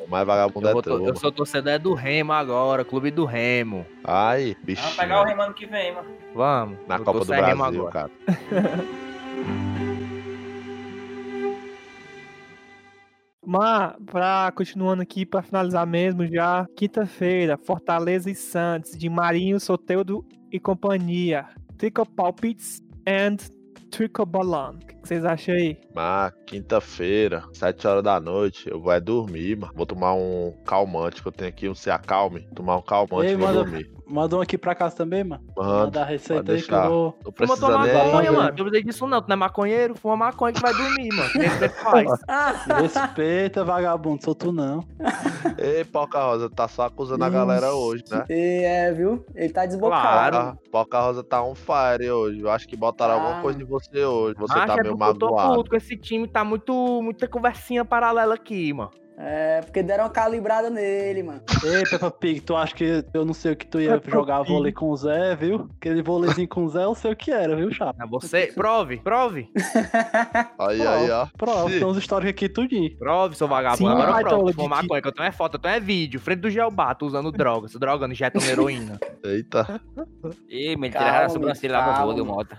Mais 0.08 0.26
vagabundo 0.26 0.68
Eu, 0.68 0.78
é 0.78 0.82
vou 0.82 1.08
eu 1.08 1.16
sou 1.16 1.32
torcedor 1.32 1.72
é 1.72 1.78
do 1.78 1.94
Remo 1.94 2.32
agora, 2.32 2.84
clube 2.84 3.10
do 3.10 3.24
Remo. 3.24 3.86
Ai, 4.04 4.54
bicho. 4.62 4.82
Vamos 4.82 4.96
pegar 4.96 5.22
o 5.22 5.24
Remano 5.24 5.54
que 5.54 5.64
vem, 5.64 5.94
mano. 5.94 6.10
Vamos. 6.34 6.78
Na 6.86 6.96
eu 6.96 7.04
Copa 7.04 7.24
do 7.24 7.32
é 7.32 7.40
Remo 7.40 7.62
Brasil, 7.62 7.88
agora. 7.88 8.10
cara. 8.10 8.10
Mas, 13.44 13.94
pra, 14.06 14.52
continuando 14.54 15.02
aqui, 15.02 15.26
pra 15.26 15.42
finalizar 15.42 15.84
mesmo 15.84 16.24
já, 16.26 16.64
quinta-feira, 16.76 17.56
Fortaleza 17.58 18.30
e 18.30 18.36
Santos, 18.36 18.96
de 18.96 19.08
Marinho, 19.08 19.58
Soteudo 19.58 20.24
e 20.50 20.60
companhia. 20.60 21.46
Trico 21.76 22.06
Palpites 22.06 22.80
and 23.06 23.38
Trico 23.90 24.24
Balão. 24.24 24.78
O 25.02 25.04
que 25.04 25.08
vocês 25.08 25.24
acham 25.24 25.54
aí? 25.56 25.76
Mas 25.92 26.32
quinta-feira, 26.46 27.42
sete 27.52 27.88
horas 27.88 28.04
da 28.04 28.20
noite, 28.20 28.70
eu 28.70 28.80
vou 28.80 28.92
é 28.92 29.00
dormir, 29.00 29.56
mano. 29.58 29.72
Vou 29.74 29.84
tomar 29.84 30.14
um 30.14 30.54
calmante 30.64 31.20
que 31.20 31.26
eu 31.26 31.32
tenho 31.32 31.48
aqui, 31.50 31.68
um 31.68 31.74
se 31.74 31.90
acalme. 31.90 32.46
Tomar 32.54 32.76
um 32.76 32.82
calmante 32.82 33.32
e 33.32 33.34
vou 33.34 33.52
dormir. 33.52 33.90
Manda 34.06 34.36
um 34.36 34.40
aqui 34.42 34.58
pra 34.58 34.74
casa 34.74 34.94
também, 34.94 35.24
mano. 35.24 35.42
Manda, 35.56 35.84
Manda 35.84 36.02
a 36.02 36.04
receita 36.04 36.52
aí 36.52 36.60
que 36.62 36.72
eu 36.74 36.88
vou. 36.88 37.18
Não 37.24 37.32
Fuma 37.32 37.84
nem. 37.86 37.94
maconha, 37.94 38.22
nem- 38.22 38.30
mano. 38.32 38.48
Não 38.56 38.64
precisa 38.64 38.82
disso 38.84 39.06
não. 39.06 39.22
Tu 39.22 39.28
não 39.28 39.32
é 39.34 39.36
maconheiro? 39.36 39.94
Fuma 39.94 40.16
maconha 40.16 40.52
que 40.52 40.60
vai 40.60 40.72
dormir, 40.74 41.08
mano. 41.14 41.30
Você 41.32 41.68
faz. 41.80 42.20
Respeita, 42.80 43.64
vagabundo, 43.64 44.22
sou 44.22 44.34
tu 44.34 44.52
não. 44.52 44.84
Ei, 45.58 45.84
Poca 45.84 46.22
Rosa, 46.22 46.50
tá 46.50 46.68
só 46.68 46.82
acusando 46.82 47.24
a 47.24 47.30
galera 47.30 47.72
hoje, 47.72 48.04
né? 48.10 48.24
E 48.28 48.62
é, 48.64 48.92
viu? 48.92 49.24
Ele 49.34 49.52
tá 49.52 49.64
desbocado. 49.66 50.02
Claro. 50.02 50.36
Ah, 50.36 50.56
Poca 50.70 51.00
Rosa 51.00 51.24
tá 51.24 51.42
on 51.42 51.54
fire 51.54 52.10
hoje. 52.10 52.40
Eu 52.40 52.50
acho 52.50 52.68
que 52.68 52.76
botaram 52.76 53.14
Ah. 53.14 53.16
alguma 53.16 53.40
coisa 53.42 53.62
em 53.62 53.64
você 53.64 54.04
hoje. 54.04 54.34
Você 54.38 54.52
Acho 54.58 54.66
tá 54.66 54.76
meio 54.82 54.91
porque 54.96 55.10
eu 55.10 55.18
tô 55.18 55.26
magoado. 55.30 55.54
puto 55.56 55.70
com 55.70 55.76
esse 55.76 55.96
time. 55.96 56.28
Tá 56.28 56.44
muito, 56.44 57.02
muita 57.02 57.28
conversinha 57.28 57.84
paralela 57.84 58.34
aqui, 58.34 58.72
mano. 58.72 59.01
É, 59.18 59.60
porque 59.60 59.82
deram 59.82 60.04
uma 60.04 60.10
calibrada 60.10 60.68
nele, 60.70 61.22
mano. 61.22 61.42
Ei, 61.64 61.82
Peppa 61.84 62.10
Pig, 62.10 62.40
tu 62.40 62.56
acha 62.56 62.74
que 62.74 63.04
eu 63.12 63.24
não 63.24 63.34
sei 63.34 63.52
o 63.52 63.56
que 63.56 63.66
tu 63.66 63.80
ia 63.80 64.00
Peppa 64.00 64.10
jogar 64.10 64.40
Pig. 64.40 64.52
vôlei 64.52 64.72
com 64.72 64.88
o 64.90 64.96
Zé, 64.96 65.36
viu? 65.36 65.68
Aquele 65.78 66.02
vôleizinho 66.02 66.48
com 66.48 66.64
o 66.64 66.68
Zé, 66.68 66.82
eu 66.84 66.94
sei 66.94 67.12
o 67.12 67.16
que 67.16 67.30
era, 67.30 67.54
viu, 67.54 67.70
chato? 67.70 67.94
É 68.02 68.06
você. 68.06 68.46
Prove, 68.54 68.96
prove. 68.98 69.48
Aí, 70.58 70.80
aí, 70.86 71.10
ó. 71.10 71.26
Prova, 71.36 71.68
Sim. 71.70 71.78
tem 71.78 71.86
uns 71.86 71.96
históricos 71.96 72.30
aqui 72.30 72.48
tudinho. 72.48 72.96
Prove, 72.98 73.36
seu 73.36 73.46
vagabundo. 73.46 73.78
Sim, 73.78 73.88
Agora 73.88 74.12
vai, 74.12 74.24
prove. 74.24 74.52
De- 74.54 74.68
maconha, 74.68 75.02
que 75.02 75.08
eu 75.08 75.12
tenho 75.12 75.26
é 75.28 75.32
foto, 75.32 75.54
eu 75.56 75.60
tenho 75.60 75.74
é 75.74 75.80
vídeo. 75.80 76.18
Frente 76.20 76.40
do 76.40 76.50
Geobar, 76.50 76.94
tu 76.96 77.06
usando 77.06 77.30
droga, 77.30 77.68
se 77.68 77.78
drogando, 77.78 78.12
injetando 78.12 78.44
heroína. 78.46 78.98
Eita. 79.24 79.80
Ih, 80.48 80.76
me 80.76 80.88
tiraram 80.90 81.26
a 81.26 81.28
sobrancelha 81.28 81.78
lá 81.78 82.02
voo, 82.04 82.14
deu 82.14 82.24
mota. 82.24 82.58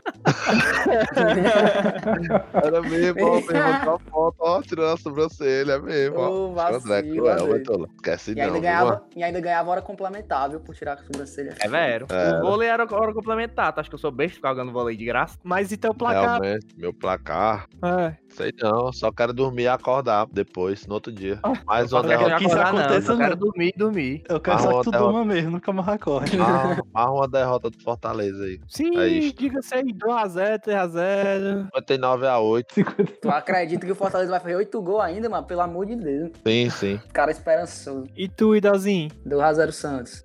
Era 2.53 2.81
mesmo, 2.81 3.25
ó, 3.25 3.35
mesmo. 3.35 3.99
Foto, 4.09 4.35
ó, 4.39 4.61
tirando 4.61 4.93
a 4.93 4.97
sobrancelha, 4.97 5.73
é 5.73 5.79
mesmo, 5.79 6.17
ó. 6.19 6.42
Vacilo, 6.51 6.81
vacilo. 6.81 7.15
cruel. 7.15 7.47
Bertola. 7.47 7.87
Esquece 7.95 8.31
E 8.31 8.35
não, 8.35 8.43
ainda, 8.45 8.59
ganhava, 8.59 9.05
e 9.15 9.23
ainda 9.23 9.39
ganhava 9.39 9.69
hora 9.71 9.81
complementar, 9.81 10.49
viu? 10.49 10.59
Por 10.59 10.75
tirar 10.75 10.93
a 10.93 10.97
sobrancelha. 10.97 11.55
É 11.59 11.67
vero. 11.67 12.07
É. 12.09 12.37
O 12.39 12.41
vôlei 12.41 12.67
era 12.67 12.83
hora 12.83 13.13
complementar. 13.13 13.71
Tu 13.73 13.79
acha 13.79 13.89
que 13.89 13.95
eu 13.95 13.99
sou 13.99 14.11
besta 14.11 14.35
ficar 14.35 14.49
jogando 14.49 14.71
vôlei 14.71 14.97
de 14.97 15.05
graça? 15.05 15.37
Mas 15.43 15.71
então 15.71 15.91
o 15.91 15.95
placar. 15.95 16.41
Realmente, 16.41 16.67
meu 16.77 16.93
placar. 16.93 17.67
É. 17.83 18.15
Sei 18.29 18.51
não, 18.59 18.91
só 18.91 19.11
quero 19.11 19.31
dormir 19.31 19.63
e 19.63 19.67
acordar 19.67 20.25
depois, 20.31 20.87
no 20.87 20.95
outro 20.95 21.11
dia. 21.11 21.39
Mais 21.67 21.93
uma 21.93 22.01
Eu 22.01 22.07
quero 22.07 22.19
derrota. 22.19 22.37
que 22.37 22.45
isso 22.45 22.53
acordar, 22.55 22.73
não, 22.73 22.79
aconteça, 22.81 23.11
Eu 23.11 23.17
quero 23.17 23.35
dormir 23.35 23.73
e 23.75 23.77
dormir. 23.77 24.23
Eu 24.27 24.39
quero 24.39 24.57
Ah, 24.57 24.59
só 24.59 24.67
que 24.79 24.83
tu 24.85 24.91
derrota. 24.91 25.11
durma 25.11 25.25
mesmo, 25.25 25.51
nunca 25.51 25.71
mais 25.71 25.87
acorde. 25.87 26.37
Mais 26.37 26.79
mais 26.91 27.09
uma 27.09 27.27
derrota 27.27 27.69
do 27.69 27.79
Fortaleza 27.83 28.43
aí. 28.43 28.59
Sim, 28.67 28.97
É 28.97 29.19
diga-se 29.31 29.75
aí, 29.75 29.93
2x0, 29.93 30.59
3x0. 30.61 31.65
59 31.75 32.27
a 32.27 32.39
8. 32.39 32.75
Tu 33.21 33.29
acredita 33.29 33.85
que 33.85 33.91
o 33.91 33.95
Fortaleza 33.95 34.31
vai 34.31 34.39
fazer 34.39 34.55
8 34.55 34.81
gols 34.81 35.01
ainda, 35.03 35.29
mano? 35.29 35.45
Pelo 35.45 35.61
amor 35.61 35.85
de 35.85 35.95
Deus. 35.95 36.31
Sim, 36.45 36.69
sim. 36.69 36.99
Cara 37.13 37.31
esperançoso. 37.31 38.07
E 38.15 38.27
tu, 38.27 38.55
Idalzinho? 38.55 39.09
Do 39.25 39.39
Razero 39.39 39.71
Santos. 39.71 40.21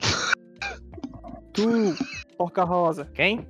Tu, 1.52 1.94
Porca 2.36 2.64
Rosa. 2.64 3.06
Quem? 3.14 3.46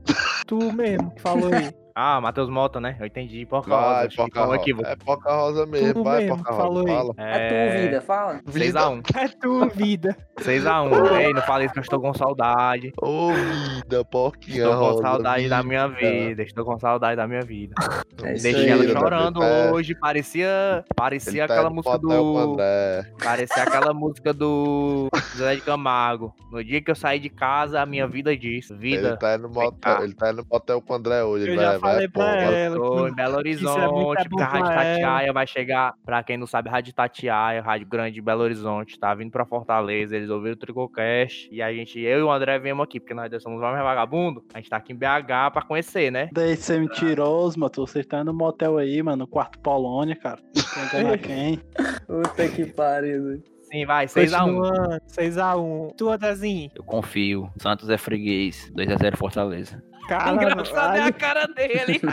Tu 0.46 0.72
mesmo 0.72 1.10
que 1.14 1.20
falou 1.20 1.50
aí. 1.52 1.70
Ah, 2.00 2.20
Matheus 2.20 2.48
Mota, 2.48 2.80
né? 2.80 2.96
Eu 3.00 3.06
entendi. 3.06 3.44
Porca 3.44 3.68
Vai, 3.70 3.94
Rosa. 4.04 4.08
que 4.08 4.16
Poca 4.16 4.44
Rosa. 4.44 4.56
equívoco. 4.56 4.88
É 4.88 4.94
Poca 4.96 5.32
Rosa 5.34 5.66
mesmo, 5.66 5.94
Tu 5.94 6.04
vai, 6.04 6.20
mesmo 6.20 6.36
Poca 6.36 6.50
Rosa. 6.52 6.62
falou 6.62 6.86
aí. 6.86 6.94
Fala. 6.94 7.14
É, 7.18 7.48
tu, 7.48 7.82
vida, 7.82 8.00
fala. 8.00 8.40
6x1. 8.48 9.16
É 9.16 9.28
tu, 9.28 9.68
vida. 9.74 10.16
6x1. 10.40 11.20
Ei, 11.20 11.32
não 11.32 11.42
fale 11.42 11.64
isso 11.64 11.72
que 11.74 11.80
eu 11.80 11.82
estou 11.82 12.00
com 12.00 12.14
saudade. 12.14 12.92
Ô, 13.02 13.32
vida, 13.32 14.04
porquinha 14.04 14.58
Estou 14.58 14.74
com 14.74 14.78
rosa. 14.84 15.02
saudade 15.02 15.48
da 15.48 15.56
vida. 15.56 15.68
minha 15.68 15.88
vida. 15.88 16.42
Estou 16.44 16.64
com 16.64 16.78
saudade 16.78 17.16
da 17.16 17.26
minha 17.26 17.42
vida. 17.42 17.74
É 18.22 18.34
Deixei 18.34 18.68
ela 18.68 18.84
chorando 18.86 19.42
é. 19.42 19.72
hoje. 19.72 19.96
Parecia. 19.96 20.84
Parecia 20.94 21.40
Ele 21.42 21.48
tá 21.48 21.54
aquela 21.54 21.68
indo 21.68 21.74
música 21.74 21.96
o 21.96 21.98
do. 21.98 22.56
Parecia 23.24 23.62
aquela 23.64 23.92
música 23.92 24.32
do 24.32 25.08
Zé 25.36 25.56
de 25.56 25.62
Camargo. 25.62 26.32
No 26.52 26.62
dia 26.62 26.80
que 26.80 26.90
eu 26.90 26.94
saí 26.94 27.18
de 27.18 27.28
casa, 27.28 27.80
a 27.82 27.86
minha 27.86 28.06
vida 28.06 28.36
disse. 28.36 28.72
Ele 28.72 28.80
Vida. 28.96 29.16
tá 29.16 29.34
indo 29.34 29.48
no 29.48 29.48
Vem 29.50 29.70
cá. 29.80 29.90
motel, 29.90 30.04
ele 30.04 30.14
tá 30.14 30.30
indo 30.30 30.36
no 30.42 30.46
motel 30.50 30.80
com 30.80 30.92
o 30.92 30.96
André 30.96 31.22
hoje. 31.24 31.46
Eu 31.46 31.52
ele 31.54 31.62
já 31.62 31.76
vai, 31.78 31.87
falei 31.92 32.08
pra 32.08 32.24
pô, 32.24 32.30
ela. 32.30 32.76
Tô 32.76 33.08
em 33.08 33.14
Belo 33.14 33.34
é 33.34 33.38
Horizonte, 33.38 34.28
bom 34.28 34.28
porque 34.30 34.42
a 34.42 34.46
Rádio. 34.46 34.74
Tatiaia 34.74 35.32
vai 35.32 35.46
chegar, 35.46 35.94
pra 36.04 36.22
quem 36.22 36.36
não 36.36 36.46
sabe, 36.46 36.70
Rádio 36.70 36.92
Tatiaia, 36.94 37.62
Rádio 37.62 37.86
Grande 37.86 38.14
de 38.14 38.22
Belo 38.22 38.42
Horizonte, 38.42 38.98
tá 38.98 39.14
vindo 39.14 39.30
pra 39.30 39.44
Fortaleza, 39.44 40.16
eles 40.16 40.30
ouviram 40.30 40.54
o 40.54 40.58
Tricocast, 40.58 41.48
e 41.50 41.62
a 41.62 41.72
gente, 41.72 42.00
eu 42.00 42.20
e 42.20 42.22
o 42.22 42.30
André 42.30 42.58
viemos 42.58 42.84
aqui, 42.84 43.00
porque 43.00 43.14
nós 43.14 43.30
dois 43.30 43.42
somos 43.42 43.60
mais 43.60 43.82
vagabundo, 43.82 44.44
a 44.54 44.58
gente 44.58 44.70
tá 44.70 44.76
aqui 44.76 44.92
em 44.92 44.96
BH 44.96 45.52
pra 45.52 45.62
conhecer, 45.62 46.10
né? 46.10 46.28
Daí 46.32 46.56
você 46.56 46.76
é 46.76 46.78
mentiroso, 46.78 47.58
mano. 47.58 47.72
Você 47.76 48.02
tá 48.02 48.24
no 48.24 48.32
motel 48.32 48.78
aí, 48.78 49.02
mano, 49.02 49.18
no 49.18 49.26
quarto 49.26 49.58
Polônia, 49.58 50.16
cara. 50.16 50.40
Enganar 50.92 51.18
quem? 51.18 51.60
Puta 52.06 52.48
que 52.48 52.66
pariu. 52.66 53.22
doido. 53.22 53.44
Sim, 53.70 53.84
vai, 53.84 54.06
6x1. 54.06 54.38
Continuando, 54.38 55.00
6x1. 55.06 55.94
Tu, 55.96 56.08
Andazinho. 56.08 56.70
Eu 56.74 56.82
confio. 56.82 57.50
Santos 57.58 57.90
é 57.90 57.98
freguês. 57.98 58.72
2x0 58.74 59.16
Fortaleza. 59.16 59.82
Cara, 60.08 60.32
Engraçado 60.32 60.96
é 60.96 61.00
a 61.00 61.04
ai, 61.04 61.12
cara 61.12 61.46
dele. 61.48 62.00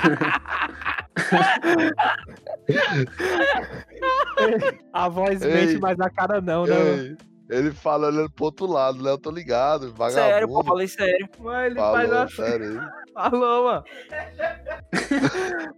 a 4.91 5.08
voz 5.08 5.41
Ei. 5.41 5.53
mente, 5.53 5.79
mas 5.79 5.97
a 6.01 6.10
cara 6.10 6.41
não, 6.41 6.65
né? 6.65 6.75
Ei, 6.75 7.15
Ele 7.49 7.71
fala 7.71 8.08
olhando 8.08 8.29
pro 8.31 8.43
outro 8.45 8.65
lado, 8.65 9.01
né? 9.01 9.12
Eu 9.12 9.17
tô 9.17 9.31
ligado, 9.31 9.93
vagabundo. 9.93 10.27
Sério, 10.27 10.47
pô, 10.49 10.62
falei 10.62 10.89
sério. 10.89 11.29
Mas 11.39 11.67
ele 11.67 11.79
faz 11.79 12.10
Falou, 12.10 12.21
a... 12.21 12.29
sério. 12.29 12.81
Falou, 13.15 13.63
mano. 13.63 13.86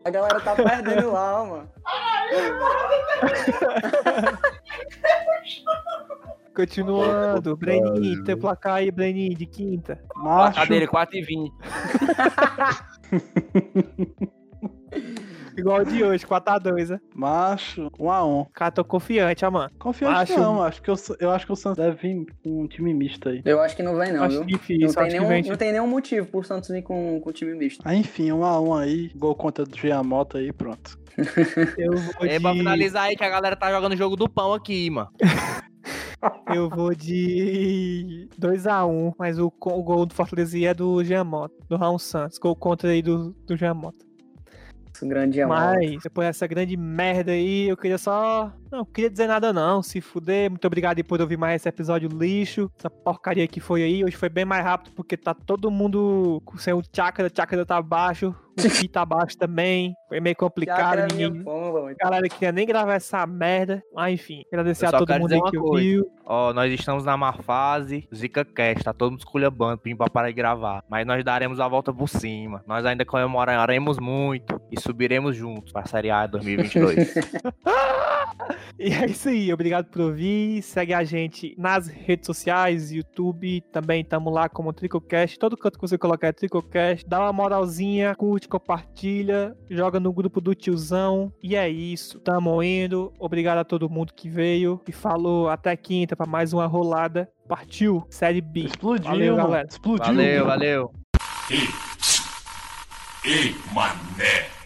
A 0.04 0.10
galera 0.10 0.40
tá 0.40 0.56
perdendo 0.56 1.12
lá, 1.12 1.46
mano. 1.46 1.72
Continuando, 6.58 7.56
Breninho, 7.56 7.94
pariu. 7.94 8.24
teu 8.24 8.38
placar 8.38 8.78
aí, 8.78 8.90
Breninho, 8.90 9.38
de 9.38 9.46
quinta. 9.46 10.02
Macho, 10.16 10.56
Placar 10.56 10.68
dele 10.68 10.88
4 10.88 11.16
e 11.16 11.22
20. 11.22 11.54
Igual 15.56 15.82
o 15.82 15.86
de 15.86 16.04
hoje, 16.04 16.26
4x2, 16.26 16.90
né? 16.90 17.00
macho, 17.16 17.92
um 18.00 18.10
a 18.12 18.26
um. 18.26 18.44
Cara, 18.46 18.72
tô 18.72 18.84
confiante, 18.84 19.46
ó, 19.46 19.52
mano. 19.52 19.70
Confiante 19.78 20.32
Macho. 20.32 20.40
não, 20.40 20.64
acho 20.64 20.82
que 20.82 20.90
eu, 20.90 20.96
eu 21.20 21.30
acho 21.32 21.46
que 21.46 21.52
o 21.52 21.56
Santos 21.56 21.78
deve 21.78 21.96
vir 21.96 22.26
com 22.44 22.64
um 22.64 22.68
time 22.68 22.92
misto 22.94 23.30
aí. 23.30 23.42
Eu 23.46 23.62
acho 23.62 23.76
que 23.76 23.84
não 23.84 23.96
vem, 23.96 24.14
não, 24.14 24.24
acho 24.24 24.38
viu? 24.38 24.46
difícil, 24.46 24.88
Não 24.88 24.94
tem, 24.94 25.12
nenhum, 25.12 25.28
vem. 25.28 25.44
não 25.44 25.56
tem 25.56 25.72
nenhum 25.72 25.88
motivo 25.88 26.26
pro 26.28 26.44
Santos 26.44 26.70
vir 26.70 26.82
com, 26.82 27.22
com 27.22 27.32
time 27.32 27.54
misto. 27.56 27.82
Ah, 27.86 27.96
enfim, 27.96 28.32
um 28.32 28.44
a 28.44 28.60
um 28.60 28.74
aí, 28.74 29.12
gol 29.16 29.36
contra 29.36 29.64
do 29.64 29.78
Giamota 29.78 30.40
aí, 30.40 30.52
pronto. 30.52 30.98
Eu 31.78 31.98
vou 31.98 32.14
pra 32.14 32.52
de... 32.52 32.58
finalizar 32.60 33.06
aí, 33.06 33.16
que 33.16 33.24
a 33.24 33.30
galera 33.30 33.56
tá 33.56 33.72
jogando 33.72 33.94
o 33.94 33.98
jogo 33.98 34.16
do 34.16 34.30
pão 34.30 34.54
aqui, 34.54 34.90
mano. 34.90 35.10
Eu 36.54 36.70
vou 36.70 36.96
de 36.96 38.28
2x1, 38.40 39.14
mas 39.18 39.38
o, 39.38 39.48
o 39.48 39.84
gol 39.84 40.06
do 40.06 40.14
Fortaleza 40.14 40.58
é 40.60 40.74
do 40.74 41.04
Giamota, 41.04 41.56
do 41.70 41.78
Raul 41.78 42.00
Santos. 42.00 42.40
Gol 42.40 42.56
contra 42.56 42.90
aí 42.90 43.02
do, 43.02 43.34
do 43.46 43.56
Giamota. 43.56 44.07
Grande 45.06 45.42
amor. 45.42 45.58
Mas, 45.58 46.04
depois 46.04 46.28
dessa 46.28 46.48
grande 46.48 46.76
merda 46.78 47.32
aí, 47.32 47.68
eu 47.68 47.78
queria 47.78 47.98
só. 47.98 48.52
Não, 48.72 48.84
queria 48.84 49.10
dizer 49.10 49.28
nada 49.28 49.54
não, 49.54 49.82
se 49.82 50.02
fuder. 50.02 50.50
Muito 50.50 50.66
obrigado 50.66 50.98
aí 50.98 51.04
por 51.04 51.22
ouvir 51.22 51.38
mais 51.38 51.62
esse 51.62 51.70
episódio 51.70 52.10
lixo. 52.10 52.70
Essa 52.78 52.90
porcaria 52.90 53.48
que 53.48 53.60
foi 53.60 53.84
aí. 53.84 54.04
Hoje 54.04 54.16
foi 54.16 54.30
bem 54.30 54.46
mais 54.46 54.64
rápido 54.64 54.94
porque 54.94 55.16
tá 55.16 55.34
todo 55.34 55.72
mundo 55.72 56.42
com 56.46 56.58
sem 56.58 56.74
o 56.74 56.82
chakra. 56.94 57.28
O 57.28 57.32
chakra 57.34 57.66
tá 57.66 57.82
baixo. 57.82 58.36
O 58.58 58.58
Ki 58.86 58.88
tá 58.88 59.06
baixo 59.06 59.38
também. 59.38 59.94
Foi 60.10 60.20
meio 60.20 60.36
complicado. 60.36 60.80
Chakra 60.80 61.08
é 61.10 61.14
minha 61.14 61.30
Ninguém. 61.30 61.44
mano. 61.46 61.96
Galera 62.00 62.28
queria 62.28 62.52
nem 62.52 62.66
gravar 62.66 62.96
essa 62.96 63.26
merda. 63.26 63.84
Mas 63.94 64.14
enfim, 64.16 64.44
agradecer 64.52 64.88
a 64.88 64.92
todo 64.92 65.14
mundo 65.20 65.44
que 65.50 65.58
ouviu. 65.58 66.12
Ó, 66.26 66.54
nós 66.54 66.74
estamos 66.74 67.06
na 67.06 67.16
má 67.16 67.32
fase, 67.32 68.08
Zica 68.14 68.44
Cast, 68.44 68.84
tá 68.84 68.94
todo 68.94 69.12
mundo 69.12 69.20
esculhambando, 69.20 69.78
pim 69.78 69.96
pra 69.96 70.10
parar 70.10 70.28
de 70.28 70.34
gravar. 70.34 70.84
Mas 70.90 71.06
nós 71.06 71.24
daremos 71.24 71.60
a 71.60 71.68
volta 71.68 71.94
por 71.94 72.10
cima. 72.10 72.64
Nós 72.68 72.86
ainda 72.86 73.06
comemoraremos 73.06 73.98
muito 73.98 74.57
e 74.72 74.80
subiremos 74.80 75.36
juntos 75.36 75.72
pra 75.72 75.86
Série 75.86 76.10
A 76.10 76.28
2022. 76.28 77.16
E 78.80 78.94
é 78.94 79.08
isso 79.08 79.30
aí, 79.30 79.52
obrigado 79.52 79.86
por 79.86 80.02
ouvir. 80.02 80.62
Segue 80.62 80.94
a 80.94 81.04
gente 81.04 81.56
nas 81.58 81.88
redes 81.88 82.28
sociais, 82.28 82.92
YouTube, 82.92 83.62
também 83.72 84.02
estamos 84.02 84.32
lá 84.32 84.48
como 84.48 84.72
Tricocast. 84.72 85.40
Todo 85.40 85.58
canto 85.58 85.80
que 85.80 85.82
você 85.82 85.98
colocar 85.98 86.28
é 86.28 86.32
Tricocast. 86.32 87.04
Dá 87.08 87.20
uma 87.20 87.34
moralzinha, 87.34 88.14
curte, 88.16 88.48
compartilha, 88.48 89.56
joga 89.70 90.00
no 90.00 90.14
grupo 90.14 90.40
do 90.40 90.54
tiozão. 90.54 91.34
E 91.42 91.56
é 91.56 91.68
isso, 91.68 92.20
tamo 92.20 92.62
indo. 92.62 93.12
Obrigado 93.18 93.58
a 93.58 93.66
todo 93.66 93.90
mundo 93.90 94.14
que 94.14 94.30
veio 94.30 94.80
e 94.88 94.92
falou 94.92 95.50
até 95.50 95.76
quinta 95.76 96.16
pra 96.16 96.28
mais 96.28 96.54
uma 96.54 96.68
rolada. 96.68 97.28
Partiu, 97.48 98.06
Série 98.10 98.42
B. 98.42 98.62
Explodiu, 98.62 99.10
Valeu, 99.10 99.36
galera. 99.36 99.68
Explodiu. 99.68 100.06
valeu, 100.06 100.46
valeu. 100.46 100.92
Ei, 103.26 103.56
mané! 103.74 104.57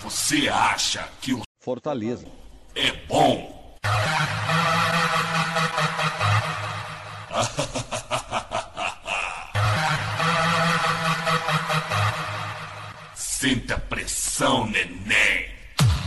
Você 0.00 0.48
acha 0.48 1.06
que 1.20 1.34
o 1.34 1.42
Fortaleza. 1.60 2.26
é 2.74 2.92
bom? 3.06 3.76
Sinta 13.14 13.78
pressão, 13.78 14.66
neném. 14.66 15.53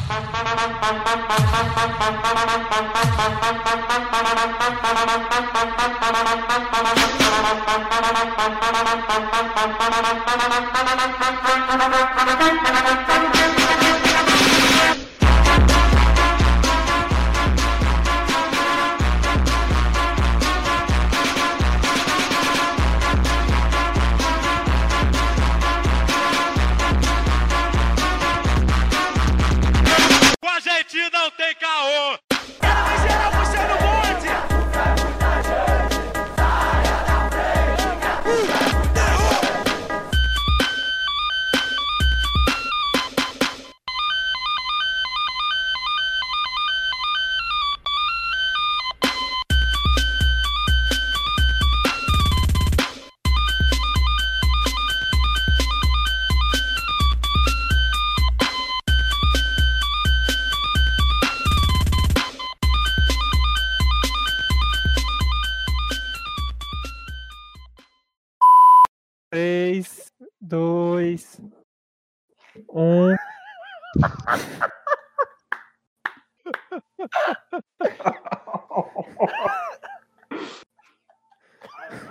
Com 0.10 0.48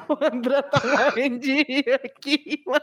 O 0.09 0.19
André 0.25 0.63
tá 0.63 0.81
morrendo 0.85 1.39
de 1.39 1.85
aqui, 2.05 2.63
mano. 2.67 2.81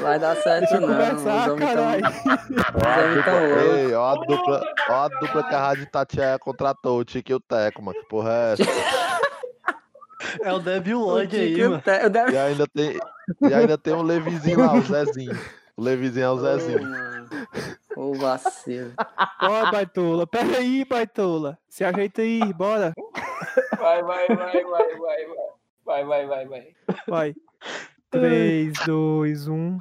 Vai 0.00 0.18
dar 0.18 0.34
certo 0.36 0.60
Deixa 0.60 0.74
eu 0.76 0.80
não. 0.80 0.88
conversar, 0.88 1.54
caralho. 1.56 2.02
Tão 3.24 4.00
ó 4.00 4.12
a 4.12 4.14
dupla, 4.26 4.74
ó 4.88 4.92
a 5.04 5.08
dupla 5.08 5.44
que 5.44 5.54
a 5.54 5.60
Rádio 5.60 5.86
Tatiaia 5.90 6.38
contratou, 6.38 6.98
o 6.98 7.04
Tique 7.04 7.30
e 7.30 7.34
o 7.34 7.40
Teco, 7.40 7.82
mano. 7.82 7.98
Que 8.00 8.08
porra 8.08 8.30
é 8.32 8.52
essa? 8.54 8.64
É 10.42 10.52
o 10.52 10.58
Devil 10.58 10.98
Lodge 10.98 11.36
aí, 11.36 11.48
Tico 11.50 11.60
e 11.60 11.66
o 11.66 11.70
mano. 11.70 11.82
Te- 11.82 12.02
eu 12.02 12.10
deve- 12.10 12.32
E 12.32 12.36
ainda 12.38 12.66
tem, 12.66 12.98
e 13.42 13.54
ainda 13.54 13.78
tem 13.78 13.92
o 13.94 14.02
Levizinho 14.02 14.58
lá, 14.58 14.74
o 14.74 14.80
Zezinho. 14.82 15.38
O 15.76 15.82
Levizinho 15.82 16.24
é 16.24 16.30
o 16.30 16.38
Zezinho. 16.38 16.80
Ô, 17.96 18.12
vacilo. 18.14 18.92
Ó, 19.42 19.70
baitola. 19.70 20.26
Pera 20.26 20.58
aí, 20.58 20.84
baitola. 20.84 21.58
Se 21.68 21.84
ajeita 21.84 22.22
aí, 22.22 22.52
bora. 22.52 22.92
Vai, 23.78 24.02
vai, 24.02 24.26
vai, 24.28 24.64
vai, 24.64 24.64
vai, 24.64 25.26
vai. 25.26 25.36
Vai, 25.84 26.04
vai, 26.04 26.26
vai, 26.26 26.46
vai. 26.46 26.74
Vai. 27.06 27.34
3, 28.10 28.72
2, 28.86 29.48
1. 29.48 29.78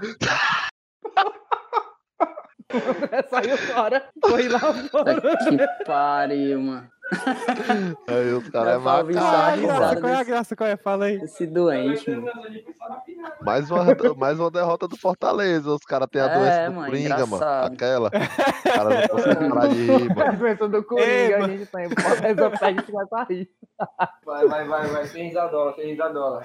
Saiu 3.30 3.58
fora. 3.58 4.10
Foi 4.28 4.48
lá 4.50 4.60
fora. 4.60 5.22
Que 5.22 5.86
pariu, 5.86 6.60
mano. 6.60 6.90
Aí 8.08 8.34
os 8.34 8.50
caras 8.50 8.68
é 8.70 8.72
é 8.72 8.76
a 8.76 8.80
macaco, 8.80 9.62
mano. 9.68 10.02
Qual 10.02 10.14
é 10.14 10.16
a 10.16 10.24
graça? 10.24 10.56
Qual 10.56 10.70
é? 10.70 10.78
Fala 10.78 11.06
aí. 11.06 11.16
Esse 11.18 11.46
doente, 11.48 12.10
mano. 12.12 12.32
Mais 13.42 13.70
uma, 13.72 13.84
mais 14.18 14.40
uma 14.40 14.52
derrota 14.52 14.88
do 14.88 14.98
Fortaleza. 14.98 15.70
Os 15.70 15.84
caras 15.84 16.08
têm 16.12 16.22
a 16.22 16.26
É, 16.26 16.38
doença 16.40 16.66
do 16.70 16.74
mano, 16.76 16.86
Coringa, 16.88 17.10
mano. 17.18 17.26
engraçado. 17.36 17.74
Aquela. 17.74 18.12
Os 18.66 18.72
caras 18.72 19.00
não 19.00 19.08
conseguem 19.08 19.50
parar 19.50 19.68
de 19.68 19.76
rir, 19.86 20.12
A 20.12 20.16
mano. 20.26 20.38
doença 20.38 20.68
do 20.70 20.78
Ei, 20.78 20.84
Coringa, 20.84 21.36
a 21.36 21.40
mano. 21.40 21.58
gente. 21.58 21.70
Pode 21.72 22.22
resolver, 22.22 22.58
a 22.62 22.72
gente 22.72 22.92
vai 22.92 23.06
pra 23.06 23.24
rir. 23.24 23.50
Vai, 24.26 24.48
vai, 24.48 24.68
vai, 24.68 24.88
vai. 24.88 25.06
Sem 25.08 25.28
risadola, 25.28 25.74
sem 25.76 25.88
risadola. 25.88 26.44